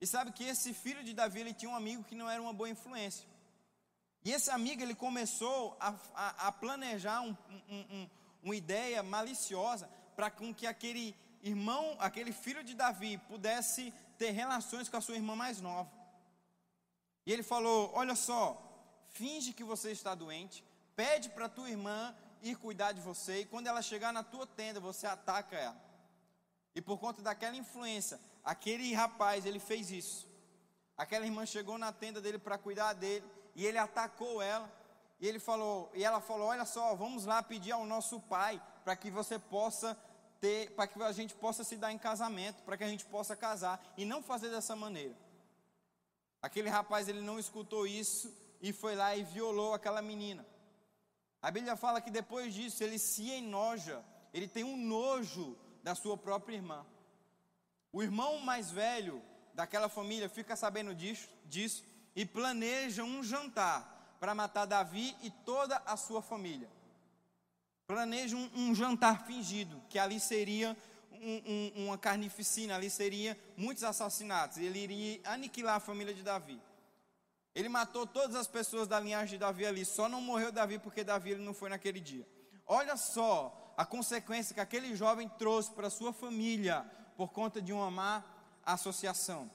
E 0.00 0.06
sabe 0.06 0.32
que 0.32 0.42
esse 0.42 0.74
filho 0.74 1.04
de 1.04 1.14
Davi, 1.14 1.38
ele 1.38 1.54
tinha 1.54 1.70
um 1.70 1.76
amigo 1.76 2.02
que 2.02 2.16
não 2.16 2.28
era 2.28 2.42
uma 2.42 2.52
boa 2.52 2.68
influência. 2.68 3.28
E 4.24 4.32
esse 4.32 4.50
amigo, 4.50 4.82
ele 4.82 4.96
começou 4.96 5.76
a, 5.78 5.94
a, 6.12 6.48
a 6.48 6.52
planejar 6.52 7.20
um, 7.20 7.36
um, 7.68 7.78
um, 7.78 8.10
uma 8.42 8.56
ideia 8.56 9.00
maliciosa 9.00 9.88
para 10.16 10.28
com 10.28 10.52
que 10.52 10.66
aquele 10.66 11.14
irmão, 11.42 11.96
aquele 11.98 12.32
filho 12.32 12.62
de 12.64 12.74
Davi, 12.74 13.18
pudesse 13.18 13.92
ter 14.16 14.30
relações 14.30 14.88
com 14.88 14.96
a 14.96 15.00
sua 15.00 15.16
irmã 15.16 15.34
mais 15.36 15.60
nova. 15.60 15.90
E 17.24 17.32
ele 17.32 17.42
falou: 17.42 17.90
Olha 17.94 18.14
só, 18.14 18.42
finge 19.08 19.52
que 19.52 19.64
você 19.64 19.90
está 19.90 20.14
doente, 20.14 20.64
pede 20.96 21.28
para 21.28 21.48
tua 21.48 21.68
irmã 21.68 22.14
ir 22.42 22.56
cuidar 22.56 22.92
de 22.92 23.00
você, 23.00 23.40
e 23.40 23.46
quando 23.46 23.66
ela 23.66 23.82
chegar 23.82 24.12
na 24.12 24.22
tua 24.22 24.46
tenda, 24.46 24.80
você 24.80 25.06
ataca 25.06 25.56
ela. 25.56 25.80
E 26.74 26.80
por 26.80 26.98
conta 26.98 27.20
daquela 27.20 27.56
influência, 27.56 28.20
aquele 28.44 28.92
rapaz, 28.94 29.44
ele 29.44 29.58
fez 29.58 29.90
isso. 29.90 30.28
Aquela 30.96 31.24
irmã 31.24 31.44
chegou 31.46 31.78
na 31.78 31.92
tenda 31.92 32.20
dele 32.20 32.38
para 32.38 32.58
cuidar 32.58 32.92
dele, 32.92 33.24
e 33.54 33.66
ele 33.66 33.78
atacou 33.78 34.40
ela. 34.40 34.72
E 35.20 35.26
ele 35.26 35.40
falou, 35.40 35.90
e 35.94 36.04
ela 36.04 36.20
falou: 36.20 36.46
"Olha 36.48 36.64
só, 36.64 36.94
vamos 36.94 37.24
lá 37.24 37.42
pedir 37.42 37.72
ao 37.72 37.84
nosso 37.84 38.20
pai 38.20 38.62
para 38.84 38.94
que 38.96 39.10
você 39.10 39.38
possa 39.38 39.96
ter, 40.40 40.70
para 40.70 40.86
que 40.86 41.02
a 41.02 41.12
gente 41.12 41.34
possa 41.34 41.64
se 41.64 41.76
dar 41.76 41.92
em 41.92 41.98
casamento, 41.98 42.62
para 42.62 42.76
que 42.76 42.84
a 42.84 42.88
gente 42.88 43.04
possa 43.04 43.34
casar 43.36 43.82
e 43.96 44.04
não 44.04 44.22
fazer 44.22 44.50
dessa 44.50 44.74
maneira". 44.76 45.16
Aquele 46.40 46.68
rapaz 46.68 47.08
ele 47.08 47.20
não 47.20 47.38
escutou 47.38 47.86
isso 47.86 48.32
e 48.60 48.72
foi 48.72 48.94
lá 48.94 49.16
e 49.16 49.22
violou 49.22 49.74
aquela 49.74 50.00
menina. 50.00 50.46
A 51.40 51.50
Bíblia 51.50 51.76
fala 51.76 52.00
que 52.00 52.10
depois 52.10 52.52
disso 52.54 52.82
ele 52.82 52.98
se 52.98 53.30
enoja, 53.30 54.04
ele 54.32 54.48
tem 54.48 54.64
um 54.64 54.76
nojo 54.76 55.56
da 55.82 55.94
sua 55.94 56.16
própria 56.16 56.56
irmã. 56.56 56.84
O 57.92 58.02
irmão 58.02 58.38
mais 58.40 58.70
velho 58.70 59.22
daquela 59.54 59.88
família 59.88 60.28
fica 60.28 60.54
sabendo 60.54 60.94
disso, 60.94 61.28
disso 61.44 61.84
e 62.14 62.24
planeja 62.26 63.02
um 63.04 63.22
jantar 63.22 64.16
para 64.20 64.34
matar 64.34 64.66
Davi 64.66 65.16
e 65.22 65.30
toda 65.30 65.76
a 65.86 65.96
sua 65.96 66.20
família. 66.20 66.68
Planeja 67.88 68.36
um, 68.36 68.50
um 68.54 68.74
jantar 68.74 69.24
fingido, 69.24 69.82
que 69.88 69.98
ali 69.98 70.20
seria 70.20 70.76
um, 71.10 71.42
um, 71.46 71.86
uma 71.86 71.96
carnificina, 71.96 72.74
ali 72.74 72.90
seria 72.90 73.34
muitos 73.56 73.82
assassinatos. 73.82 74.58
Ele 74.58 74.78
iria 74.78 75.20
aniquilar 75.24 75.76
a 75.76 75.80
família 75.80 76.12
de 76.12 76.22
Davi. 76.22 76.60
Ele 77.54 77.66
matou 77.70 78.06
todas 78.06 78.36
as 78.36 78.46
pessoas 78.46 78.86
da 78.86 79.00
linhagem 79.00 79.30
de 79.30 79.38
Davi 79.38 79.64
ali, 79.64 79.86
só 79.86 80.06
não 80.06 80.20
morreu 80.20 80.52
Davi 80.52 80.78
porque 80.78 81.02
Davi 81.02 81.30
ele 81.30 81.42
não 81.42 81.54
foi 81.54 81.70
naquele 81.70 81.98
dia. 81.98 82.28
Olha 82.66 82.94
só 82.94 83.74
a 83.74 83.86
consequência 83.86 84.52
que 84.52 84.60
aquele 84.60 84.94
jovem 84.94 85.26
trouxe 85.26 85.70
para 85.70 85.88
sua 85.88 86.12
família 86.12 86.84
por 87.16 87.32
conta 87.32 87.58
de 87.62 87.72
uma 87.72 87.90
má 87.90 88.22
associação. 88.66 89.50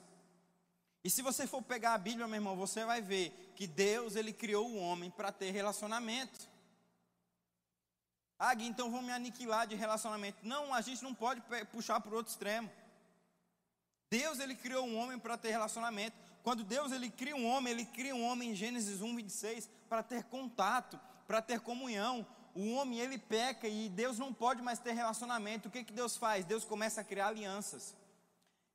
E 1.03 1.09
se 1.09 1.21
você 1.21 1.45
for 1.45 1.61
pegar 1.61 1.93
a 1.93 1.99
Bíblia, 1.99 2.27
meu 2.27 2.37
irmão, 2.37 2.55
você 2.55 2.83
vai 2.83 2.99
ver 2.99 3.53
que 3.55 3.67
Deus 3.67 4.15
ele 4.15 4.33
criou 4.33 4.67
o 4.67 4.79
homem 4.79 5.11
para 5.11 5.31
ter 5.31 5.51
relacionamento. 5.51 6.51
Ah, 8.39 8.53
então 8.55 8.91
vão 8.91 9.01
me 9.01 9.11
aniquilar 9.11 9.67
de 9.67 9.75
relacionamento. 9.75 10.37
Não, 10.43 10.73
a 10.73 10.81
gente 10.81 11.03
não 11.03 11.13
pode 11.13 11.41
puxar 11.71 11.99
para 11.99 12.11
o 12.11 12.15
outro 12.15 12.31
extremo. 12.31 12.69
Deus 14.09 14.39
ele 14.39 14.55
criou 14.55 14.85
um 14.85 14.97
homem 14.97 15.17
para 15.17 15.37
ter 15.37 15.51
relacionamento. 15.51 16.15
Quando 16.43 16.63
Deus 16.63 16.91
ele 16.91 17.09
cria 17.09 17.35
um 17.35 17.47
homem, 17.47 17.71
ele 17.71 17.85
cria 17.85 18.13
um 18.13 18.23
homem 18.25 18.51
em 18.51 18.55
Gênesis 18.55 19.01
1, 19.01 19.15
26 19.15 19.69
para 19.87 20.03
ter 20.03 20.23
contato, 20.25 20.99
para 21.25 21.41
ter 21.41 21.61
comunhão. 21.61 22.27
O 22.53 22.73
homem 22.73 22.99
ele 22.99 23.17
peca 23.17 23.67
e 23.67 23.89
Deus 23.89 24.19
não 24.19 24.33
pode 24.33 24.61
mais 24.61 24.77
ter 24.77 24.91
relacionamento. 24.91 25.67
O 25.67 25.71
que, 25.71 25.83
que 25.83 25.93
Deus 25.93 26.17
faz? 26.17 26.45
Deus 26.45 26.63
começa 26.63 27.01
a 27.01 27.03
criar 27.03 27.27
alianças. 27.27 27.95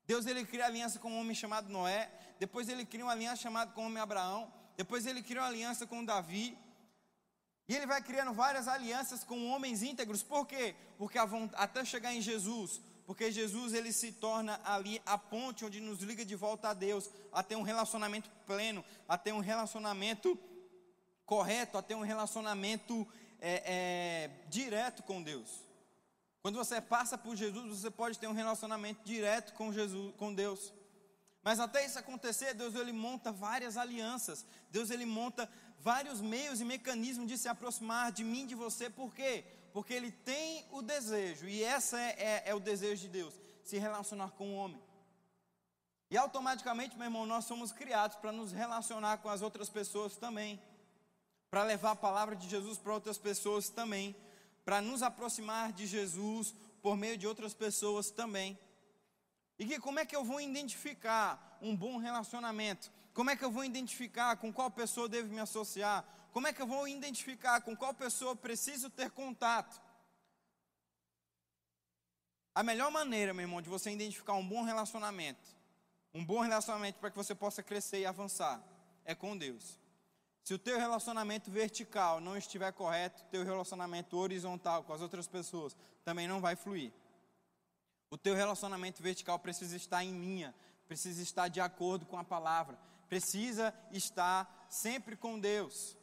Deus 0.09 0.25
ele 0.25 0.45
cria 0.47 0.65
aliança 0.65 0.99
com 0.99 1.11
um 1.11 1.21
homem 1.21 1.35
chamado 1.35 1.69
Noé, 1.69 2.11
depois 2.41 2.67
ele 2.71 2.87
cria 2.87 3.05
uma 3.05 3.13
aliança 3.13 3.43
chamada 3.43 3.73
com 3.73 3.83
o 3.83 3.87
homem 3.87 4.03
Abraão, 4.03 4.51
depois 4.75 5.05
ele 5.05 5.23
cria 5.23 5.43
uma 5.43 5.47
aliança 5.47 5.87
com 5.87 6.03
Davi, 6.03 6.57
e 7.69 7.77
ele 7.77 7.87
vai 7.87 8.01
criando 8.01 8.33
várias 8.33 8.67
alianças 8.67 9.23
com 9.23 9.51
homens 9.51 9.83
íntegros. 9.83 10.23
Por 10.23 10.47
quê? 10.47 10.75
Porque 10.97 11.19
até 11.53 11.85
chegar 11.85 12.15
em 12.15 12.21
Jesus, 12.21 12.81
porque 13.07 13.31
Jesus 13.31 13.75
ele 13.75 13.93
se 13.93 14.11
torna 14.11 14.59
ali 14.65 15.03
a 15.05 15.19
ponte 15.19 15.67
onde 15.67 15.79
nos 15.79 16.01
liga 16.01 16.25
de 16.25 16.35
volta 16.35 16.71
a 16.71 16.75
Deus, 16.75 17.11
a 17.31 17.43
ter 17.43 17.57
um 17.57 17.63
relacionamento 17.63 18.31
pleno, 18.47 18.83
a 19.07 19.19
ter 19.19 19.33
um 19.33 19.41
relacionamento 19.41 20.39
correto, 21.27 21.77
a 21.77 21.83
ter 21.83 21.95
um 21.95 22.01
relacionamento 22.01 23.07
é, 23.39 23.63
é, 23.67 24.31
direto 24.49 25.03
com 25.03 25.23
Deus. 25.23 25.63
Quando 26.41 26.57
você 26.57 26.81
passa 26.81 27.19
por 27.19 27.37
Jesus, 27.37 27.81
você 27.81 27.91
pode 27.91 28.19
ter 28.19 28.29
um 28.29 28.33
relacionamento 28.33 29.05
direto 29.05 29.53
com 29.53 29.71
Jesus, 29.71 30.15
com 30.17 30.33
Deus. 30.33 30.73
Mas 31.43 31.61
até 31.61 31.85
isso 31.85 31.99
acontecer, 31.99 32.55
Deus 32.55 32.75
ele 32.75 32.93
monta 32.93 33.31
várias 33.31 33.77
alianças. 33.77 34.45
Deus 34.71 34.91
ele 34.91 35.05
monta 35.05 35.49
vários 35.79 36.21
meios 36.21 36.61
e 36.61 36.65
mecanismos 36.65 37.29
de 37.29 37.39
se 37.39 37.49
aproximar 37.49 38.13
de 38.13 38.25
mim, 38.25 38.47
de 38.47 38.55
você. 38.55 38.91
Por 38.91 39.15
quê? 39.15 39.45
Porque 39.73 39.93
ele 39.93 40.11
tem 40.11 40.65
o 40.71 40.83
desejo, 40.83 41.49
e 41.49 41.63
esse 41.63 41.97
é, 41.97 42.17
é, 42.19 42.43
é 42.47 42.55
o 42.55 42.61
desejo 42.61 43.03
de 43.03 43.09
Deus, 43.09 43.35
se 43.63 43.79
relacionar 43.79 44.31
com 44.31 44.51
o 44.51 44.57
homem. 44.57 44.81
E 46.11 46.17
automaticamente, 46.17 46.97
meu 46.97 47.05
irmão, 47.05 47.27
nós 47.27 47.45
somos 47.45 47.71
criados 47.71 48.17
para 48.17 48.33
nos 48.33 48.51
relacionar 48.51 49.19
com 49.19 49.29
as 49.29 49.43
outras 49.43 49.69
pessoas 49.69 50.17
também. 50.17 50.61
Para 51.51 51.65
levar 51.65 51.93
a 51.93 51.97
palavra 51.97 52.35
de 52.35 52.49
Jesus 52.49 52.79
para 52.79 52.95
outras 52.95 53.19
pessoas 53.19 53.69
também. 53.69 54.17
Para 54.65 54.81
nos 54.81 55.03
aproximar 55.03 55.71
de 55.73 55.87
Jesus 55.87 56.55
por 56.81 56.97
meio 56.97 57.19
de 57.19 57.27
outras 57.27 57.53
pessoas 57.53 58.11
também. 58.11 58.59
E 59.59 59.67
que 59.67 59.79
como 59.79 59.99
é 59.99 60.07
que 60.07 60.17
eu 60.17 60.25
vou 60.25 60.41
identificar 60.41 61.59
um 61.61 61.77
bom 61.77 61.99
relacionamento? 61.99 62.91
Como 63.19 63.31
é 63.31 63.37
que 63.37 63.45
eu 63.45 63.51
vou 63.51 63.65
identificar 63.65 64.37
com 64.37 64.53
qual 64.53 64.71
pessoa 64.71 65.09
devo 65.09 65.35
me 65.35 65.41
associar? 65.41 66.05
Como 66.31 66.47
é 66.47 66.53
que 66.53 66.63
eu 66.63 66.69
vou 66.69 66.87
identificar 66.87 67.61
com 67.61 67.77
qual 67.77 67.93
pessoa 67.93 68.37
preciso 68.37 68.89
ter 68.89 69.11
contato? 69.11 69.83
A 72.55 72.63
melhor 72.63 72.93
maneira, 72.93 73.35
meu 73.35 73.43
irmão, 73.43 73.61
de 73.61 73.69
você 73.69 73.91
identificar 73.91 74.35
um 74.35 74.49
bom 74.49 74.63
relacionamento, 74.63 75.49
um 76.15 76.25
bom 76.25 76.39
relacionamento 76.43 77.01
para 77.01 77.11
que 77.11 77.17
você 77.17 77.35
possa 77.35 77.61
crescer 77.61 77.99
e 77.99 78.07
avançar, 78.07 78.63
é 79.05 79.17
com 79.17 79.37
Deus. 79.37 79.81
Se 80.45 80.55
o 80.55 80.59
teu 80.59 80.79
relacionamento 80.79 81.51
vertical 81.51 82.21
não 82.21 82.37
estiver 82.37 82.71
correto, 82.71 83.25
teu 83.33 83.45
relacionamento 83.45 84.17
horizontal 84.17 84.85
com 84.85 84.93
as 84.93 85.01
outras 85.01 85.27
pessoas 85.27 85.77
também 86.05 86.29
não 86.29 86.41
vai 86.41 86.55
fluir. 86.55 86.93
O 88.11 88.17
teu 88.17 88.37
relacionamento 88.37 89.03
vertical 89.03 89.41
precisa 89.41 89.75
estar 89.75 90.05
em 90.05 90.17
linha, 90.21 90.55
precisa 90.87 91.21
estar 91.21 91.49
de 91.49 91.61
acordo 91.61 92.07
com 92.07 92.17
a 92.17 92.23
palavra, 92.23 92.79
precisa 93.09 93.75
estar 93.91 94.67
sempre 94.69 95.17
com 95.17 95.39
Deus. 95.39 95.97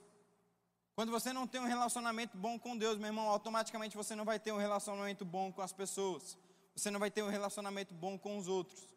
Quando 0.96 1.12
você 1.12 1.34
não 1.34 1.46
tem 1.46 1.60
um 1.60 1.68
relacionamento 1.68 2.38
bom 2.38 2.58
com 2.58 2.78
Deus, 2.78 2.98
meu 2.98 3.08
irmão, 3.08 3.30
automaticamente 3.30 3.98
você 3.98 4.16
não 4.16 4.24
vai 4.24 4.40
ter 4.40 4.52
um 4.52 4.58
relacionamento 4.58 5.26
bom 5.26 5.52
com 5.52 5.62
as 5.62 5.74
pessoas. 5.74 6.38
Você 6.76 6.90
não 6.90 7.00
vai 7.00 7.12
ter 7.12 7.22
um 7.22 7.30
relacionamento 7.30 7.94
bom 7.94 8.18
com 8.18 8.38
os 8.38 8.48
outros. 8.48 8.88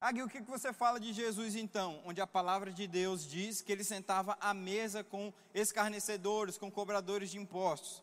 Agui, 0.00 0.22
o 0.22 0.28
que 0.28 0.40
você 0.42 0.72
fala 0.72 1.00
de 1.00 1.12
Jesus 1.12 1.56
então? 1.56 2.00
Onde 2.04 2.20
a 2.20 2.26
palavra 2.26 2.72
de 2.72 2.86
Deus 2.86 3.26
diz 3.26 3.60
que 3.60 3.72
ele 3.72 3.82
sentava 3.82 4.36
à 4.40 4.54
mesa 4.54 5.02
com 5.02 5.32
escarnecedores, 5.52 6.56
com 6.56 6.70
cobradores 6.70 7.30
de 7.30 7.38
impostos. 7.38 8.02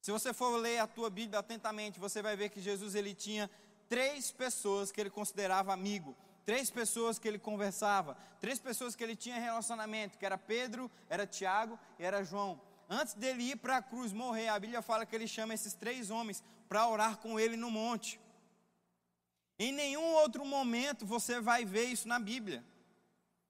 Se 0.00 0.10
você 0.10 0.32
for 0.32 0.56
ler 0.56 0.78
a 0.78 0.86
tua 0.86 1.08
Bíblia 1.08 1.38
atentamente, 1.38 2.00
você 2.00 2.20
vai 2.20 2.36
ver 2.36 2.48
que 2.48 2.60
Jesus 2.60 2.96
ele 2.96 3.14
tinha 3.14 3.48
três 3.88 4.32
pessoas 4.32 4.90
que 4.90 5.00
ele 5.00 5.10
considerava 5.10 5.72
amigo, 5.72 6.16
três 6.44 6.70
pessoas 6.70 7.18
que 7.18 7.28
ele 7.28 7.38
conversava, 7.38 8.16
três 8.40 8.58
pessoas 8.58 8.96
que 8.96 9.02
ele 9.02 9.16
tinha 9.16 9.38
relacionamento, 9.38 10.18
que 10.18 10.26
era 10.26 10.38
Pedro, 10.38 10.90
era 11.08 11.26
Tiago 11.26 11.78
e 11.98 12.04
era 12.04 12.24
João. 12.24 12.60
Antes 12.88 13.14
dele 13.14 13.42
ir 13.42 13.56
para 13.56 13.78
a 13.78 13.82
cruz 13.82 14.12
morrer, 14.12 14.48
a 14.48 14.58
Bíblia 14.58 14.82
fala 14.82 15.06
que 15.06 15.14
ele 15.14 15.26
chama 15.26 15.54
esses 15.54 15.74
três 15.74 16.10
homens 16.10 16.42
para 16.68 16.86
orar 16.88 17.18
com 17.18 17.38
ele 17.38 17.56
no 17.56 17.70
monte. 17.70 18.20
Em 19.58 19.72
nenhum 19.72 20.14
outro 20.14 20.44
momento 20.44 21.06
você 21.06 21.40
vai 21.40 21.64
ver 21.64 21.84
isso 21.84 22.08
na 22.08 22.18
Bíblia. 22.18 22.64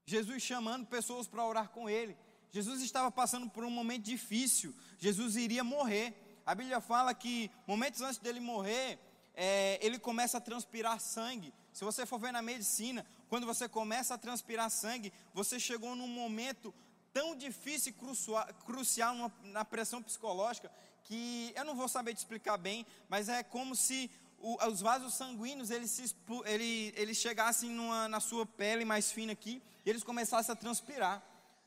Jesus 0.05 0.43
chamando 0.43 0.87
pessoas 0.87 1.27
para 1.27 1.45
orar 1.45 1.69
com 1.71 1.89
ele. 1.89 2.17
Jesus 2.51 2.83
estava 2.83 3.11
passando 3.11 3.49
por 3.49 3.65
um 3.65 3.71
momento 3.71 4.05
difícil. 4.05 4.75
Jesus 4.99 5.37
iria 5.37 5.65
morrer. 5.65 6.15
A 6.45 6.55
Bíblia 6.55 6.81
fala 6.81 7.15
que 7.15 7.51
momentos 7.67 8.03
antes 8.03 8.19
dele 8.19 8.41
morrer, 8.41 8.99
é, 9.35 9.79
ele 9.81 9.99
começa 9.99 10.39
a 10.39 10.41
transpirar 10.41 11.01
sangue. 11.01 11.55
Se 11.73 11.85
você 11.85 12.05
for 12.05 12.19
ver 12.19 12.33
na 12.33 12.43
medicina, 12.43 13.07
quando 13.29 13.47
você 13.47 13.69
começa 13.69 14.15
a 14.15 14.19
transpirar 14.19 14.71
sangue, 14.71 15.13
você 15.33 15.59
chegou 15.59 15.97
num 15.97 16.07
momento 16.09 16.75
tão 17.13 17.35
difícil 17.35 17.93
e 17.93 18.65
crucial 18.65 19.15
na 19.45 19.65
pressão 19.65 20.03
psicológica 20.03 20.71
que 21.05 21.53
eu 21.57 21.65
não 21.65 21.75
vou 21.75 21.89
saber 21.89 22.15
te 22.15 22.19
explicar 22.19 22.57
bem, 22.57 22.87
mas 23.09 23.29
é 23.29 23.43
como 23.43 23.75
se 23.75 24.11
os 24.39 24.81
vasos 24.81 25.15
sanguíneos 25.15 25.71
eles, 25.71 25.91
se, 25.91 26.15
ele, 26.45 26.93
eles 26.97 27.17
chegassem 27.17 27.71
numa, 27.71 28.09
na 28.09 28.21
sua 28.21 28.45
pele 28.45 28.85
mais 28.85 29.11
fina 29.11 29.33
aqui 29.33 29.63
e 29.85 29.91
eles 29.91 30.03
começassem 30.03 30.53
a 30.53 30.57
transpirar 30.57 31.23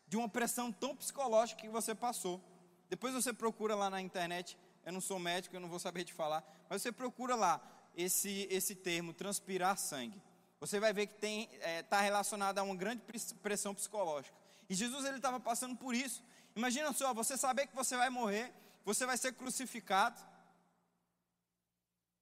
de 0.08 0.18
uma 0.18 0.30
pressão 0.30 0.72
tão 0.72 0.96
psicológica 0.96 1.62
que 1.62 1.70
você 1.70 1.96
passou. 1.96 2.42
Depois 2.90 3.14
você 3.14 3.34
procura 3.34 3.76
lá 3.76 3.90
na 3.90 4.02
internet 4.02 4.58
eu 4.86 4.94
não 4.94 5.02
sou 5.02 5.18
médico, 5.18 5.56
eu 5.56 5.60
não 5.60 5.68
vou 5.68 5.80
saber 5.80 6.04
te 6.04 6.14
falar, 6.14 6.44
mas 6.70 6.82
você 6.82 6.92
procura 6.92 7.36
lá 7.36 7.60
esse, 7.96 8.48
esse 8.50 8.76
termo, 8.76 9.14
transpirar 9.14 9.78
sangue. 9.78 10.22
Você 10.60 10.80
vai 10.80 10.94
ver 10.94 11.08
que 11.08 11.16
está 11.16 11.68
é, 11.68 11.84
tá 11.84 12.02
relacionado 12.02 12.58
a 12.60 12.64
uma 12.64 12.76
grande 12.76 13.02
pressão 13.42 13.74
psicológica. 13.74 14.36
E 14.70 14.74
Jesus 14.74 15.06
ele 15.06 15.18
estava 15.18 15.40
passando 15.40 15.76
por 15.76 15.94
isso. 15.94 16.24
Imagina 16.56 16.92
só, 16.94 17.14
você 17.14 17.38
saber 17.38 17.68
que 17.68 17.76
você 17.76 17.98
vai 17.98 18.10
morrer, 18.10 18.52
você 18.84 19.06
vai 19.06 19.18
ser 19.18 19.34
crucificado, 19.34 20.22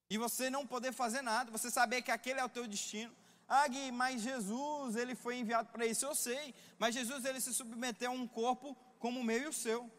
e 0.09 0.17
você 0.17 0.49
não 0.49 0.67
poder 0.67 0.91
fazer 0.91 1.21
nada, 1.23 1.51
você 1.51 1.71
saber 1.71 2.01
que 2.01 2.11
aquele 2.11 2.39
é 2.39 2.45
o 2.45 2.49
teu 2.49 2.67
destino. 2.67 3.11
Ah, 3.47 3.67
Gui, 3.67 3.91
mas 3.91 4.21
Jesus, 4.21 4.95
ele 4.95 5.15
foi 5.15 5.37
enviado 5.37 5.69
para 5.71 5.85
isso, 5.87 6.05
eu 6.05 6.13
sei. 6.13 6.53
Mas 6.77 6.93
Jesus, 6.93 7.25
ele 7.25 7.41
se 7.41 7.53
submeteu 7.53 8.11
a 8.11 8.13
um 8.13 8.27
corpo 8.27 8.77
como 8.99 9.19
o 9.19 9.23
meu 9.23 9.41
e 9.41 9.47
o 9.47 9.53
seu. 9.53 9.89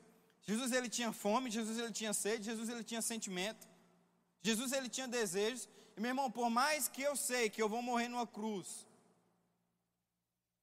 Jesus 0.43 0.73
ele 0.73 0.89
tinha 0.89 1.11
fome, 1.11 1.51
Jesus 1.51 1.79
ele 1.79 1.91
tinha 1.91 2.13
sede, 2.13 2.45
Jesus 2.45 2.69
ele 2.69 2.85
tinha 2.85 3.03
sentimento. 3.03 3.67
Jesus 4.45 4.73
ele 4.73 4.91
tinha 4.91 5.09
desejos. 5.09 5.67
E 5.97 6.01
meu 6.01 6.11
irmão, 6.11 6.31
por 6.31 6.51
mais 6.51 6.87
que 6.87 7.01
eu 7.01 7.17
sei 7.17 7.49
que 7.49 7.63
eu 7.63 7.69
vou 7.69 7.81
morrer 7.81 8.09
numa 8.09 8.27
cruz, 8.27 8.87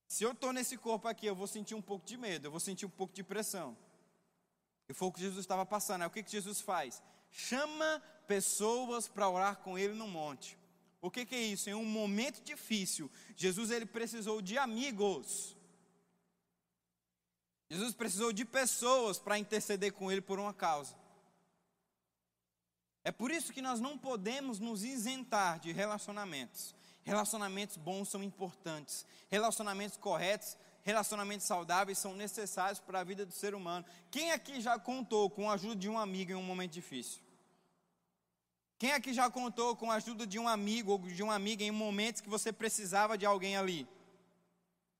se 0.07 0.23
eu 0.23 0.33
estou 0.33 0.53
nesse 0.53 0.77
corpo 0.77 1.07
aqui, 1.07 1.25
eu 1.25 1.33
vou 1.35 1.47
sentir 1.47 1.73
um 1.73 1.81
pouco 1.81 2.05
de 2.05 2.15
medo, 2.15 2.45
eu 2.45 2.51
vou 2.51 2.59
sentir 2.59 2.85
um 2.85 2.89
pouco 2.89 3.13
de 3.13 3.23
pressão. 3.23 3.75
E 4.87 4.93
foi 4.93 5.07
o 5.07 5.11
que 5.11 5.21
Jesus 5.21 5.39
estava 5.39 5.65
passando. 5.65 6.03
Aí 6.03 6.07
o 6.07 6.11
que, 6.11 6.21
que 6.21 6.31
Jesus 6.31 6.61
faz? 6.61 7.01
Chama 7.31 8.03
pessoas 8.27 9.07
para 9.07 9.27
orar 9.27 9.57
com 9.57 9.79
ele 9.79 9.93
no 9.93 10.07
monte. 10.07 10.57
O 11.01 11.09
que, 11.09 11.25
que 11.25 11.33
é 11.33 11.41
isso? 11.41 11.69
Em 11.69 11.73
um 11.73 11.85
momento 11.85 12.43
difícil, 12.43 13.09
Jesus 13.35 13.71
ele 13.71 13.87
precisou 13.87 14.41
de 14.41 14.57
amigos. 14.57 15.57
Jesus 17.69 17.95
precisou 17.95 18.31
de 18.31 18.45
pessoas 18.45 19.17
para 19.17 19.39
interceder 19.39 19.93
com 19.93 20.11
ele 20.11 20.21
por 20.21 20.37
uma 20.39 20.53
causa. 20.53 21.00
É 23.03 23.11
por 23.11 23.31
isso 23.31 23.51
que 23.51 23.61
nós 23.61 23.79
não 23.79 23.97
podemos 23.97 24.59
nos 24.59 24.83
isentar 24.83 25.59
de 25.59 25.71
relacionamentos. 25.71 26.75
Relacionamentos 27.03 27.77
bons 27.77 28.09
são 28.09 28.21
importantes. 28.21 29.05
Relacionamentos 29.29 29.97
corretos, 29.97 30.55
relacionamentos 30.83 31.47
saudáveis 31.47 31.97
são 31.97 32.13
necessários 32.13 32.79
para 32.79 32.99
a 32.99 33.03
vida 33.03 33.25
do 33.25 33.33
ser 33.33 33.55
humano. 33.55 33.85
Quem 34.11 34.31
aqui 34.31 34.61
já 34.61 34.77
contou 34.77 35.29
com 35.29 35.49
a 35.49 35.53
ajuda 35.53 35.75
de 35.75 35.89
um 35.89 35.97
amigo 35.97 36.31
em 36.31 36.35
um 36.35 36.43
momento 36.43 36.71
difícil? 36.71 37.21
Quem 38.77 38.93
aqui 38.93 39.13
já 39.13 39.29
contou 39.29 39.75
com 39.75 39.91
a 39.91 39.95
ajuda 39.95 40.25
de 40.25 40.39
um 40.39 40.47
amigo 40.47 40.91
ou 40.93 40.99
de 40.99 41.21
uma 41.21 41.35
amiga 41.35 41.63
em 41.63 41.71
momentos 41.71 42.21
que 42.21 42.29
você 42.29 42.51
precisava 42.51 43.17
de 43.17 43.25
alguém 43.25 43.55
ali? 43.55 43.87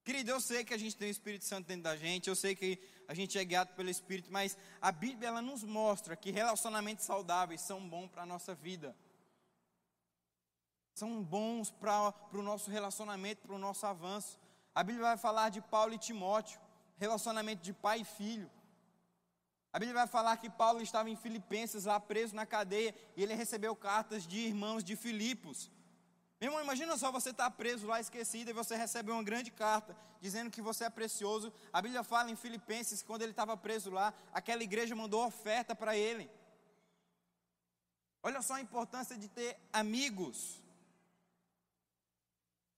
Querido, 0.03 0.31
eu 0.31 0.41
sei 0.41 0.63
que 0.63 0.73
a 0.73 0.77
gente 0.77 0.95
tem 0.95 1.07
o 1.07 1.11
Espírito 1.11 1.45
Santo 1.45 1.67
dentro 1.67 1.83
da 1.83 1.95
gente, 1.95 2.27
eu 2.27 2.35
sei 2.35 2.55
que 2.55 2.79
a 3.11 3.13
gente 3.13 3.37
é 3.37 3.43
guiado 3.43 3.73
pelo 3.73 3.89
Espírito, 3.89 4.31
mas 4.31 4.57
a 4.81 4.89
Bíblia 4.89 5.27
ela 5.27 5.41
nos 5.41 5.65
mostra 5.65 6.15
que 6.15 6.31
relacionamentos 6.31 7.03
saudáveis 7.03 7.59
são 7.59 7.85
bons 7.89 8.07
para 8.07 8.23
a 8.23 8.25
nossa 8.25 8.55
vida. 8.55 8.95
São 10.93 11.21
bons 11.21 11.69
para 11.69 12.13
o 12.31 12.41
nosso 12.41 12.71
relacionamento, 12.71 13.41
para 13.41 13.53
o 13.53 13.59
nosso 13.59 13.85
avanço. 13.85 14.39
A 14.73 14.81
Bíblia 14.81 15.07
vai 15.07 15.17
falar 15.17 15.49
de 15.49 15.59
Paulo 15.59 15.93
e 15.93 15.97
Timóteo, 15.97 16.57
relacionamento 16.97 17.61
de 17.61 17.73
pai 17.73 17.99
e 17.99 18.05
filho. 18.05 18.49
A 19.73 19.77
Bíblia 19.77 19.99
vai 19.99 20.07
falar 20.07 20.37
que 20.37 20.49
Paulo 20.49 20.81
estava 20.81 21.09
em 21.09 21.17
Filipenses, 21.17 21.83
lá 21.83 21.99
preso 21.99 22.33
na 22.33 22.45
cadeia, 22.45 22.95
e 23.17 23.23
ele 23.23 23.33
recebeu 23.33 23.75
cartas 23.75 24.25
de 24.25 24.37
irmãos 24.37 24.85
de 24.85 24.95
Filipos. 24.95 25.69
Meu 26.41 26.49
irmão, 26.49 26.63
imagina 26.63 26.97
só 26.97 27.11
você 27.11 27.29
estar 27.29 27.51
tá 27.51 27.55
preso 27.55 27.85
lá 27.85 28.01
esquecido 28.01 28.49
e 28.49 28.53
você 28.53 28.75
recebe 28.75 29.11
uma 29.11 29.21
grande 29.21 29.51
carta 29.51 29.95
dizendo 30.19 30.49
que 30.49 30.59
você 30.59 30.85
é 30.85 30.89
precioso. 30.89 31.53
A 31.71 31.79
Bíblia 31.79 32.03
fala 32.03 32.31
em 32.31 32.35
Filipenses 32.35 33.03
que 33.03 33.07
quando 33.07 33.21
ele 33.21 33.29
estava 33.29 33.55
preso 33.55 33.91
lá, 33.91 34.11
aquela 34.33 34.63
igreja 34.63 34.95
mandou 34.95 35.23
oferta 35.23 35.75
para 35.75 35.95
ele. 35.95 36.27
Olha 38.23 38.41
só 38.41 38.55
a 38.55 38.61
importância 38.61 39.15
de 39.15 39.27
ter 39.27 39.55
amigos. 39.71 40.59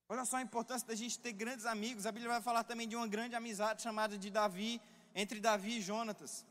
Olha 0.10 0.26
só 0.26 0.36
a 0.36 0.42
importância 0.42 0.86
da 0.86 0.96
gente 0.96 1.18
ter 1.18 1.32
grandes 1.32 1.66
amigos. 1.66 2.06
A 2.06 2.12
Bíblia 2.12 2.32
vai 2.34 2.42
falar 2.42 2.66
também 2.66 2.86
de 2.86 2.98
uma 2.98 3.08
grande 3.08 3.34
amizade 3.34 3.82
chamada 3.82 4.18
de 4.18 4.30
Davi, 4.30 4.82
entre 5.16 5.40
Davi 5.40 5.78
e 5.78 5.82
Jonatas. 5.82 6.46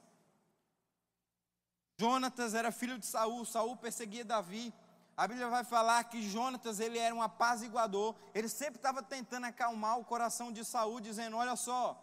Jonatas 1.99 2.55
era 2.55 2.73
filho 2.73 2.99
de 2.99 3.05
Saul, 3.05 3.45
Saul 3.45 3.77
perseguia 3.77 4.25
Davi. 4.25 4.73
A 5.17 5.29
Bíblia 5.29 5.49
vai 5.49 5.63
falar 5.63 6.03
que 6.05 6.23
Jonatas 6.23 6.81
ele 6.81 6.99
era 6.99 7.15
um 7.15 7.23
apaziguador. 7.23 8.15
Ele 8.35 8.49
sempre 8.49 8.77
estava 8.77 9.03
tentando 9.03 9.45
acalmar 9.47 9.99
o 9.99 10.05
coração 10.05 10.51
de 10.51 10.65
Saul, 10.65 11.01
dizendo: 11.01 11.37
Olha 11.37 11.55
só, 11.55 12.01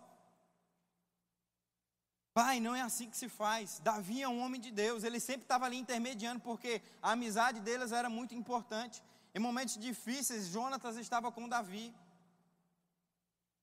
pai, 2.34 2.60
não 2.60 2.76
é 2.76 2.82
assim 2.82 3.10
que 3.10 3.18
se 3.18 3.28
faz. 3.28 3.80
Davi 3.80 4.22
é 4.22 4.30
um 4.30 4.40
homem 4.42 4.62
de 4.62 4.72
Deus. 4.72 5.04
Ele 5.04 5.20
sempre 5.20 5.44
estava 5.44 5.66
ali 5.66 5.78
intermediando, 5.78 6.40
porque 6.40 6.82
a 7.02 7.12
amizade 7.12 7.60
deles 7.60 7.92
era 7.92 8.10
muito 8.10 8.36
importante. 8.36 9.02
Em 9.34 9.40
momentos 9.40 9.78
difíceis, 9.78 10.48
Jonatas 10.48 10.96
estava 10.98 11.32
com 11.32 11.50
Davi. 11.50 11.94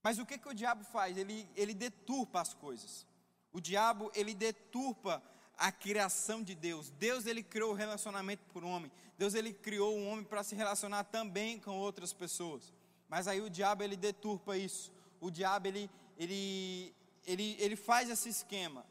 Mas 0.02 0.18
o 0.18 0.26
que, 0.26 0.38
que 0.38 0.48
o 0.48 0.54
diabo 0.54 0.85
faz? 0.85 1.16
Ele, 1.16 1.48
ele 1.56 1.74
deturpa 1.74 2.40
as 2.40 2.52
coisas. 2.52 3.06
O 3.52 3.61
diabo, 3.61 4.11
ele 4.14 4.35
deturpa 4.35 5.22
a 5.56 5.72
criação 5.72 6.42
de 6.42 6.54
Deus. 6.54 6.90
Deus 6.90 7.26
ele 7.26 7.42
criou 7.42 7.72
o 7.72 7.74
relacionamento 7.74 8.44
por 8.52 8.64
homem. 8.64 8.90
Deus 9.16 9.34
ele 9.34 9.52
criou 9.52 9.96
o 9.96 10.06
homem 10.06 10.24
para 10.24 10.42
se 10.42 10.54
relacionar 10.54 11.04
também 11.04 11.58
com 11.58 11.76
outras 11.78 12.12
pessoas. 12.12 12.72
Mas 13.08 13.26
aí 13.26 13.40
o 13.40 13.50
diabo 13.50 13.82
ele 13.82 13.96
deturpa 13.96 14.56
isso. 14.56 14.92
O 15.20 15.30
diabo 15.30 15.68
ele 15.68 15.90
ele 16.18 16.94
ele, 17.26 17.56
ele 17.58 17.76
faz 17.76 18.08
esse 18.08 18.28
esquema 18.28 18.86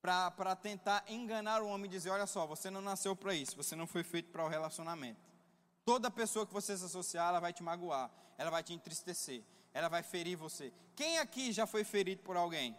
para 0.00 0.54
tentar 0.54 1.04
enganar 1.08 1.62
o 1.62 1.68
homem 1.68 1.86
e 1.86 1.88
dizer: 1.88 2.10
olha 2.10 2.26
só, 2.26 2.46
você 2.46 2.70
não 2.70 2.80
nasceu 2.80 3.16
para 3.16 3.34
isso, 3.34 3.56
você 3.56 3.74
não 3.74 3.86
foi 3.86 4.04
feito 4.04 4.30
para 4.30 4.44
o 4.44 4.48
relacionamento. 4.48 5.20
Toda 5.84 6.10
pessoa 6.10 6.46
que 6.46 6.52
você 6.52 6.76
se 6.76 6.84
associar, 6.84 7.28
ela 7.28 7.40
vai 7.40 7.52
te 7.52 7.62
magoar, 7.62 8.10
ela 8.38 8.50
vai 8.50 8.62
te 8.62 8.72
entristecer, 8.72 9.42
ela 9.72 9.88
vai 9.88 10.02
ferir 10.02 10.36
você. 10.36 10.72
Quem 10.94 11.18
aqui 11.18 11.52
já 11.52 11.66
foi 11.66 11.84
ferido 11.84 12.22
por 12.22 12.36
alguém? 12.36 12.76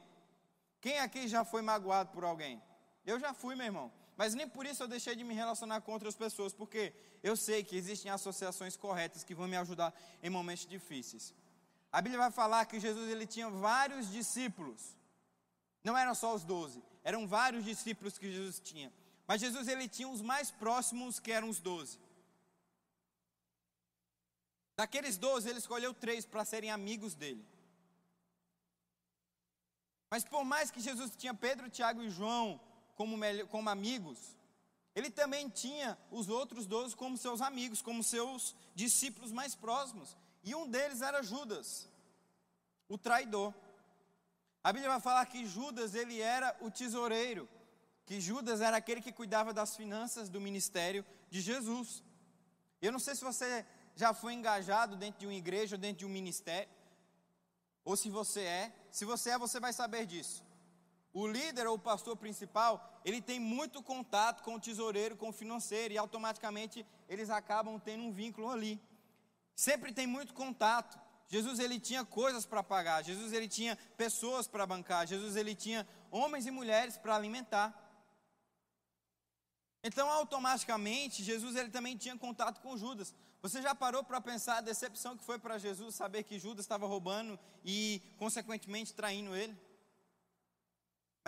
Quem 0.79 0.99
aqui 0.99 1.27
já 1.27 1.43
foi 1.43 1.61
magoado 1.61 2.11
por 2.11 2.23
alguém? 2.23 2.61
Eu 3.07 3.17
já 3.19 3.33
fui, 3.33 3.55
meu 3.55 3.65
irmão. 3.65 3.89
Mas 4.17 4.33
nem 4.33 4.47
por 4.49 4.65
isso 4.65 4.83
eu 4.83 4.87
deixei 4.87 5.15
de 5.15 5.23
me 5.23 5.33
relacionar 5.33 5.79
com 5.79 5.93
outras 5.93 6.13
pessoas, 6.13 6.53
porque 6.53 6.93
eu 7.23 7.37
sei 7.37 7.63
que 7.63 7.75
existem 7.75 8.11
associações 8.11 8.75
corretas 8.75 9.23
que 9.23 9.33
vão 9.33 9.47
me 9.47 9.55
ajudar 9.55 9.93
em 10.21 10.29
momentos 10.29 10.65
difíceis. 10.65 11.33
A 11.89 12.01
Bíblia 12.01 12.19
vai 12.19 12.31
falar 12.31 12.65
que 12.65 12.81
Jesus 12.81 13.09
ele 13.09 13.25
tinha 13.25 13.49
vários 13.49 14.11
discípulos. 14.11 14.97
Não 15.83 15.97
eram 15.97 16.13
só 16.13 16.35
os 16.35 16.43
doze, 16.43 16.83
eram 17.01 17.25
vários 17.25 17.63
discípulos 17.63 18.17
que 18.17 18.29
Jesus 18.29 18.59
tinha. 18.59 18.91
Mas 19.25 19.39
Jesus 19.39 19.69
ele 19.69 19.87
tinha 19.87 20.09
os 20.09 20.21
mais 20.21 20.51
próximos, 20.51 21.17
que 21.17 21.31
eram 21.31 21.47
os 21.47 21.61
doze. 21.61 21.97
Daqueles 24.75 25.17
doze, 25.17 25.49
ele 25.49 25.59
escolheu 25.59 25.93
três 25.93 26.25
para 26.25 26.43
serem 26.43 26.71
amigos 26.71 27.15
dele. 27.15 27.43
Mas 30.11 30.25
por 30.25 30.43
mais 30.43 30.69
que 30.69 30.81
Jesus 30.81 31.15
tinha 31.15 31.33
Pedro, 31.33 31.69
Tiago 31.69 32.03
e 32.03 32.09
João 32.09 32.59
como, 32.97 33.15
como 33.49 33.69
amigos, 33.69 34.17
ele 34.95 35.11
também 35.11 35.47
tinha 35.47 35.95
os 36.09 36.27
outros 36.27 36.65
doze 36.65 36.95
como 36.95 37.15
seus 37.15 37.39
amigos, 37.39 37.81
como 37.81 38.03
seus 38.03 38.55
discípulos 38.73 39.31
mais 39.31 39.53
próximos. 39.53 40.17
E 40.43 40.55
um 40.55 40.67
deles 40.67 41.01
era 41.01 41.21
Judas, 41.21 41.87
o 42.89 42.97
traidor. 42.97 43.53
A 44.63 44.73
Bíblia 44.73 44.89
vai 44.89 44.99
falar 44.99 45.23
que 45.27 45.45
Judas 45.45 45.93
ele 45.93 46.19
era 46.19 46.57
o 46.59 46.71
tesoureiro, 46.71 47.47
que 48.07 48.19
Judas 48.19 48.59
era 48.59 48.77
aquele 48.77 48.99
que 48.99 49.11
cuidava 49.11 49.53
das 49.53 49.75
finanças 49.75 50.27
do 50.27 50.41
ministério 50.41 51.05
de 51.29 51.39
Jesus. 51.39 52.03
Eu 52.81 52.91
não 52.91 52.99
sei 52.99 53.13
se 53.13 53.23
você 53.23 53.63
já 53.95 54.13
foi 54.15 54.33
engajado 54.33 54.95
dentro 54.95 55.19
de 55.19 55.27
uma 55.27 55.35
igreja, 55.35 55.75
ou 55.75 55.79
dentro 55.79 55.99
de 55.99 56.05
um 56.05 56.09
ministério, 56.09 56.69
ou 57.85 57.95
se 57.95 58.09
você 58.09 58.41
é. 58.41 58.73
Se 58.89 59.05
você 59.05 59.29
é, 59.29 59.37
você 59.37 59.59
vai 59.59 59.71
saber 59.71 60.07
disso. 60.07 60.46
O 61.13 61.25
líder 61.27 61.67
ou 61.67 61.75
o 61.75 61.79
pastor 61.79 62.15
principal, 62.15 63.01
ele 63.03 63.21
tem 63.21 63.39
muito 63.39 63.81
contato 63.81 64.43
com 64.43 64.55
o 64.55 64.59
tesoureiro, 64.59 65.15
com 65.15 65.29
o 65.29 65.33
financeiro, 65.33 65.93
e 65.93 65.97
automaticamente 65.97 66.85
eles 67.09 67.29
acabam 67.29 67.79
tendo 67.79 68.03
um 68.03 68.11
vínculo 68.11 68.49
ali. 68.49 68.79
Sempre 69.55 69.91
tem 69.91 70.05
muito 70.05 70.33
contato. 70.33 70.99
Jesus 71.27 71.59
ele 71.59 71.79
tinha 71.79 72.05
coisas 72.05 72.45
para 72.45 72.63
pagar, 72.63 73.03
Jesus 73.03 73.33
ele 73.33 73.49
tinha 73.49 73.75
pessoas 73.97 74.47
para 74.47 74.65
bancar, 74.65 75.05
Jesus 75.05 75.35
ele 75.35 75.53
tinha 75.53 75.85
homens 76.09 76.45
e 76.45 76.51
mulheres 76.51 76.97
para 76.97 77.15
alimentar. 77.15 77.83
Então, 79.83 80.09
automaticamente, 80.09 81.23
Jesus 81.23 81.55
ele 81.55 81.69
também 81.69 81.97
tinha 81.97 82.17
contato 82.17 82.61
com 82.61 82.77
Judas. 82.77 83.13
Você 83.41 83.61
já 83.61 83.75
parou 83.75 84.03
para 84.03 84.19
pensar 84.19 84.57
a 84.57 84.61
decepção 84.61 85.15
que 85.15 85.23
foi 85.23 85.37
para 85.37 85.57
Jesus 85.57 85.95
saber 85.95 86.23
que 86.23 86.39
Judas 86.39 86.65
estava 86.65 86.87
roubando 86.87 87.39
e, 87.63 88.01
consequentemente, 88.17 88.93
traindo 88.93 89.35
ele? 89.35 89.55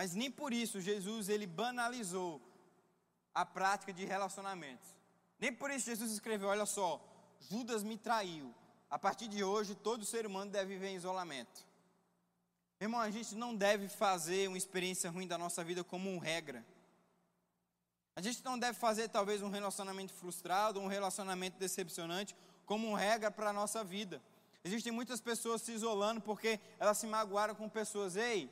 Mas 0.00 0.14
nem 0.14 0.30
por 0.30 0.50
isso 0.50 0.80
Jesus 0.80 1.28
ele 1.28 1.46
banalizou 1.46 2.40
a 3.34 3.44
prática 3.44 3.92
de 3.92 4.06
relacionamentos. 4.06 4.88
Nem 5.38 5.52
por 5.52 5.70
isso 5.70 5.90
Jesus 5.90 6.10
escreveu: 6.10 6.48
olha 6.48 6.64
só, 6.64 7.06
Judas 7.38 7.82
me 7.82 7.98
traiu. 7.98 8.54
A 8.88 8.98
partir 8.98 9.28
de 9.28 9.44
hoje, 9.44 9.74
todo 9.74 10.06
ser 10.06 10.24
humano 10.24 10.50
deve 10.50 10.72
viver 10.72 10.88
em 10.88 10.96
isolamento. 10.96 11.66
Irmão, 12.80 12.98
a 12.98 13.10
gente 13.10 13.34
não 13.34 13.54
deve 13.54 13.88
fazer 13.88 14.48
uma 14.48 14.56
experiência 14.56 15.10
ruim 15.10 15.26
da 15.26 15.36
nossa 15.36 15.62
vida 15.62 15.84
como 15.84 16.18
regra. 16.18 16.64
A 18.16 18.22
gente 18.22 18.42
não 18.42 18.58
deve 18.58 18.78
fazer 18.78 19.06
talvez 19.10 19.42
um 19.42 19.50
relacionamento 19.50 20.14
frustrado, 20.14 20.80
um 20.80 20.86
relacionamento 20.86 21.58
decepcionante, 21.58 22.34
como 22.64 22.94
regra 22.94 23.30
para 23.30 23.50
a 23.50 23.52
nossa 23.52 23.84
vida. 23.84 24.22
Existem 24.64 24.92
muitas 24.92 25.20
pessoas 25.20 25.60
se 25.60 25.72
isolando 25.72 26.22
porque 26.22 26.58
elas 26.78 26.96
se 26.96 27.06
magoaram 27.06 27.54
com 27.54 27.68
pessoas. 27.68 28.16
Ei, 28.16 28.50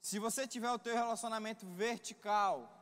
se 0.00 0.18
você 0.18 0.46
tiver 0.46 0.70
o 0.70 0.78
teu 0.78 0.94
relacionamento 0.94 1.66
vertical, 1.66 2.74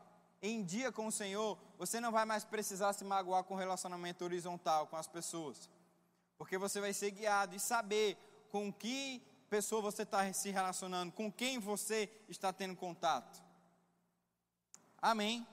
em 0.42 0.62
dia 0.62 0.92
com 0.92 1.06
o 1.06 1.12
Senhor, 1.12 1.58
você 1.78 2.00
não 2.00 2.12
vai 2.12 2.24
mais 2.24 2.44
precisar 2.44 2.92
se 2.92 3.04
magoar 3.04 3.44
com 3.44 3.54
o 3.54 3.58
relacionamento 3.58 4.24
horizontal 4.24 4.86
com 4.86 4.96
as 4.96 5.06
pessoas. 5.06 5.68
Porque 6.36 6.58
você 6.58 6.80
vai 6.80 6.92
ser 6.92 7.10
guiado 7.10 7.56
e 7.56 7.60
saber 7.60 8.16
com 8.50 8.72
que 8.72 9.22
pessoa 9.48 9.80
você 9.80 10.02
está 10.02 10.30
se 10.32 10.50
relacionando, 10.50 11.12
com 11.12 11.30
quem 11.32 11.58
você 11.58 12.10
está 12.28 12.52
tendo 12.52 12.76
contato. 12.76 13.42
Amém? 15.00 15.46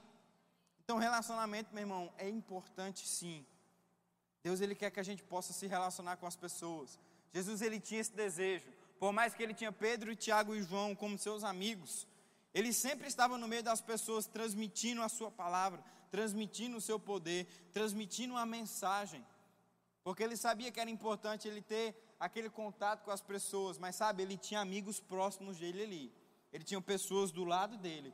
Então, 0.83 0.97
relacionamento, 0.97 1.73
meu 1.73 1.83
irmão, 1.83 2.13
é 2.17 2.27
importante 2.29 3.07
sim. 3.07 3.45
Deus 4.43 4.59
ele 4.59 4.75
quer 4.75 4.91
que 4.91 4.99
a 4.99 5.03
gente 5.03 5.23
possa 5.23 5.53
se 5.53 5.65
relacionar 5.67 6.17
com 6.17 6.27
as 6.27 6.35
pessoas. 6.35 6.99
Jesus 7.33 7.61
ele 7.61 7.79
tinha 7.79 8.01
esse 8.01 8.11
desejo. 8.11 8.69
Por 9.03 9.11
mais 9.11 9.33
que 9.33 9.43
ele 9.43 9.53
tinha 9.53 9.69
Pedro, 9.69 10.15
Tiago 10.15 10.55
e 10.55 10.63
João 10.63 10.95
como 10.95 11.17
seus 11.17 11.43
amigos, 11.43 12.07
ele 12.53 12.71
sempre 12.71 13.05
estava 13.05 13.37
no 13.37 13.49
meio 13.49 13.61
das 13.61 13.81
pessoas 13.81 14.25
transmitindo 14.25 15.01
a 15.01 15.09
sua 15.09 15.29
palavra, 15.29 15.83
transmitindo 16.09 16.77
o 16.77 16.81
seu 16.81 16.97
poder, 16.97 17.45
transmitindo 17.73 18.37
a 18.37 18.45
mensagem. 18.45 19.21
Porque 20.05 20.23
ele 20.23 20.37
sabia 20.37 20.71
que 20.71 20.79
era 20.79 20.89
importante 20.89 21.49
ele 21.49 21.61
ter 21.61 22.15
aquele 22.17 22.49
contato 22.49 23.03
com 23.03 23.11
as 23.11 23.19
pessoas, 23.21 23.77
mas 23.77 23.97
sabe, 23.97 24.23
ele 24.23 24.37
tinha 24.37 24.61
amigos 24.61 25.01
próximos 25.01 25.57
dele 25.57 25.83
ali. 25.83 26.13
Ele 26.53 26.63
tinha 26.63 26.79
pessoas 26.79 27.29
do 27.29 27.43
lado 27.43 27.75
dele 27.75 28.13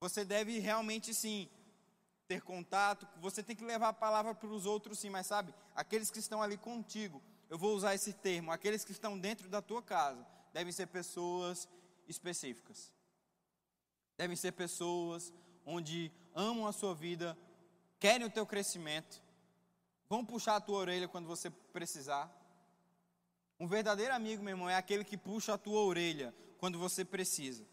você 0.00 0.24
deve 0.24 0.58
realmente 0.58 1.12
sim 1.12 1.46
ter 2.26 2.40
contato, 2.40 3.06
você 3.20 3.42
tem 3.42 3.54
que 3.54 3.64
levar 3.64 3.88
a 3.88 3.92
palavra 3.92 4.34
para 4.34 4.48
os 4.48 4.64
outros 4.64 4.98
sim, 5.00 5.10
mas 5.10 5.26
sabe, 5.26 5.52
aqueles 5.74 6.10
que 6.10 6.20
estão 6.20 6.40
ali 6.40 6.56
contigo, 6.56 7.20
eu 7.50 7.58
vou 7.58 7.74
usar 7.74 7.96
esse 7.96 8.12
termo, 8.12 8.52
aqueles 8.52 8.84
que 8.84 8.92
estão 8.92 9.18
dentro 9.18 9.48
da 9.48 9.60
tua 9.60 9.82
casa, 9.82 10.24
devem 10.52 10.72
ser 10.72 10.86
pessoas 10.86 11.68
específicas. 12.06 12.92
Devem 14.16 14.36
ser 14.36 14.52
pessoas 14.52 15.32
onde 15.66 16.12
amam 16.32 16.68
a 16.68 16.72
sua 16.72 16.94
vida, 16.94 17.36
querem 17.98 18.24
o 18.24 18.30
teu 18.30 18.46
crescimento, 18.46 19.20
vão 20.08 20.24
puxar 20.24 20.56
a 20.56 20.60
tua 20.60 20.78
orelha 20.78 21.08
quando 21.08 21.26
você 21.26 21.50
precisar. 21.50 22.32
Um 23.58 23.66
verdadeiro 23.66 24.14
amigo, 24.14 24.44
meu 24.44 24.52
irmão, 24.52 24.70
é 24.70 24.76
aquele 24.76 25.04
que 25.04 25.16
puxa 25.16 25.54
a 25.54 25.58
tua 25.58 25.80
orelha 25.80 26.32
quando 26.56 26.78
você 26.78 27.04
precisa. 27.04 27.66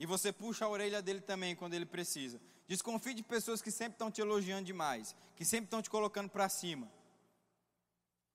E 0.00 0.06
você 0.06 0.32
puxa 0.32 0.64
a 0.64 0.68
orelha 0.68 1.02
dele 1.02 1.20
também 1.20 1.54
quando 1.54 1.74
ele 1.74 1.86
precisa. 1.86 2.40
Desconfie 2.66 3.12
de 3.12 3.22
pessoas 3.22 3.60
que 3.60 3.70
sempre 3.70 3.92
estão 3.92 4.10
te 4.10 4.22
elogiando 4.22 4.64
demais, 4.64 5.14
que 5.36 5.44
sempre 5.44 5.66
estão 5.66 5.82
te 5.82 5.90
colocando 5.90 6.30
para 6.30 6.48
cima. 6.48 6.90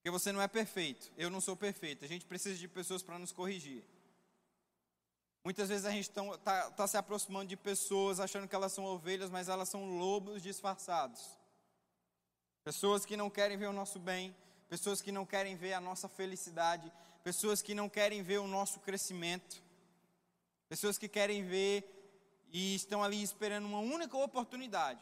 Porque 0.07 0.19
você 0.19 0.31
não 0.31 0.41
é 0.41 0.47
perfeito, 0.47 1.11
eu 1.17 1.29
não 1.29 1.41
sou 1.41 1.53
perfeito. 1.53 2.05
A 2.05 2.07
gente 2.07 2.25
precisa 2.25 2.57
de 2.57 2.65
pessoas 2.65 3.03
para 3.03 3.19
nos 3.19 3.33
corrigir. 3.33 3.83
Muitas 5.43 5.67
vezes 5.67 5.83
a 5.83 5.91
gente 5.91 6.09
está 6.09 6.71
tá 6.71 6.87
se 6.87 6.95
aproximando 6.95 7.49
de 7.49 7.57
pessoas 7.57 8.21
achando 8.21 8.47
que 8.47 8.55
elas 8.55 8.71
são 8.71 8.85
ovelhas, 8.85 9.29
mas 9.29 9.49
elas 9.49 9.67
são 9.67 9.97
lobos 9.97 10.41
disfarçados. 10.41 11.37
Pessoas 12.63 13.05
que 13.05 13.17
não 13.17 13.29
querem 13.29 13.57
ver 13.57 13.67
o 13.67 13.73
nosso 13.73 13.99
bem, 13.99 14.33
pessoas 14.69 15.01
que 15.01 15.11
não 15.11 15.25
querem 15.25 15.57
ver 15.57 15.73
a 15.73 15.81
nossa 15.81 16.07
felicidade, 16.07 16.89
pessoas 17.21 17.61
que 17.61 17.75
não 17.75 17.89
querem 17.89 18.23
ver 18.23 18.37
o 18.37 18.47
nosso 18.47 18.79
crescimento, 18.79 19.61
pessoas 20.69 20.97
que 20.97 21.09
querem 21.09 21.43
ver 21.43 21.83
e 22.49 22.75
estão 22.75 23.03
ali 23.03 23.21
esperando 23.21 23.65
uma 23.65 23.79
única 23.79 24.15
oportunidade 24.15 25.01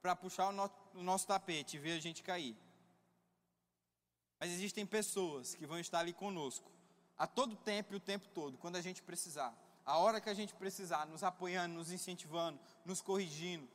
para 0.00 0.16
puxar 0.16 0.48
o, 0.48 0.52
no, 0.52 0.70
o 0.94 1.02
nosso 1.02 1.26
tapete 1.26 1.76
e 1.76 1.78
ver 1.78 1.92
a 1.92 2.00
gente 2.00 2.22
cair. 2.22 2.56
Mas 4.38 4.50
existem 4.50 4.84
pessoas 4.84 5.54
que 5.54 5.66
vão 5.66 5.78
estar 5.78 6.00
ali 6.00 6.12
conosco 6.12 6.70
a 7.16 7.26
todo 7.26 7.56
tempo 7.56 7.94
e 7.94 7.96
o 7.96 8.00
tempo 8.00 8.28
todo, 8.28 8.58
quando 8.58 8.76
a 8.76 8.80
gente 8.80 9.02
precisar. 9.02 9.54
A 9.84 9.98
hora 9.98 10.20
que 10.20 10.28
a 10.28 10.34
gente 10.34 10.54
precisar, 10.54 11.06
nos 11.06 11.22
apoiando, 11.22 11.74
nos 11.74 11.90
incentivando, 11.90 12.58
nos 12.84 13.00
corrigindo, 13.00 13.68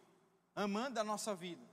amando 0.56 1.00
a 1.00 1.04
nossa 1.04 1.34
vida. 1.34 1.64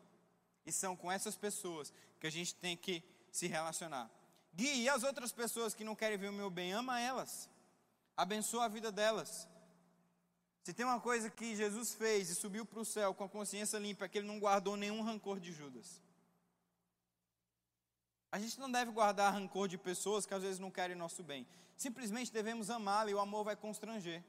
E 0.65 0.73
são 0.73 0.97
com 0.97 1.11
essas 1.11 1.37
pessoas 1.37 1.93
que 2.21 2.27
a 2.27 2.31
gente 2.31 2.55
tem 2.55 2.77
que 2.77 3.03
se 3.31 3.47
relacionar. 3.47 4.11
Gui, 4.55 4.83
e 4.83 4.89
as 4.89 5.03
outras 5.03 5.33
pessoas 5.33 5.75
que 5.75 5.85
não 5.85 5.95
querem 5.95 6.17
ver 6.17 6.31
o 6.31 6.33
meu 6.33 6.51
bem, 6.51 6.73
ama 6.73 7.01
elas. 7.01 7.49
Abençoa 8.17 8.65
a 8.65 8.69
vida 8.69 8.91
delas. 8.91 9.47
Se 10.63 10.73
tem 10.73 10.85
uma 10.85 11.01
coisa 11.01 11.31
que 11.31 11.57
Jesus 11.57 11.95
fez 11.95 12.29
e 12.29 12.35
subiu 12.35 12.65
para 12.65 12.81
o 12.81 12.85
céu 12.85 13.15
com 13.15 13.25
a 13.25 13.29
consciência 13.29 13.79
limpa, 13.79 14.05
é 14.05 14.09
que 14.09 14.19
ele 14.19 14.27
não 14.27 14.39
guardou 14.39 14.77
nenhum 14.77 15.03
rancor 15.03 15.41
de 15.41 15.53
Judas. 15.53 16.03
A 18.31 18.39
gente 18.39 18.59
não 18.61 18.71
deve 18.71 18.91
guardar 18.91 19.33
rancor 19.33 19.69
de 19.69 19.79
pessoas 19.79 20.27
que 20.27 20.35
às 20.35 20.43
vezes 20.43 20.59
não 20.59 20.71
querem 20.71 20.95
nosso 20.95 21.23
bem. 21.23 21.47
Simplesmente 21.77 22.33
devemos 22.33 22.69
amá-la 22.69 23.11
e 23.11 23.15
o 23.15 23.21
amor 23.21 23.45
vai 23.45 23.57
constranger. 23.57 24.23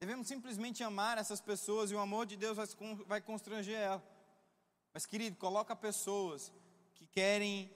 Devemos 0.00 0.26
simplesmente 0.26 0.82
amar 0.82 1.16
essas 1.16 1.40
pessoas 1.40 1.90
e 1.90 1.94
o 1.94 1.98
amor 1.98 2.26
de 2.26 2.36
Deus 2.36 2.58
vai 3.06 3.20
constranger 3.20 3.78
ela. 3.78 4.02
Mas, 4.92 5.06
querido, 5.06 5.36
coloca 5.36 5.76
pessoas 5.76 6.52
que 6.94 7.06
querem 7.06 7.70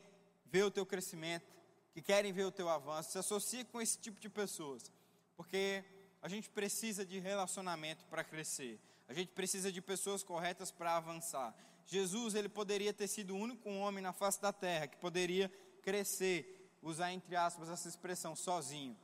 ver 0.46 0.64
o 0.64 0.70
teu 0.70 0.84
crescimento, 0.84 1.46
que 1.92 2.02
querem 2.02 2.32
ver 2.32 2.44
o 2.44 2.50
teu 2.50 2.68
avanço. 2.68 3.12
Se 3.12 3.18
associe 3.18 3.64
com 3.64 3.80
esse 3.80 3.98
tipo 3.98 4.18
de 4.20 4.28
pessoas, 4.28 4.90
porque 5.36 5.84
a 6.20 6.28
gente 6.28 6.50
precisa 6.50 7.04
de 7.04 7.18
relacionamento 7.18 8.04
para 8.06 8.24
crescer. 8.24 8.80
A 9.08 9.14
gente 9.14 9.32
precisa 9.32 9.72
de 9.72 9.80
pessoas 9.80 10.22
corretas 10.22 10.70
para 10.70 10.96
avançar. 10.96 11.54
Jesus, 11.90 12.36
ele 12.36 12.48
poderia 12.48 12.92
ter 12.92 13.08
sido 13.08 13.34
o 13.34 13.36
único 13.36 13.68
homem 13.68 14.00
na 14.00 14.12
face 14.12 14.40
da 14.40 14.52
terra 14.52 14.86
que 14.86 14.96
poderia 14.96 15.50
crescer, 15.82 16.70
usar 16.80 17.12
entre 17.12 17.34
aspas 17.34 17.68
essa 17.68 17.88
expressão, 17.88 18.36
sozinho. 18.36 18.96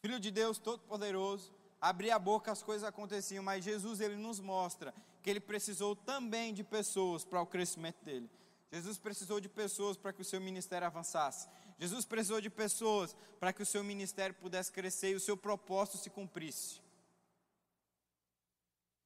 Filho 0.00 0.20
de 0.20 0.30
Deus 0.30 0.58
todo-poderoso, 0.58 1.52
abria 1.80 2.14
a 2.14 2.18
boca, 2.18 2.52
as 2.52 2.62
coisas 2.62 2.88
aconteciam, 2.88 3.42
mas 3.42 3.64
Jesus, 3.64 4.00
ele 4.00 4.14
nos 4.14 4.38
mostra 4.38 4.94
que 5.20 5.28
ele 5.28 5.40
precisou 5.40 5.96
também 5.96 6.54
de 6.54 6.62
pessoas 6.62 7.24
para 7.24 7.42
o 7.42 7.46
crescimento 7.46 8.04
dele. 8.04 8.30
Jesus 8.70 8.96
precisou 8.96 9.40
de 9.40 9.48
pessoas 9.48 9.96
para 9.96 10.12
que 10.12 10.22
o 10.22 10.24
seu 10.24 10.40
ministério 10.40 10.86
avançasse. 10.86 11.48
Jesus 11.80 12.04
precisou 12.04 12.40
de 12.40 12.48
pessoas 12.48 13.16
para 13.40 13.52
que 13.52 13.62
o 13.62 13.66
seu 13.66 13.82
ministério 13.82 14.36
pudesse 14.36 14.70
crescer 14.70 15.10
e 15.10 15.16
o 15.16 15.20
seu 15.20 15.36
propósito 15.36 15.98
se 15.98 16.10
cumprisse. 16.10 16.80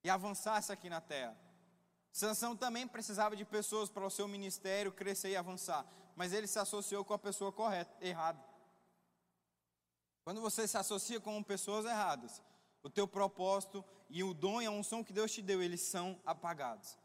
E 0.05 0.11
avançasse 0.11 0.71
aqui 0.71 0.91
na 0.91 1.01
terra. 1.01 1.35
Sansão 2.13 2.55
também 2.55 2.87
precisava 2.87 3.35
de 3.35 3.45
pessoas 3.45 3.89
para 3.89 4.05
o 4.05 4.11
seu 4.11 4.29
ministério 4.29 4.93
crescer 4.93 5.31
e 5.31 5.37
avançar, 5.37 5.87
mas 6.15 6.35
ele 6.35 6.47
se 6.47 6.59
associou 6.59 7.05
com 7.05 7.15
a 7.15 7.19
pessoa 7.19 7.51
correta, 7.51 7.97
errada. 8.05 8.45
Quando 10.23 10.41
você 10.41 10.69
se 10.69 10.77
associa 10.77 11.19
com 11.19 11.43
pessoas 11.43 11.87
erradas, 11.87 12.43
o 12.83 12.91
teu 12.91 13.09
propósito 13.09 13.83
e 14.11 14.23
o 14.23 14.35
dom 14.35 14.61
e 14.61 14.67
a 14.67 14.71
unção 14.71 15.03
que 15.03 15.13
Deus 15.13 15.33
te 15.33 15.41
deu, 15.41 15.63
eles 15.63 15.81
são 15.81 16.21
apagados. 16.27 16.99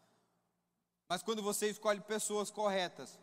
Mas 1.07 1.23
quando 1.23 1.41
você 1.41 1.69
escolhe 1.69 2.01
pessoas 2.01 2.51
corretas 2.51 3.17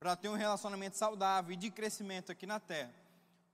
para 0.00 0.16
ter 0.16 0.28
um 0.28 0.36
relacionamento 0.36 0.96
saudável 0.96 1.52
e 1.52 1.56
de 1.56 1.70
crescimento 1.70 2.32
aqui 2.32 2.46
na 2.46 2.58
terra, 2.58 2.94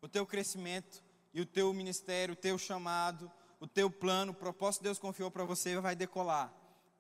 o 0.01 0.09
teu 0.09 0.25
crescimento 0.25 1.03
e 1.33 1.41
o 1.41 1.47
teu 1.47 1.75
ministério, 1.75 2.35
o 2.35 2.37
teu 2.37 2.57
chamado, 2.57 3.31
o 3.59 3.67
teu 3.67 3.91
plano, 3.91 4.31
o 4.31 4.37
propósito 4.37 4.81
que 4.81 4.85
Deus 4.85 5.01
confiou 5.01 5.33
para 5.33 5.45
você 5.45 5.81
vai 5.81 5.97
decolar, 5.97 6.53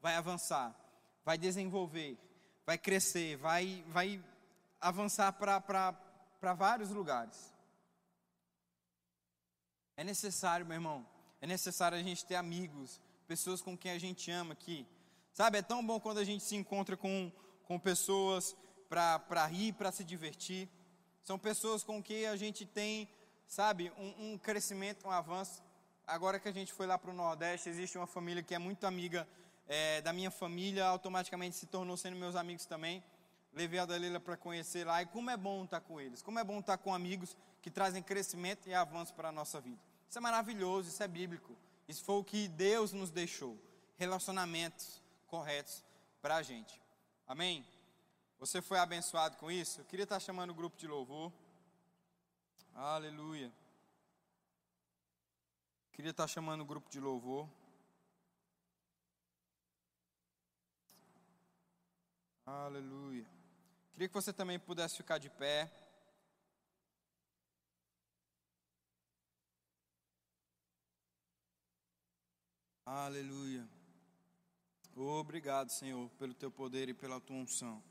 vai 0.04 0.16
avançar, 0.16 0.68
vai 1.24 1.38
desenvolver, 1.38 2.18
vai 2.66 2.76
crescer, 2.76 3.38
vai, 3.38 3.82
vai 3.88 4.22
avançar 4.78 5.32
para 5.32 6.52
vários 6.54 6.90
lugares. 6.90 7.54
É 9.96 10.04
necessário, 10.04 10.66
meu 10.66 10.74
irmão, 10.74 11.06
é 11.40 11.46
necessário 11.46 11.96
a 11.96 12.02
gente 12.02 12.26
ter 12.26 12.34
amigos, 12.34 13.00
pessoas 13.26 13.62
com 13.62 13.78
quem 13.78 13.92
a 13.92 13.98
gente 13.98 14.30
ama 14.30 14.52
aqui, 14.52 14.86
Sabe, 15.34 15.58
é 15.58 15.62
tão 15.62 15.84
bom 15.84 15.98
quando 15.98 16.18
a 16.18 16.24
gente 16.24 16.44
se 16.44 16.54
encontra 16.54 16.96
com, 16.96 17.32
com 17.64 17.76
pessoas 17.76 18.56
para 18.88 19.46
rir, 19.46 19.72
para 19.72 19.90
se 19.90 20.04
divertir. 20.04 20.68
São 21.24 21.36
pessoas 21.36 21.82
com 21.82 22.00
quem 22.00 22.26
a 22.26 22.36
gente 22.36 22.64
tem, 22.64 23.08
sabe, 23.48 23.90
um, 23.98 24.34
um 24.34 24.38
crescimento, 24.38 25.08
um 25.08 25.10
avanço. 25.10 25.60
Agora 26.06 26.38
que 26.38 26.46
a 26.46 26.52
gente 26.52 26.72
foi 26.72 26.86
lá 26.86 26.96
para 26.96 27.10
o 27.10 27.14
Nordeste, 27.14 27.68
existe 27.68 27.98
uma 27.98 28.06
família 28.06 28.44
que 28.44 28.54
é 28.54 28.58
muito 28.60 28.86
amiga 28.86 29.26
é, 29.66 30.00
da 30.02 30.12
minha 30.12 30.30
família, 30.30 30.86
automaticamente 30.86 31.56
se 31.56 31.66
tornou 31.66 31.96
sendo 31.96 32.16
meus 32.16 32.36
amigos 32.36 32.66
também. 32.66 33.02
Levei 33.52 33.78
a 33.78 33.86
Dalila 33.86 34.18
para 34.18 34.36
conhecer 34.36 34.86
lá. 34.86 35.02
E 35.02 35.06
como 35.06 35.30
é 35.30 35.36
bom 35.36 35.64
estar 35.64 35.80
com 35.80 36.00
eles. 36.00 36.22
Como 36.22 36.38
é 36.38 36.44
bom 36.44 36.58
estar 36.58 36.76
com 36.78 36.92
amigos 36.92 37.36
que 37.62 37.70
trazem 37.70 38.02
crescimento 38.02 38.68
e 38.68 38.74
avanço 38.74 39.14
para 39.14 39.28
a 39.28 39.32
nossa 39.32 39.60
vida. 39.60 39.80
Isso 40.08 40.18
é 40.18 40.20
maravilhoso, 40.20 40.88
isso 40.88 41.02
é 41.02 41.08
bíblico. 41.08 41.56
Isso 41.88 42.04
foi 42.04 42.16
o 42.16 42.24
que 42.24 42.48
Deus 42.48 42.92
nos 42.92 43.10
deixou. 43.10 43.58
Relacionamentos 43.96 45.02
corretos 45.26 45.84
para 46.20 46.36
a 46.36 46.42
gente. 46.42 46.80
Amém? 47.26 47.64
Você 48.38 48.60
foi 48.60 48.78
abençoado 48.78 49.36
com 49.36 49.50
isso? 49.50 49.80
Eu 49.80 49.84
queria 49.84 50.04
estar 50.04 50.20
chamando 50.20 50.50
o 50.50 50.54
grupo 50.54 50.76
de 50.76 50.86
louvor. 50.86 51.32
Aleluia. 52.74 53.52
Queria 55.92 56.10
estar 56.10 56.26
chamando 56.26 56.62
o 56.62 56.64
grupo 56.64 56.90
de 56.90 56.98
louvor. 56.98 57.48
Aleluia. 62.46 63.26
Queria 63.92 64.06
que 64.06 64.12
você 64.12 64.30
também 64.30 64.58
pudesse 64.58 64.98
ficar 64.98 65.16
de 65.16 65.30
pé. 65.30 65.72
Aleluia. 72.84 73.66
Obrigado, 74.94 75.70
Senhor, 75.70 76.10
pelo 76.18 76.34
teu 76.34 76.50
poder 76.50 76.90
e 76.90 76.94
pela 76.94 77.18
tua 77.18 77.36
unção. 77.36 77.82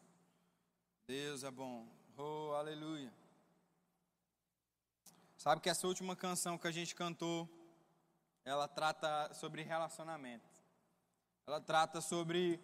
Deus 1.08 1.44
é 1.44 1.50
bom. 1.50 1.88
Oh, 2.16 2.54
aleluia. 2.54 3.12
Sabe 5.36 5.62
que 5.62 5.70
essa 5.70 5.88
última 5.88 6.16
canção 6.16 6.60
que 6.60 6.68
a 6.68 6.72
gente 6.72 6.94
cantou, 6.94 7.50
ela 8.46 8.68
trata 8.68 9.34
sobre 9.34 9.64
relacionamento. 9.64 10.48
Ela 11.48 11.60
trata 11.60 12.00
sobre 12.02 12.62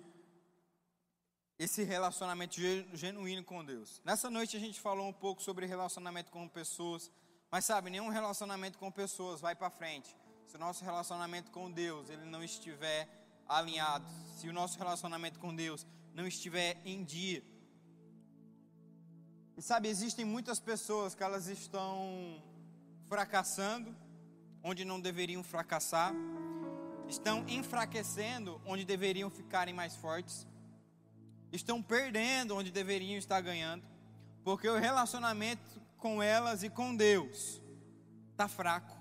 esse 1.60 1.84
relacionamento 1.84 2.56
genuíno 2.94 3.44
com 3.44 3.64
Deus. 3.66 4.02
Nessa 4.06 4.30
noite 4.30 4.56
a 4.56 4.60
gente 4.60 4.80
falou 4.80 5.10
um 5.10 5.14
pouco 5.14 5.44
sobre 5.44 5.66
relacionamento 5.66 6.32
com 6.32 6.48
pessoas, 6.48 7.12
mas 7.52 7.66
sabe, 7.66 7.90
nenhum 7.90 8.08
relacionamento 8.08 8.78
com 8.78 8.90
pessoas 8.90 9.42
vai 9.42 9.54
para 9.54 9.70
frente 9.70 10.16
se 10.48 10.56
o 10.56 10.60
nosso 10.60 10.84
relacionamento 10.84 11.52
com 11.52 11.70
Deus 11.70 12.10
ele 12.10 12.26
não 12.26 12.44
estiver 12.44 13.08
alinhados, 13.48 14.10
se 14.38 14.48
o 14.48 14.54
nosso 14.54 14.80
relacionamento 14.80 15.38
com 15.38 15.54
Deus 15.54 15.86
não 16.14 16.26
estiver 16.26 16.82
em 16.86 17.04
dia. 17.04 17.44
E 19.56 19.62
sabe, 19.62 19.90
existem 19.90 20.26
muitas 20.26 20.60
pessoas 20.60 21.14
que 21.14 21.22
elas 21.22 21.48
estão 21.48 22.42
fracassando 23.08 23.96
onde 24.64 24.84
não 24.86 25.00
deveriam 25.00 25.44
fracassar, 25.44 26.14
estão 27.08 27.48
enfraquecendo 27.48 28.62
onde 28.66 28.86
deveriam 28.86 29.30
ficarem 29.30 29.74
mais 29.74 29.96
fortes, 29.96 30.48
estão 31.52 31.82
perdendo 31.82 32.56
onde 32.56 32.72
deveriam 32.72 33.18
estar 33.18 33.42
ganhando, 33.42 33.84
porque 34.44 34.68
o 34.68 34.78
relacionamento 34.78 35.82
com 35.98 36.22
elas 36.22 36.64
e 36.64 36.70
com 36.70 36.96
Deus 36.96 37.62
está 38.32 38.48
fraco. 38.48 38.98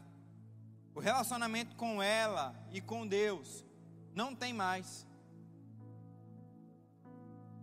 O 0.95 1.01
relacionamento 1.01 1.77
com 1.77 2.03
ela 2.03 2.55
e 2.73 2.81
com 2.81 3.07
Deus 3.07 3.65
não 4.15 4.35
tem 4.35 4.53
mais. 4.53 5.07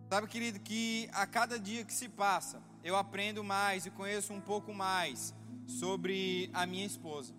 Sabe, 0.09 0.27
querido, 0.27 0.59
que 0.59 1.09
a 1.11 1.25
cada 1.25 1.59
dia 1.59 1.83
que 1.83 1.93
se 1.93 2.07
passa, 2.07 2.61
eu 2.83 2.95
aprendo 2.95 3.43
mais 3.43 3.85
e 3.85 3.91
conheço 3.91 4.31
um 4.31 4.39
pouco 4.39 4.73
mais 4.73 5.33
sobre 5.67 6.49
a 6.53 6.65
minha 6.65 6.85
esposa. 6.85 7.33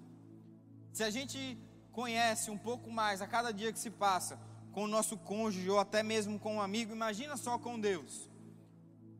Se 0.92 1.02
a 1.02 1.10
gente 1.10 1.58
conhece 1.92 2.50
um 2.50 2.58
pouco 2.58 2.90
mais 2.90 3.22
a 3.22 3.26
cada 3.26 3.52
dia 3.52 3.72
que 3.72 3.78
se 3.78 3.90
passa 3.90 4.38
com 4.76 4.84
o 4.84 4.86
nosso 4.86 5.16
cônjuge 5.16 5.70
ou 5.70 5.78
até 5.78 6.02
mesmo 6.02 6.38
com 6.38 6.56
um 6.56 6.60
amigo, 6.60 6.92
imagina 6.92 7.34
só 7.38 7.58
com 7.58 7.80
Deus, 7.80 8.28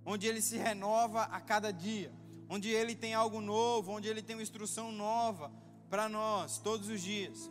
onde 0.05 0.27
ele 0.27 0.43
se 0.43 0.59
renova 0.59 1.23
a 1.23 1.41
cada 1.41 1.73
dia, 1.73 2.13
onde 2.47 2.69
ele 2.69 2.95
tem 2.95 3.15
algo 3.15 3.41
novo, 3.41 3.93
onde 3.93 4.07
ele 4.07 4.21
tem 4.21 4.37
uma 4.37 4.43
instrução 4.43 4.93
nova 4.93 5.51
para 5.89 6.11
nós 6.11 6.59
todos 6.59 6.91
os 6.91 7.01
dias. 7.01 7.51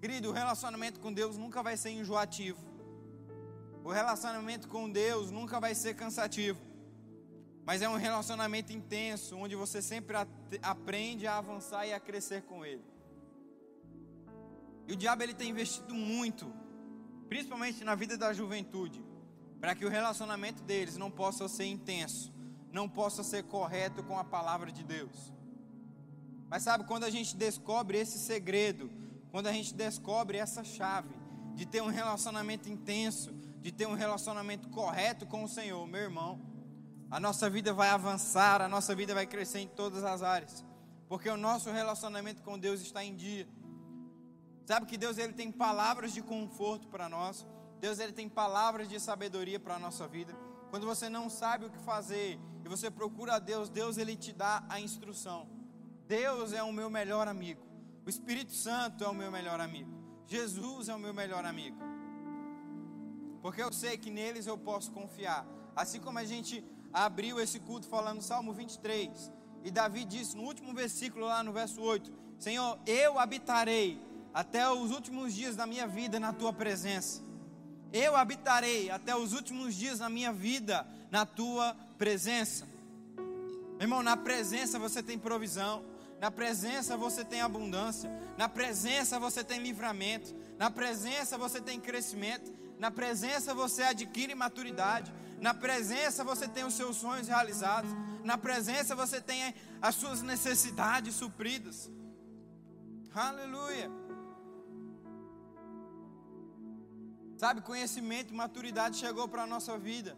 Querido, 0.00 0.30
o 0.30 0.32
relacionamento 0.32 0.98
com 0.98 1.12
Deus 1.12 1.38
nunca 1.38 1.62
vai 1.62 1.76
ser 1.76 1.90
enjoativo. 1.90 2.58
O 3.84 3.92
relacionamento 3.92 4.66
com 4.66 4.90
Deus 4.90 5.30
nunca 5.30 5.60
vai 5.60 5.72
ser 5.72 5.94
cansativo. 5.94 6.60
Mas 7.64 7.80
é 7.80 7.88
um 7.88 7.96
relacionamento 7.96 8.72
intenso, 8.72 9.36
onde 9.36 9.54
você 9.54 9.80
sempre 9.80 10.16
aprende 10.60 11.28
a 11.28 11.38
avançar 11.38 11.86
e 11.86 11.92
a 11.92 12.00
crescer 12.00 12.42
com 12.42 12.66
Ele. 12.66 12.82
E 14.88 14.92
o 14.92 14.96
diabo 14.96 15.22
ele 15.22 15.32
tem 15.32 15.50
investido 15.50 15.94
muito, 15.94 16.63
principalmente 17.34 17.82
na 17.82 17.96
vida 17.96 18.16
da 18.16 18.32
juventude, 18.32 19.04
para 19.60 19.74
que 19.74 19.84
o 19.84 19.88
relacionamento 19.88 20.62
deles 20.62 20.96
não 20.96 21.10
possa 21.10 21.48
ser 21.48 21.64
intenso, 21.64 22.32
não 22.70 22.88
possa 22.88 23.24
ser 23.24 23.42
correto 23.42 24.04
com 24.04 24.16
a 24.16 24.22
palavra 24.22 24.70
de 24.70 24.84
Deus. 24.84 25.32
Mas 26.48 26.62
sabe, 26.62 26.84
quando 26.84 27.02
a 27.02 27.10
gente 27.10 27.36
descobre 27.36 27.98
esse 27.98 28.20
segredo, 28.20 28.88
quando 29.32 29.48
a 29.48 29.52
gente 29.52 29.74
descobre 29.74 30.38
essa 30.38 30.62
chave 30.62 31.12
de 31.56 31.66
ter 31.66 31.82
um 31.82 31.88
relacionamento 31.88 32.68
intenso, 32.68 33.32
de 33.60 33.72
ter 33.72 33.88
um 33.88 33.94
relacionamento 33.94 34.68
correto 34.68 35.26
com 35.26 35.42
o 35.42 35.48
Senhor, 35.48 35.84
meu 35.88 36.02
irmão, 36.02 36.40
a 37.10 37.18
nossa 37.18 37.50
vida 37.50 37.72
vai 37.72 37.88
avançar, 37.88 38.62
a 38.62 38.68
nossa 38.68 38.94
vida 38.94 39.12
vai 39.12 39.26
crescer 39.26 39.58
em 39.58 39.66
todas 39.66 40.04
as 40.04 40.22
áreas, 40.22 40.64
porque 41.08 41.28
o 41.28 41.36
nosso 41.36 41.68
relacionamento 41.72 42.42
com 42.42 42.56
Deus 42.56 42.80
está 42.80 43.04
em 43.04 43.16
dia. 43.16 43.48
Sabe 44.64 44.86
que 44.86 44.96
Deus 44.96 45.18
ele 45.18 45.32
tem 45.32 45.52
palavras 45.52 46.12
de 46.12 46.22
conforto 46.22 46.88
para 46.88 47.08
nós. 47.08 47.46
Deus 47.80 47.98
ele 47.98 48.12
tem 48.12 48.28
palavras 48.28 48.88
de 48.88 48.98
sabedoria 48.98 49.60
para 49.60 49.74
a 49.74 49.78
nossa 49.78 50.08
vida. 50.08 50.34
Quando 50.70 50.86
você 50.86 51.08
não 51.08 51.28
sabe 51.28 51.66
o 51.66 51.70
que 51.70 51.78
fazer 51.78 52.40
e 52.64 52.68
você 52.68 52.90
procura 52.90 53.34
a 53.34 53.38
Deus, 53.38 53.68
Deus 53.68 53.98
ele 53.98 54.16
te 54.16 54.32
dá 54.32 54.64
a 54.68 54.80
instrução. 54.80 55.46
Deus 56.08 56.52
é 56.52 56.62
o 56.62 56.72
meu 56.72 56.88
melhor 56.88 57.28
amigo. 57.28 57.62
O 58.06 58.10
Espírito 58.10 58.52
Santo 58.52 59.04
é 59.04 59.08
o 59.08 59.14
meu 59.14 59.30
melhor 59.30 59.60
amigo. 59.60 59.90
Jesus 60.26 60.88
é 60.88 60.94
o 60.94 60.98
meu 60.98 61.14
melhor 61.14 61.44
amigo. 61.44 61.76
Porque 63.42 63.62
eu 63.62 63.72
sei 63.72 63.98
que 63.98 64.10
neles 64.10 64.46
eu 64.46 64.56
posso 64.56 64.90
confiar. 64.90 65.46
Assim 65.76 66.00
como 66.00 66.18
a 66.18 66.24
gente 66.24 66.64
abriu 66.92 67.38
esse 67.38 67.60
culto 67.60 67.86
falando 67.86 68.22
Salmo 68.22 68.52
23. 68.52 69.30
E 69.62 69.70
Davi 69.70 70.04
disse 70.04 70.36
no 70.36 70.44
último 70.44 70.74
versículo, 70.74 71.26
lá 71.26 71.42
no 71.42 71.52
verso 71.52 71.80
8: 71.80 72.12
Senhor, 72.38 72.78
eu 72.86 73.18
habitarei 73.18 74.02
até 74.34 74.68
os 74.68 74.90
últimos 74.90 75.32
dias 75.32 75.54
da 75.54 75.64
minha 75.64 75.86
vida 75.86 76.18
na 76.18 76.32
tua 76.32 76.52
presença. 76.52 77.22
Eu 77.92 78.16
habitarei 78.16 78.90
até 78.90 79.14
os 79.14 79.32
últimos 79.32 79.76
dias 79.76 80.00
da 80.00 80.10
minha 80.10 80.32
vida 80.32 80.84
na 81.08 81.24
tua 81.24 81.76
presença. 81.96 82.66
Irmão, 83.78 84.02
na 84.02 84.16
presença 84.16 84.76
você 84.80 85.00
tem 85.00 85.16
provisão. 85.16 85.84
Na 86.20 86.30
presença 86.30 86.96
você 86.96 87.24
tem 87.24 87.40
abundância. 87.40 88.10
Na 88.36 88.48
presença 88.48 89.20
você 89.20 89.44
tem 89.44 89.60
livramento. 89.60 90.34
Na 90.58 90.68
presença 90.68 91.38
você 91.38 91.60
tem 91.60 91.78
crescimento. 91.78 92.52
Na 92.80 92.90
presença 92.90 93.54
você 93.54 93.84
adquire 93.84 94.34
maturidade. 94.34 95.14
Na 95.40 95.54
presença 95.54 96.24
você 96.24 96.48
tem 96.48 96.64
os 96.64 96.74
seus 96.74 96.96
sonhos 96.96 97.28
realizados. 97.28 97.90
Na 98.24 98.36
presença 98.36 98.96
você 98.96 99.20
tem 99.20 99.54
as 99.80 99.94
suas 99.94 100.20
necessidades 100.22 101.14
supridas. 101.14 101.88
Aleluia. 103.14 104.03
Sabe, 107.36 107.60
conhecimento 107.60 108.32
e 108.32 108.36
maturidade 108.36 108.96
chegou 108.96 109.26
para 109.28 109.42
a 109.42 109.46
nossa 109.46 109.76
vida. 109.76 110.16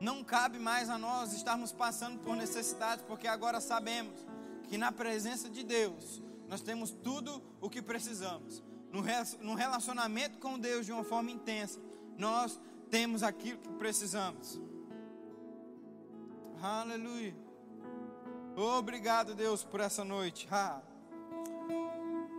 Não 0.00 0.22
cabe 0.22 0.58
mais 0.58 0.90
a 0.90 0.98
nós 0.98 1.32
estarmos 1.32 1.72
passando 1.72 2.18
por 2.20 2.36
necessidades, 2.36 3.04
porque 3.06 3.26
agora 3.26 3.60
sabemos 3.60 4.26
que 4.68 4.76
na 4.76 4.92
presença 4.92 5.48
de 5.48 5.62
Deus 5.62 6.22
nós 6.48 6.60
temos 6.60 6.90
tudo 6.90 7.42
o 7.60 7.70
que 7.70 7.80
precisamos. 7.80 8.62
No 9.40 9.54
relacionamento 9.54 10.38
com 10.38 10.58
Deus 10.58 10.86
de 10.86 10.92
uma 10.92 11.04
forma 11.04 11.30
intensa, 11.30 11.80
nós 12.16 12.60
temos 12.90 13.22
aquilo 13.22 13.58
que 13.58 13.72
precisamos. 13.74 14.60
Aleluia. 16.60 17.36
Obrigado, 18.56 19.34
Deus, 19.34 19.62
por 19.62 19.80
essa 19.80 20.04
noite. 20.04 20.48
Ha. 20.50 20.80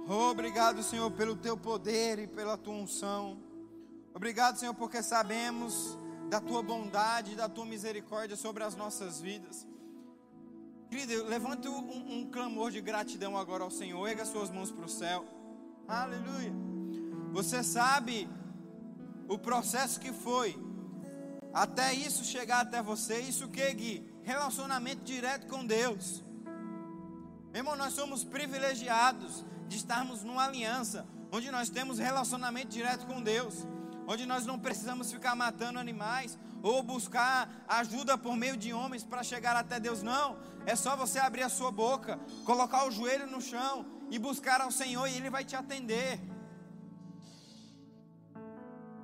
Obrigado, 0.09 0.81
Senhor, 0.83 1.11
pelo 1.11 1.35
teu 1.35 1.57
poder 1.57 2.17
e 2.17 2.27
pela 2.27 2.57
tua 2.57 2.73
unção. 2.73 3.37
Obrigado, 4.13 4.57
Senhor, 4.57 4.73
porque 4.73 5.03
sabemos 5.03 5.99
da 6.29 6.39
tua 6.39 6.63
bondade 6.63 7.33
e 7.33 7.35
da 7.35 7.49
tua 7.49 7.65
misericórdia 7.65 8.37
sobre 8.37 8.63
as 8.63 8.73
nossas 8.73 9.19
vidas. 9.19 9.67
Querido, 10.89 11.25
levante 11.25 11.67
um, 11.67 12.19
um 12.19 12.31
clamor 12.31 12.71
de 12.71 12.79
gratidão 12.79 13.37
agora 13.37 13.65
ao 13.65 13.69
Senhor. 13.69 14.07
Erga 14.07 14.23
suas 14.23 14.49
mãos 14.49 14.71
para 14.71 14.85
o 14.85 14.89
céu. 14.89 15.25
Aleluia. 15.85 16.53
Você 17.33 17.61
sabe 17.61 18.29
o 19.27 19.37
processo 19.37 19.99
que 19.99 20.13
foi 20.13 20.57
até 21.53 21.93
isso 21.93 22.23
chegar 22.23 22.61
até 22.61 22.81
você. 22.81 23.19
Isso 23.19 23.49
que, 23.49 23.73
Gui? 23.73 24.09
Relacionamento 24.23 25.03
direto 25.03 25.47
com 25.47 25.65
Deus. 25.65 26.23
Irmão, 27.53 27.75
nós 27.75 27.93
somos 27.93 28.23
privilegiados 28.23 29.43
de 29.67 29.77
estarmos 29.77 30.23
numa 30.23 30.45
aliança 30.45 31.05
onde 31.31 31.51
nós 31.51 31.69
temos 31.69 31.99
relacionamento 31.99 32.69
direto 32.69 33.05
com 33.05 33.21
Deus 33.21 33.65
onde 34.07 34.25
nós 34.25 34.45
não 34.45 34.57
precisamos 34.57 35.11
ficar 35.11 35.35
matando 35.35 35.77
animais 35.77 36.39
ou 36.63 36.81
buscar 36.81 37.49
ajuda 37.67 38.17
por 38.17 38.35
meio 38.37 38.55
de 38.55 38.71
homens 38.73 39.03
para 39.03 39.21
chegar 39.21 39.55
até 39.55 39.79
Deus, 39.79 40.01
não. 40.01 40.39
É 40.65 40.75
só 40.75 40.95
você 40.95 41.19
abrir 41.19 41.43
a 41.43 41.49
sua 41.49 41.71
boca, 41.71 42.17
colocar 42.45 42.87
o 42.87 42.91
joelho 42.91 43.27
no 43.27 43.41
chão 43.41 43.85
e 44.09 44.17
buscar 44.17 44.61
ao 44.61 44.71
Senhor 44.71 45.05
e 45.07 45.17
Ele 45.17 45.29
vai 45.29 45.43
te 45.43 45.57
atender. 45.57 46.19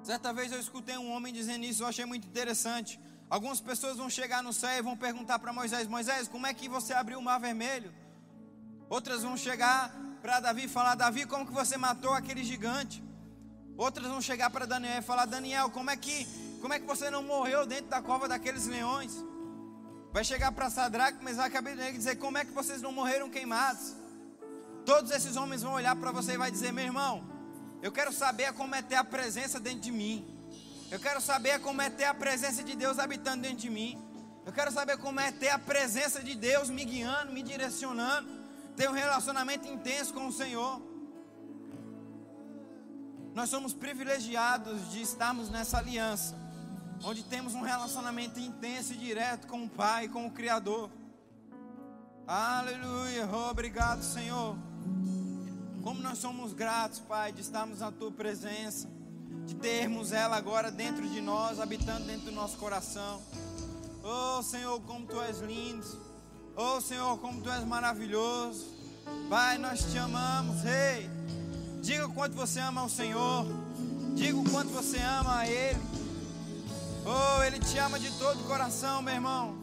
Certa 0.02 0.34
vez 0.34 0.52
eu 0.52 0.60
escutei 0.60 0.98
um 0.98 1.12
homem 1.12 1.34
dizendo 1.34 1.66
isso, 1.66 1.84
eu 1.84 1.88
achei 1.88 2.06
muito 2.06 2.26
interessante. 2.26 3.00
Algumas 3.30 3.60
pessoas 3.60 3.98
vão 3.98 4.10
chegar 4.10 4.42
no 4.42 4.54
céu 4.54 4.78
e 4.78 4.82
vão 4.82 4.96
perguntar 4.96 5.38
para 5.40 5.52
Moisés: 5.52 5.88
Moisés, 5.88 6.28
como 6.28 6.48
é 6.48 6.54
que 6.54 6.70
você 6.70 6.94
abriu 6.94 7.20
o 7.20 7.22
mar 7.22 7.40
vermelho? 7.40 7.94
Outras 8.90 9.24
vão 9.24 9.36
chegar 9.36 9.94
para 10.24 10.40
Davi 10.40 10.64
e 10.64 10.68
falar: 10.70 10.96
Davi, 10.96 11.26
como 11.26 11.46
que 11.46 11.52
você 11.52 11.76
matou 11.76 12.14
aquele 12.14 12.46
gigante? 12.46 13.04
Outras 13.76 14.08
vão 14.08 14.22
chegar 14.22 14.50
para 14.50 14.66
Daniel 14.66 15.00
e 15.00 15.02
falar: 15.02 15.26
Daniel, 15.26 15.70
como 15.70 15.90
é 15.92 15.98
que 15.98 16.26
como 16.62 16.74
é 16.74 16.80
que 16.80 16.86
você 16.86 17.10
não 17.10 17.22
morreu 17.22 17.66
dentro 17.66 17.88
da 17.88 18.02
cova 18.02 18.26
daqueles 18.26 18.66
leões? 18.66 19.12
Vai 20.14 20.24
chegar 20.24 20.54
para 20.54 20.70
Sadraque, 20.70 21.20
Abednego 21.58 21.96
e 21.96 21.98
dizer: 21.98 22.16
Como 22.16 22.38
é 22.38 22.46
que 22.46 22.52
vocês 22.52 22.82
não 22.82 22.94
morreram 22.94 23.30
queimados? 23.30 23.96
Todos 24.86 25.12
esses 25.12 25.36
homens 25.36 25.62
vão 25.62 25.74
olhar 25.74 25.96
para 25.98 26.12
você 26.12 26.34
e 26.34 26.38
vai 26.38 26.50
dizer: 26.50 26.72
Meu 26.72 26.86
irmão, 26.86 27.28
eu 27.82 27.92
quero 27.92 28.14
saber 28.14 28.54
como 28.54 28.74
é 28.74 28.82
ter 28.82 28.96
a 28.96 29.04
presença 29.04 29.60
dentro 29.60 29.82
de 29.82 29.92
mim. 29.92 30.26
Eu 30.90 31.02
quero 31.02 31.20
saber 31.20 31.60
como 31.60 31.82
é 31.82 31.90
ter 31.90 32.06
a 32.06 32.14
presença 32.14 32.64
de 32.64 32.78
Deus 32.78 32.98
habitando 32.98 33.42
dentro 33.42 33.58
de 33.58 33.70
mim. 33.70 34.02
Eu 34.46 34.54
quero 34.54 34.72
saber 34.72 34.98
como 34.98 35.20
é 35.20 35.34
ter 35.34 35.50
a 35.50 35.60
presença 35.60 36.24
de 36.24 36.34
Deus 36.34 36.70
me 36.70 36.86
guiando, 36.86 37.34
me 37.34 37.44
direcionando, 37.44 38.43
ter 38.76 38.90
um 38.90 38.94
relacionamento 38.94 39.68
intenso 39.68 40.14
com 40.14 40.28
o 40.28 40.32
Senhor. 40.32 40.82
Nós 43.34 43.50
somos 43.50 43.74
privilegiados 43.74 44.92
de 44.92 45.02
estarmos 45.02 45.50
nessa 45.50 45.78
aliança, 45.78 46.36
onde 47.04 47.24
temos 47.24 47.56
um 47.56 47.62
relacionamento 47.62 48.40
intenso 48.40 48.94
e 48.94 48.98
direto 48.98 49.48
com 49.48 49.66
o 49.66 49.70
Pai, 49.70 50.08
com 50.08 50.28
o 50.28 50.32
Criador. 50.32 50.90
Aleluia, 52.28 53.28
obrigado, 53.50 54.04
Senhor. 54.04 54.56
Como 55.84 56.02
nós 56.02 56.20
somos 56.20 56.54
gratos, 56.54 57.00
Pai, 57.00 57.32
de 57.32 57.42
estarmos 57.42 57.80
na 57.80 57.92
Tua 57.92 58.12
presença, 58.12 58.88
de 59.46 59.56
termos 59.56 60.14
ela 60.14 60.38
agora 60.38 60.72
dentro 60.72 61.08
de 61.10 61.20
nós, 61.20 61.60
habitando 61.60 62.06
dentro 62.06 62.26
do 62.26 62.32
nosso 62.32 62.58
coração. 62.58 63.22
Oh, 64.04 64.42
Senhor, 64.44 64.80
como 64.82 65.06
Tu 65.06 65.20
és 65.22 65.40
lindo. 65.40 66.13
Oh, 66.56 66.80
Senhor, 66.80 67.18
como 67.18 67.42
Tu 67.42 67.50
és 67.50 67.66
maravilhoso. 67.66 68.68
Pai, 69.28 69.58
nós 69.58 69.84
te 69.92 69.98
amamos, 69.98 70.62
Rei. 70.62 71.10
Diga 71.82 72.06
o 72.06 72.14
quanto 72.14 72.36
você 72.36 72.60
ama 72.60 72.84
o 72.84 72.90
Senhor. 72.90 73.46
Diga 74.14 74.38
o 74.38 74.50
quanto 74.52 74.70
você 74.70 75.00
ama 75.00 75.40
a 75.40 75.48
Ele. 75.48 75.82
Oh, 77.06 77.44
Ele 77.44 77.60
te 77.60 77.78
ama 77.80 78.00
de 78.00 78.12
todo 78.20 78.40
o 78.40 78.44
coração, 78.44 79.02
meu 79.02 79.16
irmão. 79.16 79.56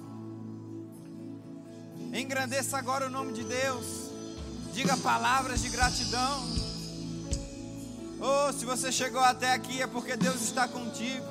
Engrandeça 2.12 2.76
agora 2.76 3.07
o 3.07 3.11
nome 3.11 3.34
de 3.34 3.45
Deus. 3.45 3.86
Diga 4.72 4.97
palavras 4.97 5.62
de 5.62 5.68
gratidão. 5.68 6.43
Oh, 8.20 8.53
se 8.53 8.64
você 8.64 8.91
chegou 8.91 9.22
até 9.22 9.53
aqui 9.53 9.80
é 9.80 9.86
porque 9.86 10.16
Deus 10.16 10.43
está 10.43 10.66
contigo. 10.66 11.24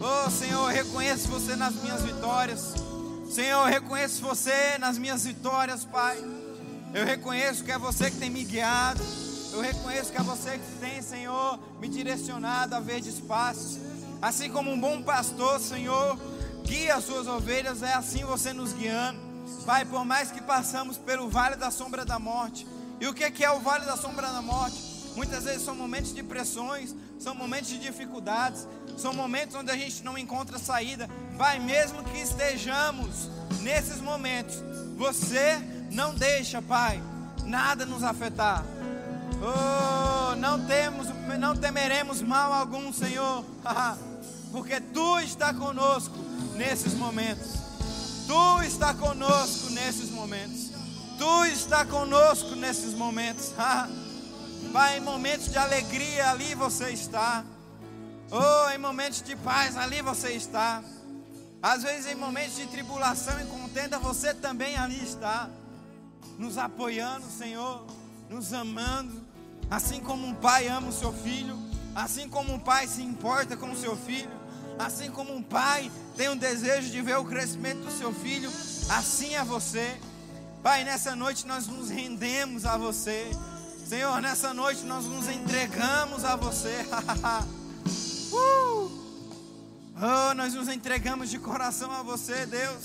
Oh, 0.00 0.28
Senhor, 0.28 0.66
reconheço 0.72 1.28
você 1.28 1.54
nas 1.54 1.74
minhas 1.76 2.02
vitórias. 2.02 2.89
Senhor, 3.30 3.60
eu 3.60 3.72
reconheço 3.72 4.20
você 4.22 4.76
nas 4.78 4.98
minhas 4.98 5.24
vitórias, 5.24 5.84
Pai. 5.84 6.18
Eu 6.92 7.06
reconheço 7.06 7.62
que 7.62 7.70
é 7.70 7.78
você 7.78 8.10
que 8.10 8.16
tem 8.16 8.28
me 8.28 8.42
guiado. 8.42 9.00
Eu 9.52 9.60
reconheço 9.60 10.10
que 10.10 10.18
é 10.18 10.22
você 10.22 10.58
que 10.58 10.78
tem, 10.80 11.00
Senhor, 11.00 11.56
me 11.78 11.86
direcionado 11.86 12.74
a 12.74 12.80
verdes 12.80 13.20
passos. 13.20 13.78
Assim 14.20 14.50
como 14.50 14.72
um 14.72 14.80
bom 14.80 15.00
pastor, 15.02 15.60
Senhor, 15.60 16.18
guia 16.64 16.96
as 16.96 17.04
suas 17.04 17.28
ovelhas, 17.28 17.84
é 17.84 17.92
assim 17.92 18.24
você 18.24 18.52
nos 18.52 18.72
guiando. 18.72 19.20
Pai, 19.64 19.84
por 19.84 20.04
mais 20.04 20.32
que 20.32 20.42
passamos 20.42 20.98
pelo 20.98 21.30
vale 21.30 21.54
da 21.54 21.70
sombra 21.70 22.04
da 22.04 22.18
morte. 22.18 22.66
E 23.00 23.06
o 23.06 23.14
que 23.14 23.44
é 23.44 23.50
o 23.52 23.60
vale 23.60 23.86
da 23.86 23.96
sombra 23.96 24.26
da 24.26 24.42
morte? 24.42 24.90
Muitas 25.14 25.44
vezes 25.44 25.62
são 25.62 25.76
momentos 25.76 26.12
de 26.12 26.22
pressões, 26.24 26.96
são 27.18 27.34
momentos 27.34 27.68
de 27.68 27.78
dificuldades, 27.78 28.66
são 29.00 29.14
momentos 29.14 29.56
onde 29.56 29.70
a 29.70 29.76
gente 29.76 30.04
não 30.04 30.18
encontra 30.18 30.58
saída. 30.58 31.08
Pai, 31.38 31.58
mesmo 31.58 32.04
que 32.04 32.18
estejamos 32.18 33.28
nesses 33.62 34.00
momentos, 34.00 34.56
você 34.96 35.58
não 35.90 36.14
deixa, 36.14 36.60
Pai, 36.60 37.02
nada 37.44 37.86
nos 37.86 38.02
afetar. 38.02 38.64
Oh, 39.42 40.36
não 40.36 40.66
temos, 40.66 41.06
não 41.38 41.56
temeremos 41.56 42.20
mal 42.20 42.52
algum, 42.52 42.92
Senhor, 42.92 43.44
porque 44.52 44.80
Tu 44.80 45.20
está 45.20 45.54
conosco 45.54 46.16
nesses 46.56 46.92
momentos. 46.92 47.52
Tu 48.26 48.62
está 48.64 48.92
conosco 48.92 49.70
nesses 49.70 50.10
momentos. 50.10 50.70
Tu 51.18 51.44
está 51.46 51.84
conosco 51.86 52.54
nesses 52.54 52.92
momentos. 52.94 53.52
Pai, 54.72 54.98
em 54.98 55.00
momentos 55.00 55.50
de 55.50 55.58
alegria 55.58 56.30
ali 56.30 56.54
você 56.54 56.90
está. 56.90 57.44
Oh, 58.32 58.70
em 58.70 58.78
momentos 58.78 59.22
de 59.22 59.34
paz 59.34 59.76
ali 59.76 60.00
você 60.02 60.30
está. 60.30 60.84
Às 61.60 61.82
vezes 61.82 62.06
em 62.06 62.14
momentos 62.14 62.54
de 62.56 62.66
tribulação 62.68 63.40
e 63.40 63.46
contenda 63.46 63.98
você 63.98 64.32
também 64.32 64.76
ali 64.76 65.02
está. 65.02 65.50
Nos 66.38 66.56
apoiando, 66.56 67.26
Senhor, 67.26 67.84
nos 68.28 68.52
amando, 68.52 69.20
assim 69.68 70.00
como 70.00 70.26
um 70.26 70.34
pai 70.34 70.68
ama 70.68 70.88
o 70.88 70.92
seu 70.92 71.12
filho, 71.12 71.58
assim 71.94 72.28
como 72.28 72.54
um 72.54 72.58
pai 72.58 72.86
se 72.86 73.02
importa 73.02 73.56
com 73.56 73.72
o 73.72 73.76
seu 73.76 73.96
filho, 73.96 74.30
assim 74.78 75.10
como 75.10 75.34
um 75.34 75.42
pai 75.42 75.90
tem 76.16 76.28
um 76.28 76.36
desejo 76.36 76.88
de 76.88 77.02
ver 77.02 77.18
o 77.18 77.24
crescimento 77.24 77.80
do 77.80 77.90
seu 77.90 78.14
filho, 78.14 78.50
assim 78.88 79.34
é 79.34 79.44
você. 79.44 80.00
Pai, 80.62 80.84
nessa 80.84 81.16
noite 81.16 81.46
nós 81.46 81.66
nos 81.66 81.90
rendemos 81.90 82.64
a 82.64 82.76
você. 82.76 83.30
Senhor, 83.86 84.22
nessa 84.22 84.54
noite 84.54 84.84
nós 84.84 85.04
nos 85.04 85.28
entregamos 85.28 86.24
a 86.24 86.36
você. 86.36 86.86
uh! 88.32 88.90
Oh, 90.02 90.34
nós 90.34 90.54
nos 90.54 90.68
entregamos 90.68 91.28
de 91.28 91.38
coração 91.38 91.90
a 91.92 92.02
você, 92.02 92.46
Deus. 92.46 92.84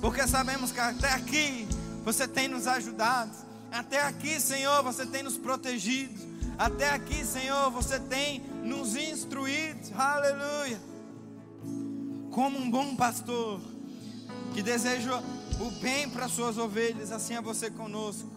Porque 0.00 0.26
sabemos 0.26 0.72
que 0.72 0.80
até 0.80 1.12
aqui 1.12 1.68
você 2.04 2.26
tem 2.26 2.48
nos 2.48 2.66
ajudado. 2.66 3.30
Até 3.70 4.02
aqui, 4.02 4.40
Senhor, 4.40 4.82
você 4.82 5.06
tem 5.06 5.22
nos 5.22 5.36
protegido. 5.36 6.14
Até 6.58 6.90
aqui, 6.90 7.24
Senhor, 7.24 7.70
você 7.70 8.00
tem 8.00 8.40
nos 8.64 8.96
instruído. 8.96 9.92
Aleluia. 9.96 10.80
Como 12.30 12.58
um 12.58 12.70
bom 12.70 12.96
pastor 12.96 13.60
que 14.52 14.62
deseja 14.62 15.22
o 15.60 15.70
bem 15.80 16.08
para 16.08 16.28
suas 16.28 16.58
ovelhas, 16.58 17.12
assim 17.12 17.34
é 17.34 17.40
você 17.40 17.70
conosco. 17.70 18.30